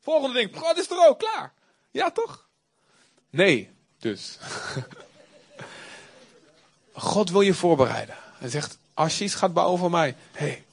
Volgende 0.00 0.38
ding, 0.38 0.66
het 0.66 0.78
is 0.78 0.90
er 0.90 1.08
ook, 1.08 1.18
klaar. 1.18 1.52
Ja, 1.90 2.10
toch? 2.10 2.48
Nee, 3.30 3.70
dus. 3.98 4.38
God 6.92 7.30
wil 7.30 7.40
je 7.40 7.54
voorbereiden. 7.54 8.16
Hij 8.38 8.48
zegt, 8.48 8.78
als 8.94 9.18
je 9.18 9.24
iets 9.24 9.34
gaat 9.34 9.52
bouwen 9.52 9.78
voor 9.78 9.90
mij, 9.90 10.16
hey, 10.32 10.64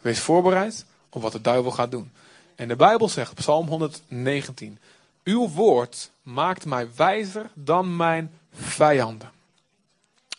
wees 0.00 0.20
voorbereid 0.20 0.84
op 1.08 1.22
wat 1.22 1.32
de 1.32 1.40
duivel 1.40 1.70
gaat 1.70 1.90
doen. 1.90 2.12
En 2.54 2.68
de 2.68 2.76
Bijbel 2.76 3.08
zegt, 3.08 3.34
Psalm 3.34 3.68
119, 3.68 4.78
uw 5.24 5.48
woord 5.48 6.10
maakt 6.22 6.64
mij 6.64 6.88
wijzer 6.96 7.50
dan 7.54 7.96
mijn 7.96 8.38
vijanden. 8.52 9.30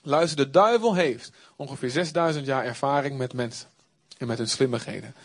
Luister, 0.01 0.37
de 0.45 0.51
duivel 0.51 0.95
heeft 0.95 1.31
ongeveer 1.55 1.89
6000 1.89 2.45
jaar 2.45 2.65
ervaring 2.65 3.17
met 3.17 3.33
mensen 3.33 3.67
en 4.17 4.27
met 4.27 4.37
hun 4.37 4.49
slimmigheden. 4.49 5.15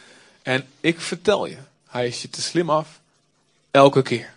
En 0.43 0.67
ik 0.81 1.01
vertel 1.01 1.47
je, 1.47 1.59
hij 1.87 2.07
is 2.07 2.23
je 2.23 2.31
te 2.31 2.43
slim 2.43 2.71
af 2.71 3.01
elke 3.71 4.03
keer. 4.03 4.33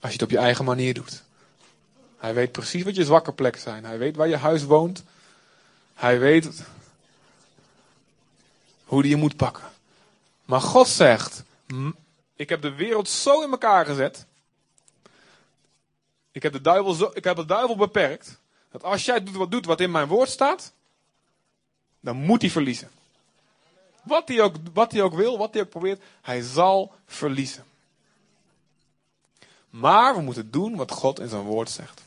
Als 0.00 0.12
je 0.12 0.18
het 0.18 0.22
op 0.22 0.30
je 0.30 0.38
eigen 0.38 0.64
manier 0.64 0.94
doet. 0.94 1.22
Hij 2.18 2.34
weet 2.34 2.52
precies 2.52 2.82
wat 2.82 2.96
je 2.96 3.04
zwakke 3.04 3.32
plekken 3.32 3.60
zijn. 3.60 3.84
Hij 3.84 3.98
weet 3.98 4.16
waar 4.16 4.28
je 4.28 4.36
huis 4.36 4.64
woont. 4.64 5.02
Hij 5.94 6.18
weet 6.18 6.62
hoe 8.84 9.00
hij 9.00 9.08
je 9.08 9.16
moet 9.16 9.36
pakken. 9.36 9.64
Maar 10.44 10.60
God 10.60 10.88
zegt: 10.88 11.42
Ik 12.36 12.48
heb 12.48 12.62
de 12.62 12.74
wereld 12.74 13.08
zo 13.08 13.42
in 13.42 13.50
elkaar 13.50 13.86
gezet. 13.86 14.26
Ik 16.38 16.44
heb 16.44 16.52
de 16.52 16.60
duivel, 16.60 16.92
zo, 16.92 17.10
ik 17.14 17.24
heb 17.24 17.36
de 17.36 17.44
duivel 17.44 17.76
beperkt. 17.76 18.40
Dat 18.70 18.82
als 18.82 19.04
jij 19.04 19.22
doet 19.22 19.34
wat 19.34 19.50
doet 19.50 19.66
wat 19.66 19.80
in 19.80 19.90
mijn 19.90 20.08
woord 20.08 20.28
staat. 20.28 20.72
Dan 22.00 22.16
moet 22.16 22.40
hij 22.40 22.50
verliezen. 22.50 22.90
Wat 24.02 24.28
hij 24.28 24.42
ook, 24.42 24.54
wat 24.72 24.92
hij 24.92 25.02
ook 25.02 25.14
wil, 25.14 25.38
wat 25.38 25.52
hij 25.52 25.62
ook 25.62 25.68
probeert, 25.68 26.02
hij 26.22 26.40
zal 26.40 26.92
verliezen. 27.06 27.64
Maar 29.70 30.14
we 30.14 30.20
moeten 30.20 30.50
doen 30.50 30.76
wat 30.76 30.90
God 30.90 31.20
in 31.20 31.28
zijn 31.28 31.42
woord 31.42 31.70
zegt. 31.70 32.02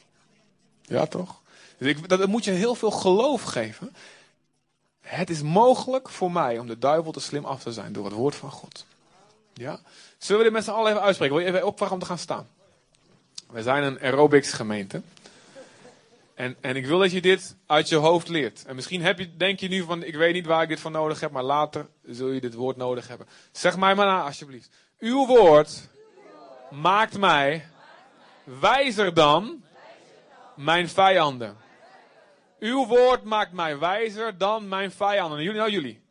Ja, 0.82 1.06
toch? 1.06 1.42
Dus 1.78 1.88
ik, 1.88 2.10
dat, 2.10 2.28
moet 2.28 2.44
je 2.44 2.52
heel 2.52 2.76
veel 2.76 2.92
geloof 2.92 3.44
geven. 3.44 3.96
Het 5.02 5.30
is 5.30 5.42
mogelijk 5.42 6.10
voor 6.10 6.32
mij 6.32 6.60
om 6.60 6.68
de 6.68 6.80
duivel 6.80 7.12
te 7.12 7.20
slim 7.20 7.46
af 7.46 7.62
te 7.62 7.74
zijn 7.74 7.94
door 7.94 8.06
het 8.06 8.14
woord 8.14 8.36
van 8.36 8.52
God. 8.52 8.86
Ja? 9.54 9.80
Zullen 10.18 10.38
we 10.38 10.48
dit 10.48 10.54
met 10.54 10.64
z'n 10.64 10.72
allen 10.72 10.92
even 10.92 11.04
uitspreken? 11.04 11.36
Wil 11.36 11.46
je 11.46 11.52
even 11.52 11.68
opvragen 11.68 11.96
om 11.96 12.02
te 12.02 12.08
gaan 12.08 12.18
staan? 12.18 12.48
We 13.52 13.62
zijn 13.62 13.84
een 13.84 14.00
aerobics 14.00 14.54
gemeente. 14.54 15.02
En, 16.34 16.56
en 16.62 16.76
ik 16.76 16.86
wil 16.86 17.00
dat 17.00 17.12
je 17.12 17.22
dit 17.22 17.56
uit 17.66 17.90
je 17.90 17.96
hoofd 17.96 18.28
leert. 18.28 18.66
En 18.66 18.76
misschien 18.76 19.02
heb 19.02 19.20
je, 19.20 19.36
denk 19.38 19.60
je 19.60 19.68
nu 19.68 19.84
van, 19.84 20.04
ik 20.04 20.16
weet 20.16 20.34
niet 20.34 20.46
waar 20.46 20.62
ik 20.62 20.70
dit 20.70 20.80
voor 20.80 20.92
nodig 20.92 21.20
heb, 21.20 21.32
maar 21.32 21.44
later 21.44 21.88
zul 22.06 22.28
je 22.28 22.42
dit 22.42 22.54
woord 22.54 22.78
nodig 22.78 23.08
hebben. 23.08 23.28
Zeg 23.52 23.78
mij 23.78 23.96
maar 23.96 24.06
na, 24.06 24.24
alsjeblieft. 24.24 24.70
Uw 25.00 25.26
woord 25.26 25.90
maakt 26.70 27.18
mij 27.18 27.66
wijzer 28.44 29.14
dan 29.14 29.64
mijn 30.56 30.90
vijanden. 30.90 31.58
Uw 32.60 32.86
woord 32.86 33.24
maakt 33.24 33.52
mij 33.52 33.78
wijzer 33.78 34.38
dan 34.38 34.68
mijn 34.68 34.92
vijanden. 34.92 35.42
Jullie, 35.44 35.60
nou 35.60 35.72
jullie. 35.72 36.02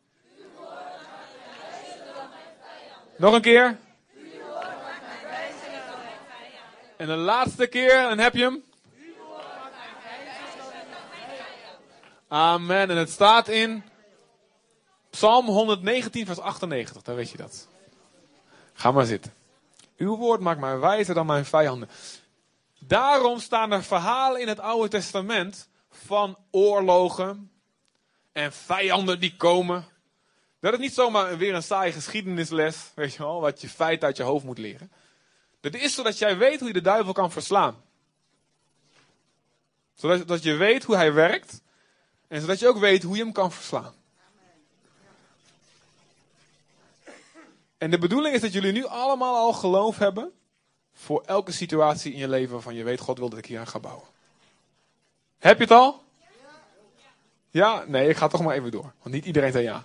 Nog 3.17 3.35
een 3.35 3.41
keer. 3.41 3.79
En 7.01 7.07
de 7.07 7.17
laatste 7.17 7.67
keer, 7.67 8.09
en 8.09 8.19
heb 8.19 8.35
je 8.35 8.43
hem? 8.43 8.65
Amen. 12.29 12.91
En 12.91 12.97
het 12.97 13.11
staat 13.11 13.49
in 13.49 13.83
Psalm 15.11 15.47
119, 15.47 16.27
vers 16.27 16.39
98. 16.39 17.03
Dan 17.03 17.15
weet 17.15 17.31
je 17.31 17.37
dat. 17.37 17.69
Ga 18.73 18.91
maar 18.91 19.05
zitten. 19.05 19.33
Uw 19.97 20.17
woord 20.17 20.41
maakt 20.41 20.61
mij 20.61 20.79
wijzer 20.79 21.15
dan 21.15 21.27
mijn 21.27 21.45
vijanden. 21.45 21.89
Daarom 22.79 23.39
staan 23.39 23.73
er 23.73 23.83
verhalen 23.83 24.41
in 24.41 24.49
het 24.49 24.61
Oude 24.61 24.89
Testament 24.89 25.69
van 25.91 26.37
oorlogen 26.51 27.51
en 28.33 28.53
vijanden 28.53 29.21
die 29.21 29.37
komen. 29.37 29.85
Dat 30.61 30.73
is 30.73 30.79
niet 30.79 30.95
zomaar 30.95 31.39
weer 31.39 31.55
een 31.55 31.63
saaie 31.63 31.93
geschiedenisles, 31.93 32.91
weet 32.95 33.13
je 33.13 33.23
wel, 33.23 33.41
wat 33.41 33.61
je 33.61 33.69
feit 33.69 34.05
uit 34.05 34.17
je 34.17 34.23
hoofd 34.23 34.45
moet 34.45 34.59
leren. 34.59 34.91
Dat 35.61 35.75
is 35.75 35.95
zodat 35.95 36.19
jij 36.19 36.39
weet 36.39 36.59
hoe 36.59 36.69
je 36.69 36.75
de 36.75 36.81
duivel 36.81 37.13
kan 37.13 37.33
verslaan. 37.33 37.83
Zodat 39.95 40.29
dat 40.29 40.43
je 40.43 40.55
weet 40.55 40.85
hoe 40.85 40.97
hij 40.97 41.13
werkt 41.13 41.61
en 42.29 42.41
zodat 42.41 42.59
je 42.59 42.69
ook 42.69 42.79
weet 42.79 43.03
hoe 43.03 43.17
je 43.17 43.23
hem 43.23 43.33
kan 43.33 43.53
verslaan. 43.53 43.95
En 47.79 47.91
de 47.91 47.99
bedoeling 47.99 48.35
is 48.35 48.41
dat 48.41 48.53
jullie 48.53 48.73
nu 48.73 48.85
allemaal 48.85 49.37
al 49.37 49.53
geloof 49.53 49.99
hebben 49.99 50.33
voor 50.95 51.23
elke 51.27 51.53
situatie 51.53 52.13
in 52.13 52.19
je 52.19 52.29
leven 52.29 52.53
waarvan 52.53 52.75
je 52.75 52.85
weet, 52.85 53.01
God 53.01 53.19
wil 53.19 53.29
dat 53.29 53.39
ik 53.39 53.47
hier 53.47 53.59
aan 53.59 53.67
ga 53.67 53.79
bouwen. 53.79 54.07
Heb 55.39 55.57
je 55.57 55.63
het 55.63 55.73
al? 55.73 56.03
Ja? 57.51 57.85
Nee, 57.87 58.09
ik 58.09 58.17
ga 58.17 58.29
toch 58.29 58.43
maar 58.43 58.55
even 58.55 58.71
door. 58.71 58.93
Want 59.03 59.15
niet 59.15 59.25
iedereen 59.25 59.53
zei 59.53 59.65
ja. 59.65 59.85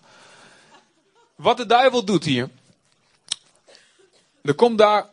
Wat 1.35 1.57
de 1.57 1.65
duivel 1.65 2.05
doet 2.05 2.23
hier. 2.23 2.49
Er 4.41 4.53
komt 4.53 4.77
daar 4.77 5.09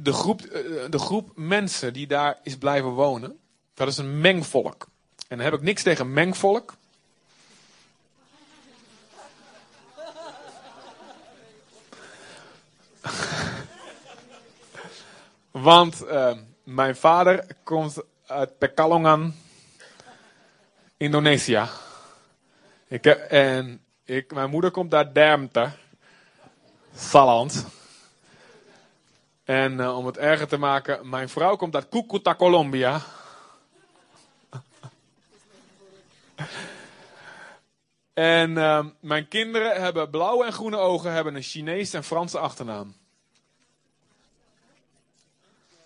de 0.00 0.12
groep, 0.12 0.40
eh, 0.40 0.60
de 0.90 0.98
groep 0.98 1.30
mensen 1.34 1.92
die 1.92 2.06
daar 2.06 2.38
is 2.42 2.56
blijven 2.56 2.90
wonen. 2.90 3.38
Dat 3.74 3.88
is 3.88 3.98
een 3.98 4.20
mengvolk. 4.20 4.86
En 5.28 5.36
dan 5.36 5.46
heb 5.46 5.54
ik 5.54 5.62
niks 5.62 5.82
tegen 5.82 6.12
mengvolk. 6.12 6.74
Want 15.50 16.04
uh, 16.04 16.32
mijn 16.62 16.96
vader 16.96 17.46
komt 17.62 18.02
uit 18.26 18.58
Pekalongan, 18.58 19.34
Indonesië. 20.96 21.62
Ik 22.88 23.06
en 23.06 23.84
ik, 24.04 24.32
mijn 24.32 24.50
moeder 24.50 24.70
komt 24.70 24.94
uit 24.94 25.14
Dermte, 25.14 25.70
Saland. 26.96 27.66
En 29.48 29.72
uh, 29.72 29.96
om 29.96 30.06
het 30.06 30.16
erger 30.16 30.48
te 30.48 30.56
maken, 30.56 31.08
mijn 31.08 31.28
vrouw 31.28 31.56
komt 31.56 31.74
uit 31.74 31.88
Cucuta, 31.88 32.34
Colombia. 32.34 33.00
en 38.14 38.50
uh, 38.50 38.86
mijn 39.00 39.28
kinderen 39.28 39.80
hebben 39.80 40.10
blauwe 40.10 40.44
en 40.44 40.52
groene 40.52 40.76
ogen, 40.76 41.12
hebben 41.12 41.34
een 41.34 41.42
Chinese 41.42 41.96
en 41.96 42.04
Franse 42.04 42.38
achternaam. 42.38 42.96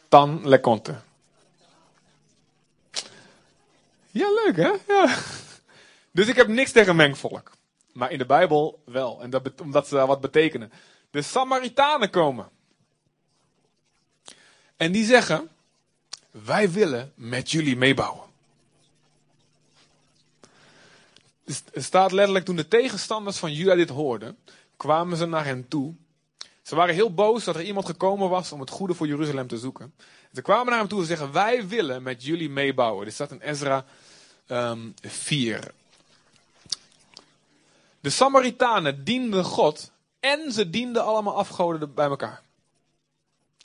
Tan 0.09 0.49
Leconte. 0.49 1.01
Ja, 4.11 4.27
leuk 4.45 4.57
hè? 4.57 4.73
Ja. 4.89 5.17
Dus 6.11 6.29
ik 6.29 6.37
heb 6.37 6.49
niks 6.49 6.73
tegen 6.73 6.97
mengvolk. 6.97 7.53
Maar 7.93 8.11
in 8.11 8.19
de 8.19 8.27
Bijbel 8.27 8.83
wel. 8.85 9.23
En 9.23 9.31
dat, 9.31 9.61
omdat 9.61 9.89
ze 9.89 9.95
daar 9.95 10.07
wat 10.07 10.21
betekenen. 10.21 10.73
De 11.11 11.23
Samaritanen 11.23 12.11
komen. 12.11 12.61
En 14.83 14.93
die 14.93 15.05
zeggen: 15.05 15.49
Wij 16.31 16.71
willen 16.71 17.13
met 17.15 17.51
jullie 17.51 17.77
meebouwen. 17.77 18.25
Dus 21.45 21.63
er 21.73 21.83
staat 21.83 22.13
letterlijk: 22.13 22.45
toen 22.45 22.57
de 22.57 22.69
tegenstanders 22.69 23.37
van 23.37 23.53
Juda 23.53 23.75
dit 23.75 23.89
hoorden, 23.89 24.39
kwamen 24.77 25.17
ze 25.17 25.27
naar 25.27 25.45
hen 25.45 25.69
toe. 25.69 25.95
Ze 26.63 26.75
waren 26.75 26.95
heel 26.95 27.15
boos 27.15 27.45
dat 27.45 27.57
er 27.57 27.63
iemand 27.63 27.87
gekomen 27.87 28.29
was 28.29 28.53
om 28.53 28.61
het 28.61 28.71
goede 28.71 28.95
voor 28.95 29.07
Jeruzalem 29.07 29.47
te 29.47 29.59
zoeken. 29.59 29.95
Ze 30.33 30.43
kwamen 30.43 30.67
naar 30.67 30.79
hem 30.79 30.89
toe 30.89 31.01
en 31.01 31.07
zeggen: 31.07 31.33
Wij 31.33 31.69
willen 31.69 32.03
met 32.03 32.25
jullie 32.25 32.51
meebouwen. 32.51 33.05
Dit 33.05 33.15
staat 33.15 33.31
in 33.31 33.41
Ezra 33.41 33.85
um, 34.47 34.95
4. 35.01 35.73
De 38.01 38.11
Samaritanen 38.11 39.05
dienden 39.05 39.45
God 39.45 39.91
en 40.21 40.53
ze 40.53 40.71
dienden 40.71 41.05
allemaal 41.05 41.37
afgoden 41.37 41.95
bij 41.95 42.07
elkaar. 42.07 42.43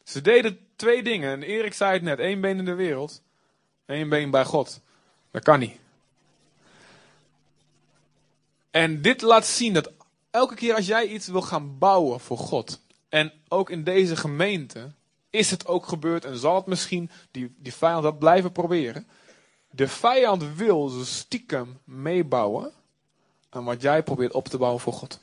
Ze 0.08 0.22
deden 0.22 0.60
twee 0.76 1.04
dingen. 1.04 1.32
En 1.32 1.44
Erik 1.44 1.74
zei 1.74 1.94
het 1.94 2.02
net: 2.02 2.20
één 2.20 2.42
been 2.42 2.58
in 2.58 2.66
de 2.66 2.74
wereld, 2.74 3.22
één 3.86 4.10
been 4.10 4.32
bij 4.32 4.46
God. 4.46 4.80
Dat 5.32 5.44
kan 5.44 5.60
niet. 5.60 5.78
En 8.72 9.02
dit 9.02 9.22
laat 9.22 9.46
zien 9.46 9.74
dat 9.74 9.92
elke 10.32 10.56
keer 10.56 10.76
als 10.76 10.86
jij 10.88 11.08
iets 11.08 11.28
wil 11.28 11.42
gaan 11.42 11.78
bouwen 11.78 12.20
voor 12.20 12.38
God, 12.38 12.82
en 13.10 13.34
ook 13.48 13.70
in 13.70 13.84
deze 13.84 14.16
gemeente 14.16 14.92
is 15.30 15.52
het 15.52 15.68
ook 15.68 15.86
gebeurd 15.86 16.26
en 16.26 16.38
zal 16.38 16.56
het 16.56 16.66
misschien 16.66 17.10
die, 17.32 17.56
die 17.58 17.74
vijand 17.74 18.04
dat 18.04 18.20
blijven 18.20 18.52
proberen. 18.52 19.08
De 19.70 19.88
vijand 19.88 20.56
wil 20.56 20.88
zo 20.88 21.04
stiekem 21.04 21.80
meebouwen 21.84 22.72
aan 23.50 23.64
wat 23.64 23.82
jij 23.82 24.04
probeert 24.04 24.34
op 24.34 24.48
te 24.48 24.58
bouwen 24.58 24.82
voor 24.82 24.94
God. 24.94 25.20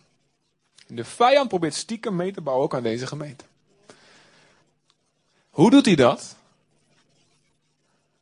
De 0.87 1.05
vijand 1.05 1.49
probeert 1.49 1.75
stiekem 1.75 2.17
mee 2.17 2.33
te 2.33 2.41
bouwen 2.41 2.65
ook 2.65 2.75
aan 2.75 2.83
deze 2.83 3.07
gemeente. 3.07 3.45
Hoe 5.55 5.71
doet 5.71 5.87
hij 5.87 5.95
dat? 5.95 6.37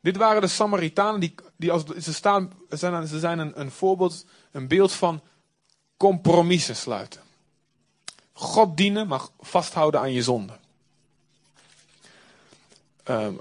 Dit 0.01 0.17
waren 0.17 0.41
de 0.41 0.49
Samaritanen 0.49 1.21
die, 1.21 1.35
die 1.57 1.73
als, 1.73 1.85
ze, 1.85 2.13
staan, 2.13 2.53
zijn, 2.69 3.07
ze 3.07 3.19
zijn 3.19 3.39
een, 3.39 3.61
een 3.61 3.71
voorbeeld, 3.71 4.27
een 4.51 4.69
beeld 4.69 4.93
van 4.93 5.21
compromissen 5.97 6.77
sluiten. 6.77 7.21
God 8.33 8.77
dienen, 8.77 9.07
maar 9.07 9.21
vasthouden 9.41 10.01
aan 10.01 10.13
je 10.13 10.23
zonde. 10.23 10.59
Um, 13.05 13.41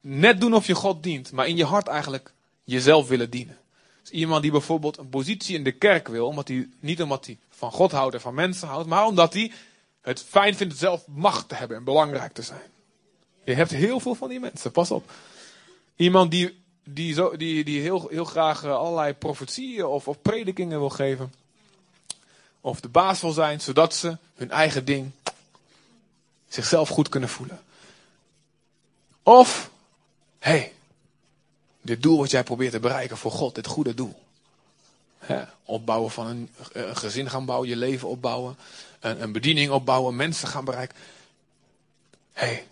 net 0.00 0.40
doen 0.40 0.54
of 0.54 0.66
je 0.66 0.74
God 0.74 1.02
dient, 1.02 1.32
maar 1.32 1.46
in 1.46 1.56
je 1.56 1.64
hart 1.64 1.86
eigenlijk 1.86 2.32
jezelf 2.64 3.08
willen 3.08 3.30
dienen. 3.30 3.58
Dus 4.00 4.10
iemand 4.10 4.42
die 4.42 4.50
bijvoorbeeld 4.50 4.98
een 4.98 5.08
positie 5.08 5.56
in 5.56 5.64
de 5.64 5.72
kerk 5.72 6.08
wil, 6.08 6.26
omdat 6.26 6.48
hij, 6.48 6.68
niet 6.80 7.02
omdat 7.02 7.26
hij 7.26 7.38
van 7.50 7.72
God 7.72 7.92
houdt 7.92 8.14
en 8.14 8.20
van 8.20 8.34
mensen 8.34 8.68
houdt, 8.68 8.88
maar 8.88 9.06
omdat 9.06 9.32
hij 9.32 9.52
het 10.00 10.22
fijn 10.22 10.54
vindt 10.54 10.76
zelf 10.76 11.06
macht 11.06 11.48
te 11.48 11.54
hebben 11.54 11.76
en 11.76 11.84
belangrijk 11.84 12.32
te 12.32 12.42
zijn. 12.42 12.70
Je 13.48 13.54
hebt 13.54 13.70
heel 13.70 14.00
veel 14.00 14.14
van 14.14 14.28
die 14.28 14.40
mensen, 14.40 14.70
pas 14.70 14.90
op. 14.90 15.10
Iemand 15.96 16.30
die, 16.30 16.62
die, 16.84 17.14
zo, 17.14 17.36
die, 17.36 17.64
die 17.64 17.80
heel, 17.80 18.08
heel 18.08 18.24
graag 18.24 18.64
eh, 18.64 18.76
allerlei 18.76 19.14
profetieën 19.14 19.84
of, 19.84 20.08
of 20.08 20.22
predikingen 20.22 20.78
wil 20.78 20.90
geven. 20.90 21.34
Of 22.60 22.80
de 22.80 22.88
baas 22.88 23.20
wil 23.20 23.32
zijn, 23.32 23.60
zodat 23.60 23.94
ze 23.94 24.16
hun 24.34 24.50
eigen 24.50 24.84
ding 24.84 25.10
zichzelf 26.48 26.88
goed 26.88 27.08
kunnen 27.08 27.28
voelen. 27.28 27.60
Of, 29.22 29.70
hé, 30.38 30.50
hey, 30.50 30.72
dit 31.80 32.02
doel 32.02 32.18
wat 32.18 32.30
jij 32.30 32.42
probeert 32.42 32.72
te 32.72 32.80
bereiken 32.80 33.16
voor 33.16 33.32
God, 33.32 33.54
dit 33.54 33.66
goede 33.66 33.94
doel. 33.94 34.22
opbouwen 35.64 36.10
van 36.10 36.26
een, 36.26 36.50
een, 36.72 36.96
gezin 36.96 37.30
gaan 37.30 37.44
bouwen, 37.44 37.68
je 37.68 37.76
leven 37.76 38.08
opbouwen, 38.08 38.56
een, 39.00 39.22
een 39.22 39.32
bediening 39.32 39.70
opbouwen, 39.70 40.16
mensen 40.16 40.48
gaan 40.48 40.64
bereiken. 40.64 40.96
Hé, 42.32 42.46
hey, 42.46 42.66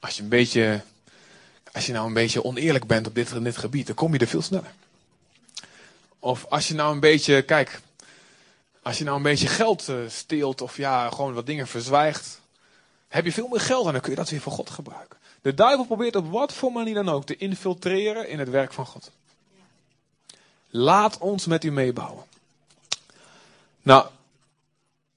als 0.00 0.16
je 0.16 0.22
een 0.22 0.28
beetje, 0.28 0.80
als 1.72 1.86
je 1.86 1.92
nou 1.92 2.06
een 2.06 2.14
beetje 2.14 2.44
oneerlijk 2.44 2.86
bent 2.86 3.06
op 3.06 3.14
dit, 3.14 3.42
dit 3.44 3.56
gebied, 3.56 3.86
dan 3.86 3.94
kom 3.94 4.12
je 4.12 4.18
er 4.18 4.26
veel 4.26 4.42
sneller. 4.42 4.72
Of 6.18 6.46
als 6.48 6.68
je 6.68 6.74
nou 6.74 6.92
een 6.92 7.00
beetje, 7.00 7.42
kijk, 7.42 7.80
Als 8.82 8.98
je 8.98 9.04
nou 9.04 9.16
een 9.16 9.22
beetje 9.22 9.48
geld 9.48 9.88
uh, 9.88 9.96
steelt 10.08 10.60
of 10.60 10.76
ja, 10.76 11.10
gewoon 11.10 11.34
wat 11.34 11.46
dingen 11.46 11.66
verzwijgt, 11.66 12.40
heb 13.08 13.24
je 13.24 13.32
veel 13.32 13.48
meer 13.48 13.60
geld 13.60 13.86
en 13.86 13.92
dan 13.92 14.00
kun 14.00 14.10
je 14.10 14.16
dat 14.16 14.30
weer 14.30 14.40
voor 14.40 14.52
God 14.52 14.70
gebruiken. 14.70 15.18
De 15.42 15.54
duivel 15.54 15.84
probeert 15.84 16.16
op 16.16 16.30
wat 16.30 16.52
voor 16.52 16.72
manier 16.72 16.94
dan 16.94 17.08
ook 17.08 17.26
te 17.26 17.36
infiltreren 17.36 18.28
in 18.28 18.38
het 18.38 18.48
werk 18.48 18.72
van 18.72 18.86
God. 18.86 19.10
Laat 20.68 21.18
ons 21.18 21.46
met 21.46 21.64
u 21.64 21.72
meebouwen. 21.72 22.24
Nou, 23.82 24.06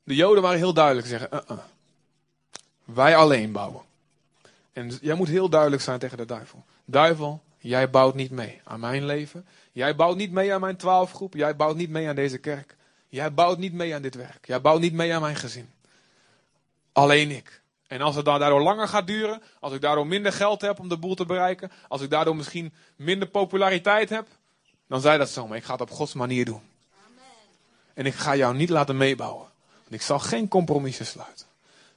de 0.03 0.15
Joden 0.15 0.41
waren 0.41 0.57
heel 0.57 0.73
duidelijk 0.73 1.07
zeggen: 1.07 1.29
uh 1.33 1.39
-uh. 1.47 1.57
wij 2.83 3.15
alleen 3.15 3.51
bouwen. 3.51 3.81
En 4.73 4.91
jij 5.01 5.15
moet 5.15 5.27
heel 5.27 5.49
duidelijk 5.49 5.81
zijn 5.81 5.99
tegen 5.99 6.17
de 6.17 6.25
duivel. 6.25 6.65
Duivel, 6.85 7.43
jij 7.57 7.89
bouwt 7.89 8.15
niet 8.15 8.31
mee 8.31 8.61
aan 8.63 8.79
mijn 8.79 9.05
leven. 9.05 9.45
Jij 9.71 9.95
bouwt 9.95 10.17
niet 10.17 10.31
mee 10.31 10.53
aan 10.53 10.61
mijn 10.61 10.77
twaalfgroep. 10.77 11.33
Jij 11.33 11.55
bouwt 11.55 11.75
niet 11.75 11.89
mee 11.89 12.07
aan 12.07 12.15
deze 12.15 12.37
kerk. 12.37 12.75
Jij 13.07 13.33
bouwt 13.33 13.57
niet 13.57 13.73
mee 13.73 13.95
aan 13.95 14.01
dit 14.01 14.15
werk. 14.15 14.45
Jij 14.47 14.61
bouwt 14.61 14.79
niet 14.81 14.93
mee 14.93 15.13
aan 15.13 15.21
mijn 15.21 15.35
gezin. 15.35 15.69
Alleen 16.91 17.31
ik. 17.31 17.61
En 17.87 18.01
als 18.01 18.15
het 18.15 18.25
dan 18.25 18.39
daardoor 18.39 18.61
langer 18.61 18.87
gaat 18.87 19.07
duren, 19.07 19.41
als 19.59 19.73
ik 19.73 19.81
daardoor 19.81 20.07
minder 20.07 20.33
geld 20.33 20.61
heb 20.61 20.79
om 20.79 20.89
de 20.89 20.97
boel 20.97 21.15
te 21.15 21.25
bereiken, 21.25 21.71
als 21.87 22.01
ik 22.01 22.09
daardoor 22.09 22.35
misschien 22.35 22.73
minder 22.95 23.27
populariteit 23.27 24.09
heb, 24.09 24.27
dan 24.87 25.01
zei 25.01 25.17
dat 25.17 25.29
zo, 25.29 25.47
maar 25.47 25.57
ik 25.57 25.63
ga 25.63 25.71
het 25.71 25.81
op 25.81 25.89
Gods 25.89 26.13
manier 26.13 26.45
doen. 26.45 26.61
Amen. 27.05 27.23
En 27.93 28.05
ik 28.05 28.13
ga 28.13 28.35
jou 28.35 28.55
niet 28.55 28.69
laten 28.69 28.97
meebouwen. 28.97 29.47
Want 29.83 29.93
ik 29.93 30.01
zal 30.01 30.19
geen 30.19 30.47
compromissen 30.47 31.05
sluiten. 31.05 31.45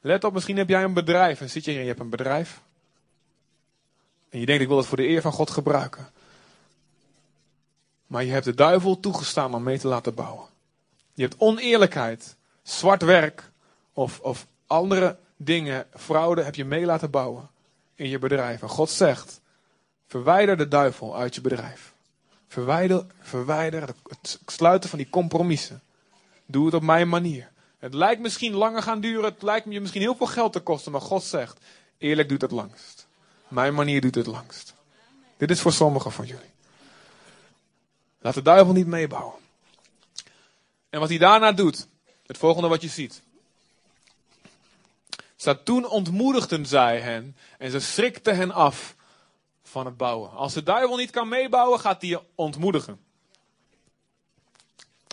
Let 0.00 0.24
op, 0.24 0.32
misschien 0.32 0.56
heb 0.56 0.68
jij 0.68 0.84
een 0.84 0.94
bedrijf 0.94 1.40
en 1.40 1.50
zit 1.50 1.64
je 1.64 1.70
hier 1.70 1.78
en 1.78 1.86
je 1.86 1.90
hebt 1.90 2.02
een 2.02 2.10
bedrijf. 2.10 2.60
En 4.36 4.42
je 4.42 4.48
denkt, 4.48 4.62
ik 4.62 4.68
wil 4.68 4.76
het 4.76 4.86
voor 4.86 4.96
de 4.96 5.08
eer 5.08 5.20
van 5.20 5.32
God 5.32 5.50
gebruiken. 5.50 6.10
Maar 8.06 8.24
je 8.24 8.32
hebt 8.32 8.44
de 8.44 8.54
duivel 8.54 9.00
toegestaan 9.00 9.54
om 9.54 9.62
mee 9.62 9.78
te 9.78 9.88
laten 9.88 10.14
bouwen. 10.14 10.46
Je 11.14 11.22
hebt 11.22 11.34
oneerlijkheid, 11.38 12.36
zwart 12.62 13.02
werk 13.02 13.50
of, 13.92 14.20
of 14.20 14.46
andere 14.66 15.18
dingen, 15.36 15.86
fraude, 15.94 16.42
heb 16.42 16.54
je 16.54 16.64
mee 16.64 16.84
laten 16.84 17.10
bouwen 17.10 17.50
in 17.94 18.08
je 18.08 18.18
bedrijf. 18.18 18.62
En 18.62 18.68
God 18.68 18.90
zegt, 18.90 19.40
verwijder 20.06 20.56
de 20.56 20.68
duivel 20.68 21.16
uit 21.16 21.34
je 21.34 21.40
bedrijf. 21.40 21.94
Verwijder, 22.48 23.06
verwijder 23.20 23.88
het 24.08 24.40
sluiten 24.46 24.90
van 24.90 24.98
die 24.98 25.10
compromissen. 25.10 25.82
Doe 26.46 26.64
het 26.64 26.74
op 26.74 26.82
mijn 26.82 27.08
manier. 27.08 27.50
Het 27.78 27.94
lijkt 27.94 28.20
misschien 28.20 28.54
langer 28.54 28.82
gaan 28.82 29.00
duren, 29.00 29.24
het 29.24 29.42
lijkt 29.42 29.72
je 29.72 29.80
misschien 29.80 30.02
heel 30.02 30.16
veel 30.16 30.26
geld 30.26 30.52
te 30.52 30.60
kosten, 30.60 30.92
maar 30.92 31.00
God 31.00 31.22
zegt, 31.22 31.64
eerlijk 31.98 32.28
doet 32.28 32.40
het 32.40 32.50
langst. 32.50 32.95
Mijn 33.48 33.74
manier 33.74 34.00
doet 34.00 34.14
het 34.14 34.26
langst. 34.26 34.74
Dit 35.36 35.50
is 35.50 35.60
voor 35.60 35.72
sommigen 35.72 36.12
van 36.12 36.26
jullie. 36.26 36.50
Laat 38.20 38.34
de 38.34 38.42
duivel 38.42 38.72
niet 38.72 38.86
meebouwen. 38.86 39.34
En 40.90 41.00
wat 41.00 41.08
hij 41.08 41.18
daarna 41.18 41.52
doet, 41.52 41.86
het 42.26 42.38
volgende 42.38 42.68
wat 42.68 42.82
je 42.82 42.88
ziet. 42.88 43.22
Staat 45.36 45.64
toen 45.64 45.88
ontmoedigden 45.88 46.66
zij 46.66 47.00
hen 47.00 47.36
en 47.58 47.70
ze 47.70 47.80
schrikten 47.80 48.36
hen 48.36 48.50
af 48.50 48.94
van 49.62 49.86
het 49.86 49.96
bouwen. 49.96 50.30
Als 50.30 50.52
de 50.52 50.62
duivel 50.62 50.96
niet 50.96 51.10
kan 51.10 51.28
meebouwen, 51.28 51.80
gaat 51.80 52.00
hij 52.00 52.10
je 52.10 52.22
ontmoedigen. 52.34 53.00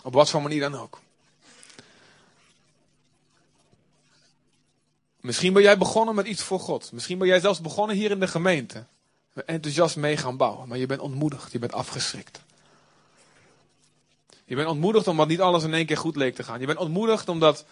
Op 0.02 0.12
wat 0.12 0.30
voor 0.30 0.42
manier 0.42 0.60
dan 0.60 0.74
ook. 0.74 1.00
Misschien 5.24 5.52
ben 5.52 5.62
jij 5.62 5.78
begonnen 5.78 6.14
met 6.14 6.26
iets 6.26 6.42
voor 6.42 6.60
God. 6.60 6.92
Misschien 6.92 7.18
ben 7.18 7.26
jij 7.28 7.40
zelfs 7.40 7.60
begonnen 7.60 7.96
hier 7.96 8.10
in 8.10 8.20
de 8.20 8.26
gemeente. 8.26 8.84
Enthousiast 9.46 9.96
mee 9.96 10.16
gaan 10.16 10.36
bouwen. 10.36 10.68
Maar 10.68 10.78
je 10.78 10.86
bent 10.86 11.00
ontmoedigd. 11.00 11.52
Je 11.52 11.58
bent 11.58 11.72
afgeschrikt. 11.72 12.40
Je 14.44 14.54
bent 14.54 14.68
ontmoedigd 14.68 15.06
omdat 15.06 15.28
niet 15.28 15.40
alles 15.40 15.62
in 15.62 15.74
één 15.74 15.86
keer 15.86 15.96
goed 15.96 16.16
leek 16.16 16.34
te 16.34 16.42
gaan. 16.42 16.60
Je 16.60 16.66
bent 16.66 16.78
ontmoedigd 16.78 17.28
omdat 17.28 17.64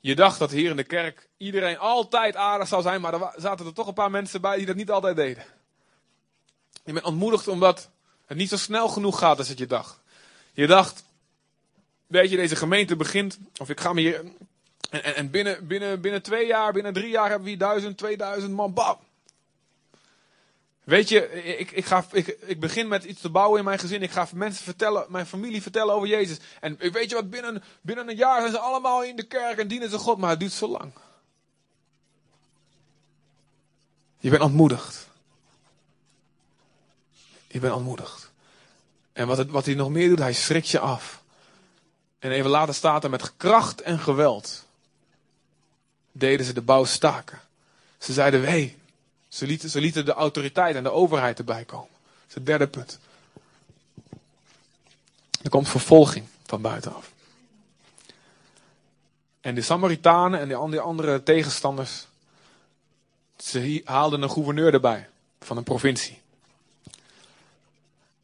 je 0.00 0.14
dacht 0.14 0.38
dat 0.38 0.50
hier 0.50 0.70
in 0.70 0.76
de 0.76 0.84
kerk 0.84 1.28
iedereen 1.36 1.78
altijd 1.78 2.36
aardig 2.36 2.68
zou 2.68 2.82
zijn. 2.82 3.00
Maar 3.00 3.14
er 3.14 3.32
zaten 3.36 3.66
er 3.66 3.72
toch 3.72 3.86
een 3.86 3.94
paar 3.94 4.10
mensen 4.10 4.40
bij 4.40 4.56
die 4.56 4.66
dat 4.66 4.76
niet 4.76 4.90
altijd 4.90 5.16
deden. 5.16 5.44
Je 6.84 6.92
bent 6.92 7.04
ontmoedigd 7.04 7.48
omdat 7.48 7.90
het 8.26 8.36
niet 8.36 8.48
zo 8.48 8.56
snel 8.56 8.88
genoeg 8.88 9.18
gaat 9.18 9.38
als 9.38 9.48
het 9.48 9.58
je 9.58 9.66
dacht. 9.66 10.00
Je 10.52 10.66
dacht, 10.66 11.04
weet 12.06 12.30
je, 12.30 12.36
deze 12.36 12.56
gemeente 12.56 12.96
begint, 12.96 13.38
of 13.56 13.68
ik 13.68 13.80
ga 13.80 13.92
me 13.92 14.00
hier 14.00 14.24
en, 14.90 15.04
en, 15.04 15.14
en, 15.14 15.30
binnen, 15.30 15.66
binnen, 15.66 16.00
binnen 16.00 16.22
twee 16.22 16.46
jaar, 16.46 16.72
binnen 16.72 16.92
drie 16.92 17.10
jaar 17.10 17.28
hebben 17.28 17.42
we 17.42 17.48
hier 17.48 17.58
duizend, 17.58 17.98
tweeduizend 17.98 18.52
man. 18.52 18.72
Bam! 18.72 18.96
Weet 20.84 21.08
je, 21.08 21.42
ik, 21.58 21.70
ik, 21.70 21.84
ga, 21.84 22.04
ik, 22.12 22.26
ik 22.26 22.60
begin 22.60 22.88
met 22.88 23.04
iets 23.04 23.20
te 23.20 23.30
bouwen 23.30 23.58
in 23.58 23.64
mijn 23.64 23.78
gezin. 23.78 24.02
Ik 24.02 24.10
ga 24.10 24.28
mensen 24.34 24.64
vertellen, 24.64 25.06
mijn 25.08 25.26
familie 25.26 25.62
vertellen 25.62 25.94
over 25.94 26.08
Jezus. 26.08 26.38
En 26.60 26.76
weet 26.78 27.08
je 27.08 27.14
wat, 27.14 27.30
binnen, 27.30 27.62
binnen 27.80 28.08
een 28.08 28.16
jaar 28.16 28.40
zijn 28.40 28.52
ze 28.52 28.58
allemaal 28.58 29.04
in 29.04 29.16
de 29.16 29.22
kerk 29.26 29.58
en 29.58 29.68
dienen 29.68 29.90
ze 29.90 29.98
God. 29.98 30.18
Maar 30.18 30.30
het 30.30 30.40
duurt 30.40 30.52
zo 30.52 30.68
lang. 30.68 30.92
Je 34.18 34.30
bent 34.30 34.42
ontmoedigd. 34.42 35.08
Je 37.46 37.60
bent 37.60 37.74
ontmoedigd. 37.74 38.30
En 39.12 39.26
wat, 39.26 39.38
het, 39.38 39.50
wat 39.50 39.66
hij 39.66 39.74
nog 39.74 39.90
meer 39.90 40.08
doet, 40.08 40.18
hij 40.18 40.32
schrikt 40.32 40.68
je 40.68 40.78
af. 40.78 41.22
En 42.18 42.30
even 42.30 42.50
later 42.50 42.74
staat 42.74 43.04
er 43.04 43.10
met 43.10 43.36
kracht 43.36 43.80
en 43.80 43.98
geweld 43.98 44.66
deden 46.12 46.46
ze 46.46 46.52
de 46.52 46.62
bouw 46.62 46.84
staken. 46.84 47.40
Ze 47.98 48.12
zeiden, 48.12 48.40
lieten, 49.46 49.70
ze 49.70 49.80
lieten 49.80 50.04
de 50.04 50.12
autoriteit 50.12 50.76
en 50.76 50.82
de 50.82 50.90
overheid 50.90 51.38
erbij 51.38 51.64
komen. 51.64 51.88
Dat 51.92 52.28
is 52.28 52.34
het 52.34 52.46
derde 52.46 52.66
punt. 52.66 52.98
Er 55.42 55.50
komt 55.50 55.68
vervolging 55.68 56.26
van 56.46 56.60
buitenaf. 56.60 57.12
En 59.40 59.54
de 59.54 59.62
Samaritanen 59.62 60.40
en 60.40 60.48
die 60.70 60.80
andere 60.80 61.22
tegenstanders, 61.22 62.06
ze 63.36 63.82
haalden 63.84 64.22
een 64.22 64.30
gouverneur 64.30 64.72
erbij 64.72 65.08
van 65.40 65.56
een 65.56 65.64
provincie. 65.64 66.20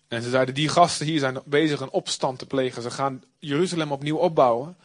En 0.08 0.22
ze 0.22 0.30
zeiden, 0.30 0.54
die 0.54 0.68
gasten 0.68 1.06
hier 1.06 1.18
zijn 1.18 1.40
bezig 1.44 1.80
een 1.80 1.90
opstand 1.90 2.38
te 2.38 2.46
plegen. 2.46 2.82
Ze 2.82 2.90
gaan 2.90 3.24
Jeruzalem 3.38 3.92
opnieuw 3.92 4.16
opbouwen. 4.16 4.76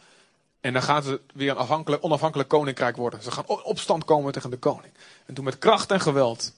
En 0.64 0.72
dan 0.72 0.82
gaat 0.82 1.04
het 1.04 1.20
weer 1.34 1.50
een 1.50 1.56
afhankelijk, 1.56 2.04
onafhankelijk 2.04 2.48
koninkrijk 2.48 2.96
worden. 2.96 3.22
Ze 3.22 3.30
gaan 3.30 3.46
opstand 3.46 4.04
komen 4.04 4.32
tegen 4.32 4.50
de 4.50 4.56
koning. 4.56 4.92
En 5.26 5.34
toen 5.34 5.44
met 5.44 5.58
kracht 5.58 5.90
en 5.90 6.00
geweld 6.00 6.52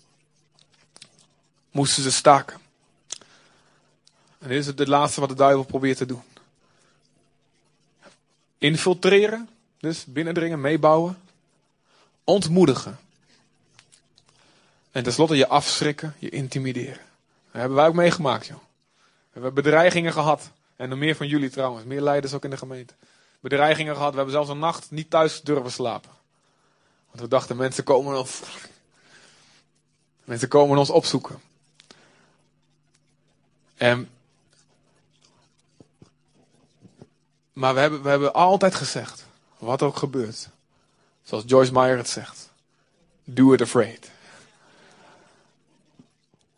moesten 1.70 2.02
ze 2.02 2.12
staken. 2.12 2.60
En 4.38 4.48
dit 4.48 4.58
is 4.58 4.66
het 4.66 4.88
laatste 4.88 5.20
wat 5.20 5.28
de 5.28 5.34
duivel 5.34 5.64
probeert 5.64 5.96
te 5.96 6.06
doen. 6.06 6.22
Infiltreren, 8.58 9.48
dus 9.78 10.04
binnendringen, 10.04 10.60
meebouwen. 10.60 11.18
Ontmoedigen. 12.24 12.98
En 14.90 15.02
tenslotte 15.02 15.36
je 15.36 15.48
afschrikken, 15.48 16.14
je 16.18 16.28
intimideren. 16.28 17.04
Dat 17.50 17.60
hebben 17.60 17.76
wij 17.76 17.86
ook 17.86 17.94
meegemaakt, 17.94 18.46
joh. 18.46 18.58
We 18.96 19.32
hebben 19.32 19.54
bedreigingen 19.54 20.12
gehad. 20.12 20.50
En 20.76 20.88
nog 20.88 20.98
meer 20.98 21.16
van 21.16 21.26
jullie 21.26 21.50
trouwens. 21.50 21.84
Meer 21.84 22.02
leiders 22.02 22.34
ook 22.34 22.44
in 22.44 22.50
de 22.50 22.56
gemeente 22.56 22.94
bedreigingen 23.48 23.94
gehad. 23.94 24.10
We 24.10 24.16
hebben 24.16 24.34
zelfs 24.34 24.50
een 24.50 24.58
nacht 24.58 24.90
niet 24.90 25.10
thuis 25.10 25.40
durven 25.40 25.72
slapen. 25.72 26.10
Want 27.06 27.20
we 27.20 27.28
dachten, 27.28 27.56
mensen 27.56 27.84
komen 27.84 28.18
ons, 28.18 28.42
mensen 30.24 30.48
komen 30.48 30.78
ons 30.78 30.90
opzoeken. 30.90 31.40
En, 33.76 34.08
maar 37.52 37.74
we 37.74 37.80
hebben, 37.80 38.02
we 38.02 38.08
hebben 38.08 38.34
altijd 38.34 38.74
gezegd, 38.74 39.26
wat 39.58 39.82
ook 39.82 39.96
gebeurt. 39.96 40.48
Zoals 41.22 41.44
Joyce 41.46 41.72
Meyer 41.72 41.96
het 41.96 42.08
zegt. 42.08 42.50
Do 43.24 43.52
it 43.52 43.60
afraid. 43.60 44.10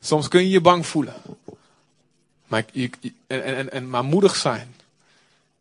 Soms 0.01 0.29
kun 0.29 0.41
je 0.41 0.49
je 0.49 0.61
bang 0.61 0.87
voelen. 0.87 1.15
Maar, 2.47 2.65
en, 3.27 3.45
en, 3.45 3.73
en, 3.73 3.91
maar 3.91 4.05
moedig 4.05 4.37
zijn 4.37 4.77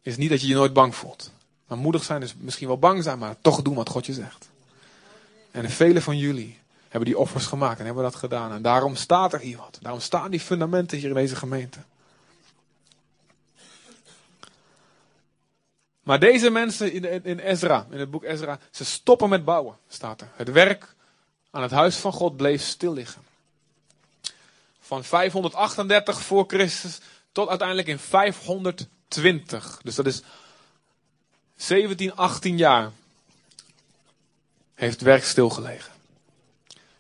is 0.08 0.18
niet 0.18 0.30
dat 0.30 0.42
je 0.42 0.48
je 0.48 0.54
nooit 0.54 0.74
bang 0.74 0.96
voelt. 0.96 1.32
Maar 1.68 1.78
moedig 1.78 2.04
zijn 2.04 2.22
is 2.22 2.36
misschien 2.38 2.68
wel 2.68 2.80
bang 2.80 3.04
zijn, 3.04 3.20
maar 3.20 3.36
toch 3.42 3.62
doen 3.62 3.76
wat 3.76 3.90
God 3.90 4.06
je 4.06 4.14
zegt. 4.14 4.50
En 5.52 5.70
vele 5.70 6.02
van 6.02 6.18
jullie 6.18 6.60
hebben 6.90 7.10
die 7.10 7.18
offers 7.18 7.46
gemaakt 7.46 7.80
en 7.80 7.86
hebben 7.86 8.04
dat 8.04 8.16
gedaan. 8.16 8.52
En 8.52 8.62
daarom 8.62 8.96
staat 8.96 9.34
er 9.34 9.40
hier 9.40 9.58
wat. 9.58 9.78
Daarom 9.82 10.02
staan 10.02 10.32
die 10.32 10.40
fundamenten 10.40 10.98
hier 10.98 11.08
in 11.08 11.16
deze 11.16 11.36
gemeente. 11.36 11.80
Maar 16.04 16.20
deze 16.20 16.50
mensen 16.50 16.92
in, 16.92 17.24
in 17.24 17.40
Ezra, 17.40 17.88
in 17.90 18.00
het 18.00 18.12
boek 18.12 18.24
Ezra, 18.24 18.60
ze 18.72 18.86
stoppen 18.86 19.30
met 19.30 19.46
bouwen, 19.46 19.78
staat 19.88 20.22
er. 20.22 20.30
Het 20.36 20.52
werk 20.52 20.96
aan 21.52 21.62
het 21.62 21.72
huis 21.72 21.96
van 21.96 22.14
God 22.14 22.38
bleef 22.38 22.62
stil 22.62 22.94
liggen. 22.94 23.22
Van 24.80 25.04
538 25.04 26.22
voor 26.22 26.44
Christus 26.48 27.00
tot 27.32 27.50
uiteindelijk 27.50 27.88
in 27.88 28.00
500 28.00 28.88
20. 29.08 29.80
Dus 29.84 29.96
dat 29.96 30.06
is 30.06 30.22
17, 31.56 32.16
18 32.16 32.58
jaar. 32.58 32.92
Heeft 34.74 35.02
werk 35.02 35.24
stilgelegen. 35.24 35.92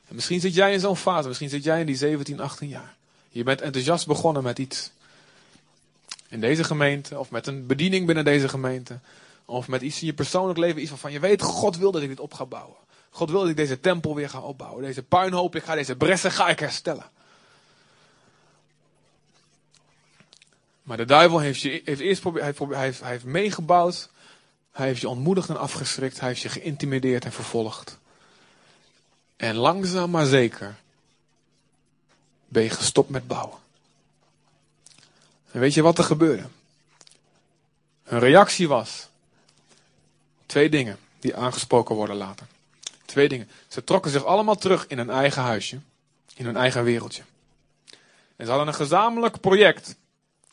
En 0.07 0.15
misschien 0.15 0.39
zit 0.39 0.53
jij 0.53 0.73
in 0.73 0.79
zo'n 0.79 0.97
fase. 0.97 1.27
Misschien 1.27 1.49
zit 1.49 1.63
jij 1.63 1.79
in 1.79 1.85
die 1.85 1.95
17, 1.95 2.39
18 2.39 2.67
jaar. 2.67 2.95
Je 3.29 3.43
bent 3.43 3.61
enthousiast 3.61 4.07
begonnen 4.07 4.43
met 4.43 4.59
iets. 4.59 4.91
In 6.29 6.39
deze 6.39 6.63
gemeente, 6.63 7.19
of 7.19 7.31
met 7.31 7.47
een 7.47 7.65
bediening 7.65 8.05
binnen 8.05 8.25
deze 8.25 8.49
gemeente. 8.49 8.99
Of 9.45 9.67
met 9.67 9.81
iets 9.81 10.01
in 10.01 10.07
je 10.07 10.13
persoonlijk 10.13 10.59
leven, 10.59 10.81
iets 10.81 10.89
waarvan 10.89 11.11
je 11.11 11.19
weet, 11.19 11.41
God 11.41 11.77
wil 11.77 11.91
dat 11.91 12.01
ik 12.01 12.07
dit 12.07 12.19
op 12.19 12.33
ga 12.33 12.45
bouwen. 12.45 12.75
God 13.09 13.29
wil 13.29 13.39
dat 13.39 13.49
ik 13.49 13.55
deze 13.55 13.79
tempel 13.79 14.15
weer 14.15 14.29
ga 14.29 14.39
opbouwen. 14.39 14.83
Deze 14.83 15.03
puinhoop, 15.03 15.55
ik 15.55 15.63
ga 15.63 15.75
deze 15.75 15.95
bressen 15.95 16.31
ga 16.31 16.47
ik 16.47 16.59
herstellen. 16.59 17.05
Maar 20.87 20.97
de 20.97 21.05
duivel 21.05 21.39
heeft, 21.39 21.61
je, 21.61 21.83
eerst 21.83 21.99
hij, 21.99 22.05
heeft, 22.05 22.21
probeer- 22.21 22.77
hij, 22.77 22.83
heeft, 22.83 23.01
hij 23.01 23.11
heeft 23.11 23.23
meegebouwd. 23.23 24.09
Hij 24.71 24.87
heeft 24.87 25.01
je 25.01 25.09
ontmoedigd 25.09 25.49
en 25.49 25.57
afgeschrikt. 25.57 26.19
Hij 26.19 26.29
heeft 26.29 26.41
je 26.41 26.49
geïntimideerd 26.49 27.25
en 27.25 27.31
vervolgd. 27.31 27.97
En 29.35 29.55
langzaam 29.55 30.09
maar 30.09 30.25
zeker 30.25 30.75
ben 32.47 32.63
je 32.63 32.69
gestopt 32.69 33.09
met 33.09 33.27
bouwen. 33.27 33.57
En 35.51 35.59
weet 35.59 35.73
je 35.73 35.81
wat 35.81 35.97
er 35.97 36.03
gebeurde? 36.03 36.45
Hun 38.03 38.19
reactie 38.19 38.67
was 38.67 39.07
twee 40.45 40.69
dingen 40.69 40.97
die 41.19 41.35
aangesproken 41.35 41.95
worden 41.95 42.15
later. 42.15 42.47
Twee 43.05 43.29
dingen. 43.29 43.49
Ze 43.67 43.83
trokken 43.83 44.11
zich 44.11 44.25
allemaal 44.25 44.57
terug 44.57 44.87
in 44.87 44.97
hun 44.97 45.09
eigen 45.09 45.41
huisje, 45.41 45.79
in 46.35 46.45
hun 46.45 46.57
eigen 46.57 46.83
wereldje. 46.83 47.23
En 48.35 48.45
ze 48.45 48.49
hadden 48.51 48.67
een 48.67 48.73
gezamenlijk 48.73 49.39
project. 49.39 49.95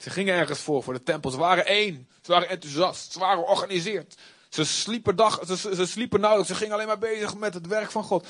Ze 0.05 0.11
gingen 0.11 0.35
ergens 0.35 0.61
voor, 0.61 0.83
voor 0.83 0.93
de 0.93 1.03
tempel. 1.03 1.31
Ze 1.31 1.39
waren 1.39 1.67
één. 1.67 2.09
Ze 2.23 2.33
waren 2.33 2.49
enthousiast. 2.49 3.13
Ze 3.13 3.19
waren 3.19 3.45
georganiseerd. 3.45 4.17
Ze 4.49 4.65
sliepen, 4.65 5.17
dag, 5.17 5.41
ze, 5.47 5.57
ze, 5.57 5.87
sliepen 5.87 6.21
nauwelijks. 6.21 6.53
Ze 6.53 6.59
gingen 6.59 6.75
alleen 6.75 6.87
maar 6.87 6.99
bezig 6.99 7.37
met 7.37 7.55
het 7.55 7.67
werk 7.67 7.91
van 7.91 8.05
God. 8.05 8.27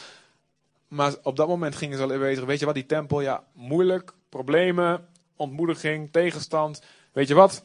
Maar 0.89 1.15
op 1.23 1.37
dat 1.37 1.49
moment 1.49 1.77
gingen 1.77 1.97
ze 1.97 2.03
al 2.03 2.19
bezig. 2.19 2.45
Weet 2.45 2.59
je 2.59 2.67
wat, 2.67 2.75
die 2.75 2.87
tempel, 2.87 3.21
ja, 3.21 3.45
moeilijk. 3.53 4.13
Problemen, 4.29 5.09
ontmoediging, 5.37 6.13
tegenstand. 6.13 6.83
Weet 7.13 7.29
je 7.29 7.35
wat? 7.35 7.65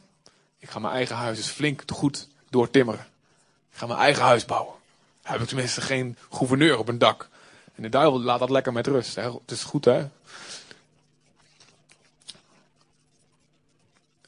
Ik 0.58 0.70
ga 0.70 0.78
mijn 0.78 0.94
eigen 0.94 1.16
huis 1.16 1.38
eens 1.38 1.48
flink 1.48 1.82
te 1.82 1.94
goed 1.94 2.28
doortimmeren. 2.48 3.06
Ik 3.72 3.78
ga 3.78 3.86
mijn 3.86 3.98
eigen 3.98 4.22
huis 4.22 4.44
bouwen. 4.44 4.74
Heb 5.22 5.40
ik 5.40 5.48
tenminste 5.48 5.80
geen 5.80 6.16
gouverneur 6.30 6.78
op 6.78 6.88
een 6.88 6.98
dak. 6.98 7.28
En 7.74 7.82
de 7.82 7.88
duivel 7.88 8.20
laat 8.20 8.38
dat 8.38 8.50
lekker 8.50 8.72
met 8.72 8.86
rust. 8.86 9.14
Hè? 9.14 9.32
Het 9.32 9.50
is 9.50 9.62
goed, 9.62 9.84
hè? 9.84 10.08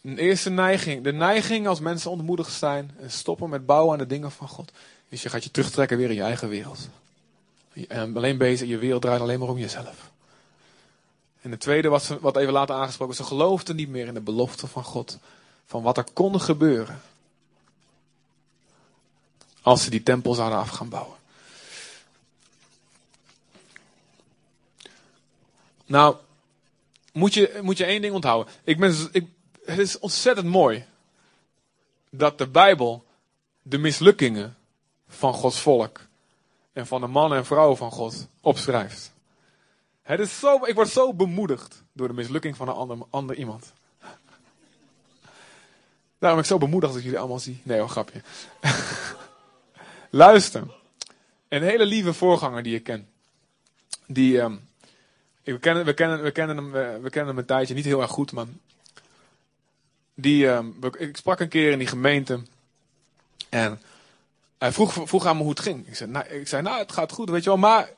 Een 0.02 0.18
eerste 0.18 0.50
neiging. 0.50 1.04
De 1.04 1.12
neiging 1.12 1.66
als 1.66 1.80
mensen 1.80 2.10
ontmoedigd 2.10 2.52
zijn 2.52 2.90
en 2.98 3.10
stoppen 3.10 3.50
met 3.50 3.66
bouwen 3.66 3.92
aan 3.92 3.98
de 3.98 4.06
dingen 4.06 4.30
van 4.30 4.48
God. 4.48 4.72
Is 5.08 5.22
je 5.22 5.28
gaat 5.28 5.44
je 5.44 5.50
terugtrekken 5.50 5.96
weer 5.96 6.08
in 6.08 6.14
je 6.14 6.22
eigen 6.22 6.48
wereld. 6.48 6.88
En 7.88 8.16
alleen 8.16 8.38
bezig, 8.38 8.68
je 8.68 8.78
wereld 8.78 9.02
draait 9.02 9.20
alleen 9.20 9.38
maar 9.38 9.48
om 9.48 9.58
jezelf. 9.58 10.10
En 11.40 11.50
de 11.50 11.58
tweede, 11.58 11.88
wat, 11.88 12.06
wat 12.20 12.36
even 12.36 12.52
later 12.52 12.74
aangesproken, 12.74 13.14
ze 13.14 13.24
geloofden 13.24 13.76
niet 13.76 13.88
meer 13.88 14.06
in 14.06 14.14
de 14.14 14.20
belofte 14.20 14.66
van 14.66 14.84
God. 14.84 15.18
Van 15.66 15.82
wat 15.82 15.96
er 15.96 16.06
kon 16.12 16.40
gebeuren. 16.40 17.00
Als 19.62 19.82
ze 19.82 19.90
die 19.90 20.02
tempel 20.02 20.34
zouden 20.34 20.58
af 20.58 20.68
gaan 20.68 20.88
bouwen. 20.88 21.16
Nou, 25.86 26.16
moet 27.12 27.34
je, 27.34 27.60
moet 27.62 27.78
je 27.78 27.84
één 27.84 28.02
ding 28.02 28.14
onthouden. 28.14 28.52
Ik 28.64 28.78
ben, 28.78 29.08
ik, 29.12 29.26
het 29.64 29.78
is 29.78 29.98
ontzettend 29.98 30.46
mooi 30.46 30.84
dat 32.10 32.38
de 32.38 32.48
Bijbel 32.48 33.04
de 33.62 33.78
mislukkingen 33.78 34.56
van 35.08 35.34
Gods 35.34 35.60
volk 35.60 36.00
en 36.72 36.86
van 36.86 37.00
de 37.00 37.06
mannen 37.06 37.38
en 37.38 37.46
vrouwen 37.46 37.76
van 37.76 37.90
God 37.90 38.28
opschrijft. 38.40 39.12
Het 40.02 40.20
is 40.20 40.38
zo, 40.38 40.64
ik 40.64 40.74
word 40.74 40.88
zo 40.88 41.14
bemoedigd 41.14 41.82
door 41.92 42.08
de 42.08 42.14
mislukking 42.14 42.56
van 42.56 42.68
een 42.68 42.74
ander, 42.74 42.98
ander 43.10 43.36
iemand. 43.36 43.72
Daarom 46.18 46.40
ben 46.40 46.48
ik 46.48 46.56
zo 46.56 46.58
bemoedigd 46.58 46.92
dat 46.92 47.02
jullie 47.02 47.18
allemaal 47.18 47.38
zie. 47.38 47.60
Nee 47.62 47.78
hoor, 47.78 47.88
grapje. 47.88 48.22
Luister. 50.10 50.62
Een 51.48 51.62
hele 51.62 51.86
lieve 51.86 52.12
voorganger 52.12 52.62
die 52.62 52.74
ik 52.74 52.82
ken. 52.82 53.08
Die, 54.06 54.40
ehm, 54.40 54.56
we, 55.42 55.58
kennen, 55.58 55.84
we, 55.84 55.94
kennen, 55.94 56.22
we, 56.22 56.30
kennen 56.30 56.56
hem, 56.56 56.70
we, 56.70 56.98
we 57.02 57.10
kennen 57.10 57.30
hem 57.30 57.38
een 57.38 57.46
tijdje, 57.46 57.74
niet 57.74 57.84
heel 57.84 58.00
erg 58.00 58.10
goed, 58.10 58.32
maar... 58.32 58.46
Die, 60.22 60.50
ehm, 60.50 60.66
ik 60.98 61.16
sprak 61.16 61.40
een 61.40 61.48
keer 61.48 61.70
in 61.70 61.78
die 61.78 61.86
gemeente. 61.86 62.42
En 63.48 63.82
hij 64.58 64.72
vroeg, 64.72 64.92
vroeg 64.92 65.26
aan 65.26 65.36
me 65.36 65.42
hoe 65.42 65.50
het 65.50 65.60
ging. 65.60 65.88
Ik 65.88 65.96
zei, 65.96 66.10
nou, 66.10 66.26
ik 66.26 66.48
zei, 66.48 66.62
nou, 66.62 66.78
het 66.78 66.92
gaat 66.92 67.12
goed, 67.12 67.30
weet 67.30 67.42
je 67.42 67.48
wel. 67.48 67.58
Maar 67.58 67.90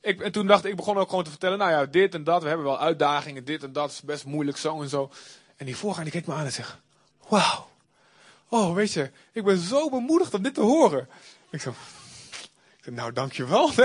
ik, 0.00 0.20
en 0.20 0.32
toen 0.32 0.46
dacht 0.46 0.64
ik, 0.64 0.76
begon 0.76 0.98
ook 0.98 1.08
gewoon 1.08 1.24
te 1.24 1.30
vertellen, 1.30 1.58
nou 1.58 1.70
ja, 1.70 1.86
dit 1.86 2.14
en 2.14 2.24
dat. 2.24 2.42
We 2.42 2.48
hebben 2.48 2.66
wel 2.66 2.80
uitdagingen, 2.80 3.44
dit 3.44 3.62
en 3.62 3.72
dat 3.72 3.90
is 3.90 4.02
best 4.02 4.24
moeilijk, 4.24 4.56
zo 4.56 4.82
en 4.82 4.88
zo. 4.88 5.10
En 5.56 5.66
die 5.66 5.76
voorganger 5.76 6.10
keek 6.10 6.26
me 6.26 6.34
aan 6.34 6.44
en 6.44 6.52
zegt, 6.52 6.76
wauw. 7.28 7.68
Oh, 8.48 8.74
weet 8.74 8.92
je, 8.92 9.10
ik 9.32 9.44
ben 9.44 9.58
zo 9.58 9.90
bemoedigd 9.90 10.34
om 10.34 10.42
dit 10.42 10.54
te 10.54 10.60
horen. 10.60 11.08
Ik 11.50 11.60
zei, 11.60 11.74
nou, 12.84 13.12
dankjewel. 13.12 13.70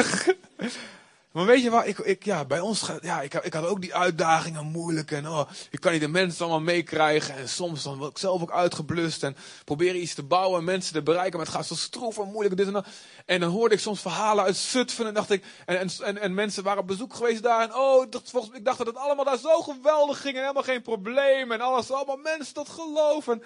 Maar 1.32 1.46
weet 1.46 1.64
je 1.64 1.70
wat, 1.70 1.88
ik, 1.88 1.98
ik, 1.98 2.26
ja, 2.26 2.46
bij 2.46 2.60
ons, 2.60 2.92
ja, 3.02 3.22
ik, 3.22 3.34
ik 3.34 3.54
had 3.54 3.66
ook 3.66 3.82
die 3.82 3.96
uitdagingen 3.96 4.66
moeilijk. 4.66 5.12
En 5.12 5.28
oh, 5.28 5.50
ik 5.70 5.80
kan 5.80 5.92
niet 5.92 6.02
de 6.02 6.08
mensen 6.08 6.46
allemaal 6.46 6.62
meekrijgen. 6.62 7.36
En 7.36 7.50
soms 7.50 7.84
dan 7.84 7.98
word 7.98 8.12
ik 8.12 8.18
zelf 8.18 8.42
ook 8.42 8.52
uitgeblust. 8.52 9.24
En 9.24 9.36
probeer 9.66 9.96
iets 9.96 10.14
te 10.14 10.24
bouwen 10.24 10.60
en 10.60 10.66
mensen 10.66 10.94
te 10.94 11.02
bereiken. 11.02 11.38
Maar 11.38 11.46
het 11.46 11.56
gaat 11.56 11.66
zo 11.66 11.76
stroef 11.76 12.18
en 12.18 12.32
moeilijk. 12.32 12.58
Dit 12.58 12.68
en, 12.68 12.74
dat. 12.74 12.88
en 13.26 13.40
dan 13.40 13.50
hoorde 13.50 13.76
ik 13.76 13.82
soms 13.82 14.02
verhalen 14.02 14.44
uit 14.44 14.56
Zutphen. 14.56 15.08
En 15.08 15.14
dacht 15.14 15.30
ik, 15.30 15.44
en, 15.66 15.80
en, 15.80 15.90
en, 16.04 16.18
en 16.18 16.34
mensen 16.34 16.64
waren 16.64 16.82
op 16.82 16.88
bezoek 16.88 17.14
geweest 17.14 17.44
daar. 17.44 17.62
En 17.62 17.76
oh, 17.76 18.04
ik 18.04 18.12
dacht, 18.12 18.30
volgens, 18.30 18.58
ik 18.58 18.66
dacht 18.66 18.78
dat 18.78 18.88
het 18.88 18.98
allemaal 18.98 19.26
daar 19.26 19.38
zo 19.38 19.62
geweldig 19.62 20.22
ging. 20.22 20.36
En 20.36 20.42
helemaal 20.42 20.64
geen 20.64 20.82
probleem. 20.82 21.52
En 21.52 21.62
alles, 21.62 21.92
allemaal 21.92 22.18
mensen 22.18 22.54
dat 22.54 22.70
geloven. 22.70 23.44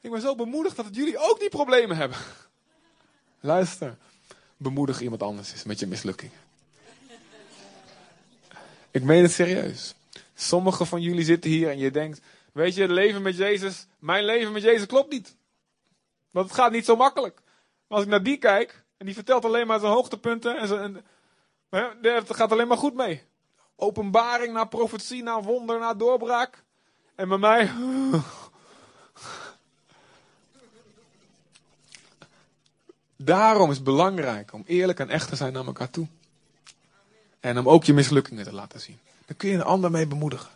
Ik 0.00 0.10
ben 0.10 0.20
zo 0.20 0.34
bemoedigd 0.34 0.76
dat 0.76 0.86
jullie 0.90 1.18
ook 1.18 1.40
die 1.40 1.48
problemen 1.48 1.96
hebben. 1.96 2.18
Luister, 3.40 3.96
bemoedig 4.56 5.00
iemand 5.00 5.22
anders 5.22 5.52
eens 5.52 5.64
met 5.64 5.78
je 5.78 5.86
mislukkingen. 5.86 6.50
Ik 8.92 9.02
meen 9.02 9.22
het 9.22 9.32
serieus. 9.32 9.94
Sommigen 10.34 10.86
van 10.86 11.00
jullie 11.00 11.24
zitten 11.24 11.50
hier 11.50 11.70
en 11.70 11.78
je 11.78 11.90
denkt, 11.90 12.20
weet 12.52 12.74
je, 12.74 12.82
het 12.82 12.90
leven 12.90 13.22
met 13.22 13.36
Jezus, 13.36 13.86
mijn 13.98 14.24
leven 14.24 14.52
met 14.52 14.62
Jezus 14.62 14.86
klopt 14.86 15.12
niet. 15.12 15.36
Want 16.30 16.46
het 16.46 16.56
gaat 16.56 16.72
niet 16.72 16.84
zo 16.84 16.96
makkelijk. 16.96 17.34
Maar 17.86 17.98
als 17.98 18.02
ik 18.02 18.08
naar 18.08 18.22
die 18.22 18.38
kijk, 18.38 18.84
en 18.96 19.06
die 19.06 19.14
vertelt 19.14 19.44
alleen 19.44 19.66
maar 19.66 19.80
zijn 19.80 19.92
hoogtepunten, 19.92 20.56
en, 20.56 20.68
zijn, 20.68 21.04
het 22.02 22.34
gaat 22.34 22.52
alleen 22.52 22.68
maar 22.68 22.76
goed 22.76 22.94
mee. 22.94 23.22
Openbaring 23.76 24.52
naar 24.52 24.68
profetie, 24.68 25.22
naar 25.22 25.42
wonder, 25.42 25.78
naar 25.78 25.96
doorbraak. 25.96 26.64
En 27.14 27.28
bij 27.28 27.38
mij, 27.38 27.70
Daarom 33.24 33.70
is 33.70 33.76
het 33.76 33.84
belangrijk 33.84 34.52
om 34.52 34.62
eerlijk 34.66 34.98
en 34.98 35.08
echt 35.08 35.28
te 35.28 35.36
zijn 35.36 35.52
naar 35.52 35.66
elkaar 35.66 35.90
toe. 35.90 36.06
En 37.42 37.58
om 37.58 37.68
ook 37.68 37.84
je 37.84 37.92
mislukkingen 37.92 38.44
te 38.44 38.52
laten 38.52 38.80
zien. 38.80 38.98
Dan 39.26 39.36
kun 39.36 39.48
je 39.48 39.54
een 39.54 39.62
ander 39.62 39.90
mee 39.90 40.06
bemoedigen. 40.06 40.50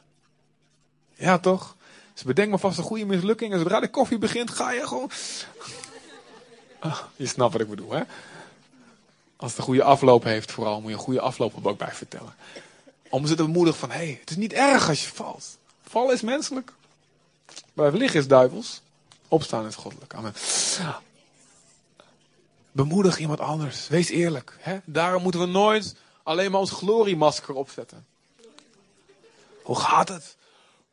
Ja, 1.14 1.38
toch? 1.38 1.76
Dus 2.14 2.22
bedenk 2.22 2.50
maar 2.50 2.58
vast 2.58 2.78
een 2.78 2.84
goede 2.84 3.04
mislukking. 3.04 3.52
En 3.52 3.58
zodra 3.58 3.80
de 3.80 3.88
koffie 3.88 4.18
begint, 4.18 4.50
ga 4.50 4.72
je 4.72 4.86
gewoon. 4.86 5.10
Ah, 6.78 6.98
je 7.16 7.26
snapt 7.26 7.52
wat 7.52 7.60
ik 7.60 7.68
bedoel, 7.68 7.92
hè? 7.92 8.02
Als 9.36 9.50
het 9.50 9.58
een 9.58 9.64
goede 9.64 9.82
afloop 9.82 10.24
heeft, 10.24 10.52
vooral, 10.52 10.80
moet 10.80 10.90
je 10.90 10.96
een 10.96 11.02
goede 11.02 11.20
afloop 11.20 11.56
er 11.56 11.68
ook 11.68 11.78
bij 11.78 11.92
vertellen. 11.92 12.34
Om 13.08 13.26
ze 13.26 13.34
te 13.34 13.42
bemoedigen 13.42 13.80
van, 13.80 13.90
hé, 13.90 13.96
hey, 13.96 14.16
het 14.20 14.30
is 14.30 14.36
niet 14.36 14.52
erg 14.52 14.88
als 14.88 15.04
je 15.04 15.12
valt. 15.14 15.58
Vallen 15.82 16.14
is 16.14 16.20
menselijk. 16.20 16.72
Blijven 17.74 17.98
liggen 17.98 18.20
is 18.20 18.28
duivels. 18.28 18.82
Opstaan 19.28 19.66
is 19.66 19.74
goddelijk. 19.74 20.14
Amen. 20.14 20.34
Bemoedig 22.72 23.18
iemand 23.18 23.40
anders. 23.40 23.88
Wees 23.88 24.08
eerlijk. 24.08 24.56
Hè? 24.58 24.78
Daarom 24.84 25.22
moeten 25.22 25.40
we 25.40 25.46
nooit 25.46 25.94
alleen 26.26 26.50
maar 26.50 26.60
ons 26.60 26.70
gloriemasker 26.70 27.54
opzetten. 27.54 28.06
Hoe 29.62 29.78
gaat 29.78 30.08
het? 30.08 30.36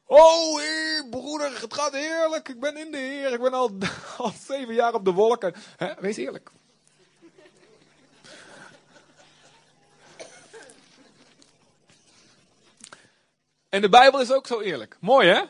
Oh, 0.06 0.58
hey, 0.58 1.08
broeder, 1.10 1.62
het 1.62 1.74
gaat 1.74 1.92
heerlijk. 1.92 2.50
Ik 2.50 2.60
ben 2.60 2.78
in 2.78 2.92
de 2.92 2.98
Heer. 2.98 3.34
Ik 3.34 3.42
ben 3.42 3.54
al, 3.54 3.72
al 4.18 4.34
zeven 4.48 4.74
jaar 4.74 4.94
op 4.94 5.06
de 5.06 5.12
wolken. 5.12 5.56
Wees 6.00 6.18
eerlijk. 6.18 6.52
En 13.70 13.82
de 13.82 13.90
Bijbel 13.90 14.22
is 14.22 14.32
ook 14.32 14.48
zo 14.48 14.60
eerlijk. 14.62 14.98
Mooi, 15.00 15.28
hè? 15.28 15.44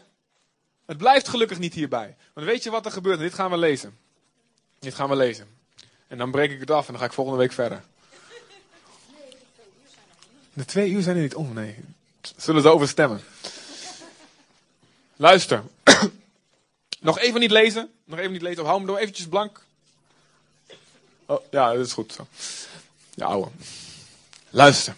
Het 0.86 0.98
blijft 0.98 1.28
gelukkig 1.28 1.60
niet 1.60 1.74
hierbij. 1.74 2.16
Want 2.34 2.48
weet 2.48 2.64
je 2.64 2.70
wat 2.70 2.86
er 2.86 2.92
gebeurt? 2.92 3.20
Dit 3.20 3.34
gaan 3.34 3.52
we 3.52 3.58
lezen. 3.58 3.98
Dit 4.80 4.94
gaan 4.94 5.10
we 5.10 5.16
lezen. 5.16 5.58
En 6.08 6.18
dan 6.18 6.32
breek 6.32 6.52
ik 6.52 6.60
het 6.60 6.72
af 6.72 6.86
en 6.86 6.92
dan 6.92 7.02
ga 7.02 7.08
ik 7.08 7.14
volgende 7.14 7.40
week 7.40 7.52
verder. 7.52 7.84
De 10.54 10.66
twee 10.66 10.92
uur 10.92 11.02
zijn 11.02 11.16
er 11.16 11.22
niet 11.22 11.36
om, 11.36 11.54
nee. 11.54 11.76
Zullen 12.38 12.62
ze 12.62 12.70
over 12.70 12.88
stemmen. 12.88 13.22
Luister. 15.16 15.64
Nog 17.00 17.20
even 17.20 17.40
niet 17.40 17.52
lezen. 17.52 17.92
Nog 18.06 18.20
even 18.20 18.32
niet 18.32 18.42
lezen. 18.42 18.64
Hou 18.64 18.78
hem 18.78 18.88
door 18.88 18.98
eventjes 18.98 19.28
blank. 19.28 19.62
Oh, 21.26 21.44
ja, 21.52 21.74
dat 21.74 21.86
is 21.86 21.94
goed 21.94 22.14
zo. 22.14 22.28
Ja, 23.14 23.26
ouwe. 23.26 23.48
Luister. 24.50 24.96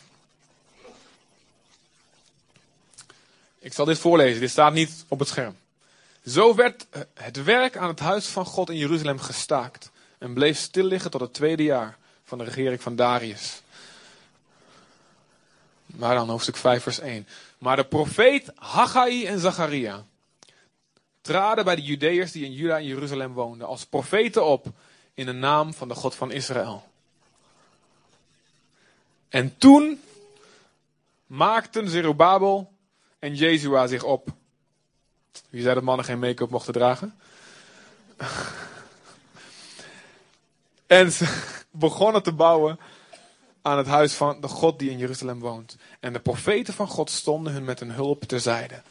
Ik 3.59 3.73
zal 3.73 3.85
dit 3.85 3.97
voorlezen. 3.97 4.39
Dit 4.39 4.49
staat 4.49 4.73
niet 4.73 5.05
op 5.07 5.19
het 5.19 5.27
scherm. 5.27 5.57
Zo 6.25 6.55
werd 6.55 6.85
het 7.13 7.43
werk 7.43 7.77
aan 7.77 7.87
het 7.87 7.99
huis 7.99 8.25
van 8.25 8.45
God 8.45 8.69
in 8.69 8.77
Jeruzalem 8.77 9.19
gestaakt 9.19 9.91
en 10.17 10.33
bleef 10.33 10.57
stil 10.57 10.83
liggen 10.83 11.11
tot 11.11 11.21
het 11.21 11.33
tweede 11.33 11.63
jaar 11.63 11.97
van 12.23 12.37
de 12.37 12.43
regering 12.43 12.81
van 12.81 12.95
Darius. 12.95 13.61
Maar 15.95 16.15
dan 16.15 16.29
hoofdstuk 16.29 16.55
5 16.55 16.83
vers 16.83 16.99
1. 16.99 17.27
Maar 17.57 17.75
de 17.75 17.85
profeet 17.85 18.51
Haggai 18.55 19.25
en 19.25 19.39
Zacharia 19.39 20.05
traden 21.21 21.65
bij 21.65 21.75
de 21.75 21.81
Judeërs 21.81 22.31
die 22.31 22.45
in 22.45 22.53
Juda 22.53 22.77
en 22.77 22.85
Jeruzalem 22.85 23.33
woonden 23.33 23.67
als 23.67 23.85
profeten 23.85 24.45
op 24.45 24.67
in 25.13 25.25
de 25.25 25.31
naam 25.31 25.73
van 25.73 25.87
de 25.87 25.95
God 25.95 26.15
van 26.15 26.31
Israël. 26.31 26.87
En 29.29 29.57
toen 29.57 30.01
maakten 31.27 31.89
Zerubabel 31.89 32.71
en 33.19 33.35
Jezua 33.35 33.87
zich 33.87 34.03
op. 34.03 34.27
Wie 35.49 35.61
zei 35.61 35.73
dat 35.73 35.83
mannen 35.83 36.05
geen 36.05 36.19
make-up 36.19 36.49
mochten 36.49 36.73
dragen? 36.73 37.15
en 40.87 41.11
ze 41.11 41.53
begonnen 41.71 42.23
te 42.23 42.33
bouwen 42.33 42.79
aan 43.65 43.77
het 43.77 43.87
huis 43.87 44.13
van 44.13 44.41
de 44.41 44.47
God 44.47 44.79
die 44.79 44.89
in 44.89 44.97
Jeruzalem 44.97 45.39
woont. 45.39 45.77
En 45.99 46.13
de 46.13 46.19
profeten 46.19 46.73
van 46.73 46.87
God 46.87 47.09
stonden 47.09 47.53
hun 47.53 47.63
met 47.63 47.79
hun 47.79 47.91
hulp 47.91 48.23
terzijde. 48.23 48.81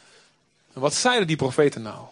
En 0.73 0.81
wat 0.81 0.93
zeiden 0.93 1.27
die 1.27 1.35
profeten 1.35 1.81
nou? 1.81 2.05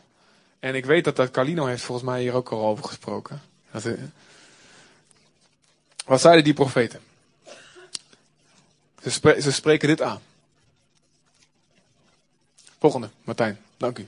En 0.60 0.76
ik 0.76 0.86
weet 0.86 1.04
dat, 1.04 1.16
dat 1.16 1.32
Carlino 1.32 1.66
heeft 1.66 1.84
volgens 1.84 2.08
mij 2.08 2.22
hier 2.22 2.34
ook 2.34 2.50
al 2.50 2.66
over 2.66 2.84
gesproken. 2.84 3.42
Eh, 3.72 3.92
wat 6.06 6.22
zeiden 6.22 6.44
die 6.44 6.54
profeten? 6.54 7.02
Ze, 9.02 9.10
spre- 9.10 9.42
ze 9.42 9.52
spreken 9.52 9.88
dit 9.88 10.02
aan. 10.02 10.22
Volgende, 12.80 13.10
Martijn, 13.24 13.60
dank 13.78 13.98
u. 13.98 14.08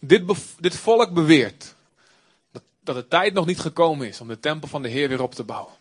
Dit, 0.00 0.22
dit 0.58 0.76
volk 0.76 1.12
beweert 1.12 1.73
dat, 2.84 2.94
de 2.94 3.08
tijd 3.08 3.32
nog 3.32 3.46
niet 3.46 3.60
gekomen 3.60 4.08
is 4.08 4.20
om 4.20 4.28
de 4.28 4.40
tempel 4.40 4.68
van 4.68 4.82
de 4.82 4.88
Heer 4.88 5.08
weer 5.08 5.22
op 5.22 5.34
te 5.34 5.44
bouwen. 5.44 5.72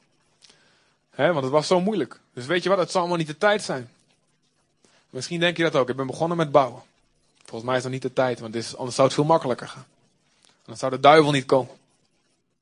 Hè, 1.09 1.31
want 1.31 1.43
het 1.43 1.53
was 1.53 1.67
zo 1.67 1.81
moeilijk. 1.81 2.19
Dus 2.33 2.45
weet 2.45 2.63
je 2.63 2.69
wat, 2.69 2.77
het 2.77 2.91
zal 2.91 2.99
allemaal 2.99 3.17
niet 3.17 3.27
de 3.27 3.37
tijd 3.37 3.61
zijn. 3.61 3.89
Misschien 5.09 5.39
denk 5.39 5.57
je 5.57 5.63
dat 5.63 5.75
ook. 5.75 5.89
Ik 5.89 5.95
ben 5.95 6.07
begonnen 6.07 6.37
met 6.37 6.51
bouwen. 6.51 6.81
Volgens 7.37 7.63
mij 7.63 7.75
is 7.75 7.83
dat 7.83 7.91
niet 7.91 8.01
de 8.01 8.13
tijd, 8.13 8.39
want 8.39 8.55
is, 8.55 8.75
anders 8.75 8.95
zou 8.95 9.07
het 9.07 9.15
veel 9.15 9.25
makkelijker 9.25 9.67
gaan. 9.67 9.85
Dan 10.65 10.77
zou 10.77 10.91
de 10.91 10.99
duivel 10.99 11.31
niet 11.31 11.45
komen. 11.45 11.75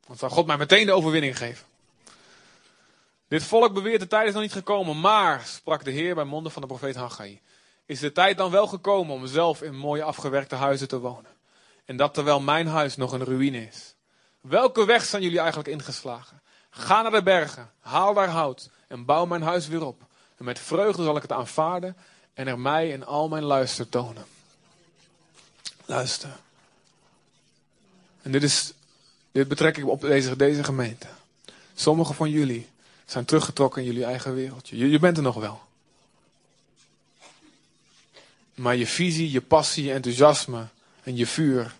Dan 0.08 0.18
zou 0.18 0.32
God 0.32 0.46
mij 0.46 0.58
meteen 0.58 0.86
de 0.86 0.92
overwinning 0.92 1.38
geven. 1.38 1.66
Dit 3.28 3.44
volk 3.44 3.74
beweert 3.74 4.00
de 4.00 4.08
tijd 4.08 4.28
is 4.28 4.34
nog 4.34 4.42
niet 4.42 4.52
gekomen, 4.52 5.00
maar, 5.00 5.42
sprak 5.46 5.84
de 5.84 5.92
Heer 5.92 6.16
bij 6.16 6.24
monden 6.24 6.52
van 6.52 6.62
de 6.62 6.68
profeet 6.68 6.96
Haggai, 6.96 7.40
is 7.86 8.00
de 8.00 8.12
tijd 8.12 8.38
dan 8.38 8.52
wel 8.52 8.68
gekomen 8.68 9.16
om 9.16 9.28
zelf 9.28 9.62
in 9.62 9.76
mooie 9.76 10.04
afgewerkte 10.04 10.56
huizen 10.56 10.88
te 10.88 11.00
wonen. 11.00 11.32
En 11.86 11.98
dat 11.98 12.14
terwijl 12.14 12.40
mijn 12.40 12.68
huis 12.68 12.96
nog 12.96 13.12
een 13.12 13.24
ruïne 13.24 13.68
is. 13.68 13.94
Welke 14.42 14.86
weg 14.86 15.04
zijn 15.04 15.22
jullie 15.22 15.40
eigenlijk 15.40 15.70
ingeslagen? 15.70 16.42
Ga 16.70 17.02
naar 17.02 17.12
de 17.12 17.24
bergen, 17.24 17.72
haal 17.80 18.14
daar 18.14 18.30
hout 18.30 18.70
en 18.88 19.06
bouw 19.06 19.26
mijn 19.26 19.42
huis 19.42 19.68
weer 19.68 19.86
op. 19.86 20.02
En 20.38 20.46
met 20.46 20.60
vreugde 20.60 21.04
zal 21.04 21.16
ik 21.16 21.22
het 21.22 21.32
aanvaarden 21.32 21.98
en 22.34 22.48
er 22.48 22.60
mij 22.60 22.90
in 22.90 23.06
al 23.06 23.28
mijn 23.28 23.44
luister 23.44 23.90
tonen. 23.90 24.26
Luister. 25.86 26.30
En 28.22 28.32
dit, 28.32 28.44
is, 28.44 28.74
dit 29.32 29.48
betrek 29.48 29.78
ik 29.78 29.88
op 29.88 30.02
deze, 30.02 30.36
deze 30.36 30.64
gemeente. 30.64 31.08
Sommigen 31.74 32.16
van 32.16 32.30
jullie 32.30 32.70
zijn 33.06 33.26
teruggetrokken 33.26 33.82
in 33.82 33.88
jullie 33.88 34.06
eigen 34.06 34.34
wereldje. 34.34 34.78
Je, 34.78 34.90
je 34.90 35.00
bent 35.00 35.18
er 35.18 35.24
nog 35.24 35.36
wel. 35.36 35.62
Maar 38.56 38.76
je 38.76 38.88
visie, 38.88 39.32
je 39.32 39.42
passie, 39.42 39.84
je 39.84 39.94
enthousiasme 39.94 40.68
en 41.04 41.16
je 41.16 41.28
vuur 41.28 41.76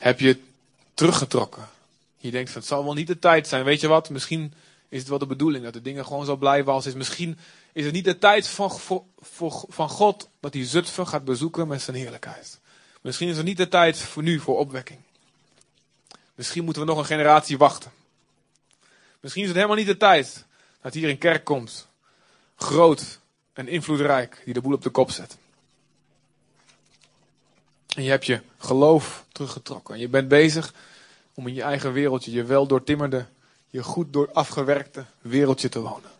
heb 0.00 0.20
je 0.20 0.38
teruggetrokken. 0.94 1.68
Je 2.16 2.30
denkt 2.30 2.50
van 2.50 2.60
het 2.60 2.70
zal 2.70 2.84
wel 2.84 2.94
niet 2.94 3.06
de 3.06 3.18
tijd 3.18 3.48
zijn. 3.48 3.64
Weet 3.64 3.80
je 3.80 3.88
wat? 3.88 4.10
Misschien 4.10 4.52
is 4.88 4.98
het 4.98 5.08
wel 5.08 5.18
de 5.18 5.26
bedoeling 5.26 5.64
dat 5.64 5.72
de 5.72 5.82
dingen 5.82 6.06
gewoon 6.06 6.24
zo 6.24 6.36
blijven 6.36 6.72
als 6.72 6.86
is. 6.86 6.94
Misschien 6.94 7.38
is 7.72 7.84
het 7.84 7.94
niet 7.94 8.04
de 8.04 8.18
tijd 8.18 8.46
van, 8.48 8.70
voor, 9.18 9.64
van 9.68 9.88
God 9.88 10.28
dat 10.40 10.54
hij 10.54 10.64
Zutphen 10.64 11.06
gaat 11.06 11.24
bezoeken 11.24 11.68
met 11.68 11.82
zijn 11.82 11.96
heerlijkheid. 11.96 12.60
Misschien 13.00 13.28
is 13.28 13.36
het 13.36 13.46
niet 13.46 13.56
de 13.56 13.68
tijd 13.68 13.98
voor 13.98 14.22
nu 14.22 14.40
voor 14.40 14.58
opwekking. 14.58 14.98
Misschien 16.34 16.64
moeten 16.64 16.82
we 16.82 16.88
nog 16.88 16.98
een 16.98 17.04
generatie 17.04 17.58
wachten. 17.58 17.90
Misschien 19.20 19.42
is 19.42 19.48
het 19.48 19.56
helemaal 19.56 19.78
niet 19.78 19.86
de 19.86 19.96
tijd 19.96 20.44
dat 20.80 20.94
hier 20.94 21.08
een 21.08 21.18
kerk 21.18 21.44
komt. 21.44 21.88
Groot 22.56 23.20
en 23.52 23.68
invloedrijk, 23.68 24.42
die 24.44 24.54
de 24.54 24.60
boel 24.60 24.74
op 24.74 24.82
de 24.82 24.90
kop 24.90 25.10
zet. 25.10 25.36
En 27.96 28.02
je 28.02 28.10
hebt 28.10 28.26
je 28.26 28.40
geloof 28.58 29.24
teruggetrokken. 29.32 29.94
En 29.94 30.00
je 30.00 30.08
bent 30.08 30.28
bezig 30.28 30.74
om 31.34 31.46
in 31.46 31.54
je 31.54 31.62
eigen 31.62 31.92
wereldje, 31.92 32.32
je 32.32 32.44
wel 32.44 32.66
doortimmerde, 32.66 33.26
je 33.70 33.82
goed 33.82 34.12
door 34.12 34.32
afgewerkte 34.32 35.04
wereldje 35.20 35.68
te 35.68 35.80
wonen. 35.80 36.10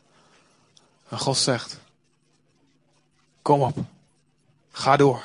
En 1.08 1.18
God 1.18 1.36
zegt, 1.36 1.78
kom 3.42 3.62
op, 3.62 3.76
ga 4.70 4.96
door, 4.96 5.24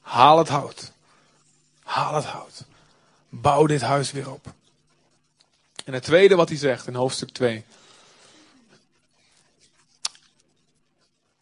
haal 0.00 0.38
het 0.38 0.48
hout, 0.48 0.92
haal 1.82 2.14
het 2.14 2.24
hout, 2.24 2.64
bouw 3.28 3.66
dit 3.66 3.80
huis 3.80 4.12
weer 4.12 4.32
op. 4.32 4.52
En 5.84 5.92
het 5.92 6.02
tweede 6.02 6.34
wat 6.34 6.48
hij 6.48 6.58
zegt 6.58 6.86
in 6.86 6.94
hoofdstuk 6.94 7.30
2. 7.30 7.64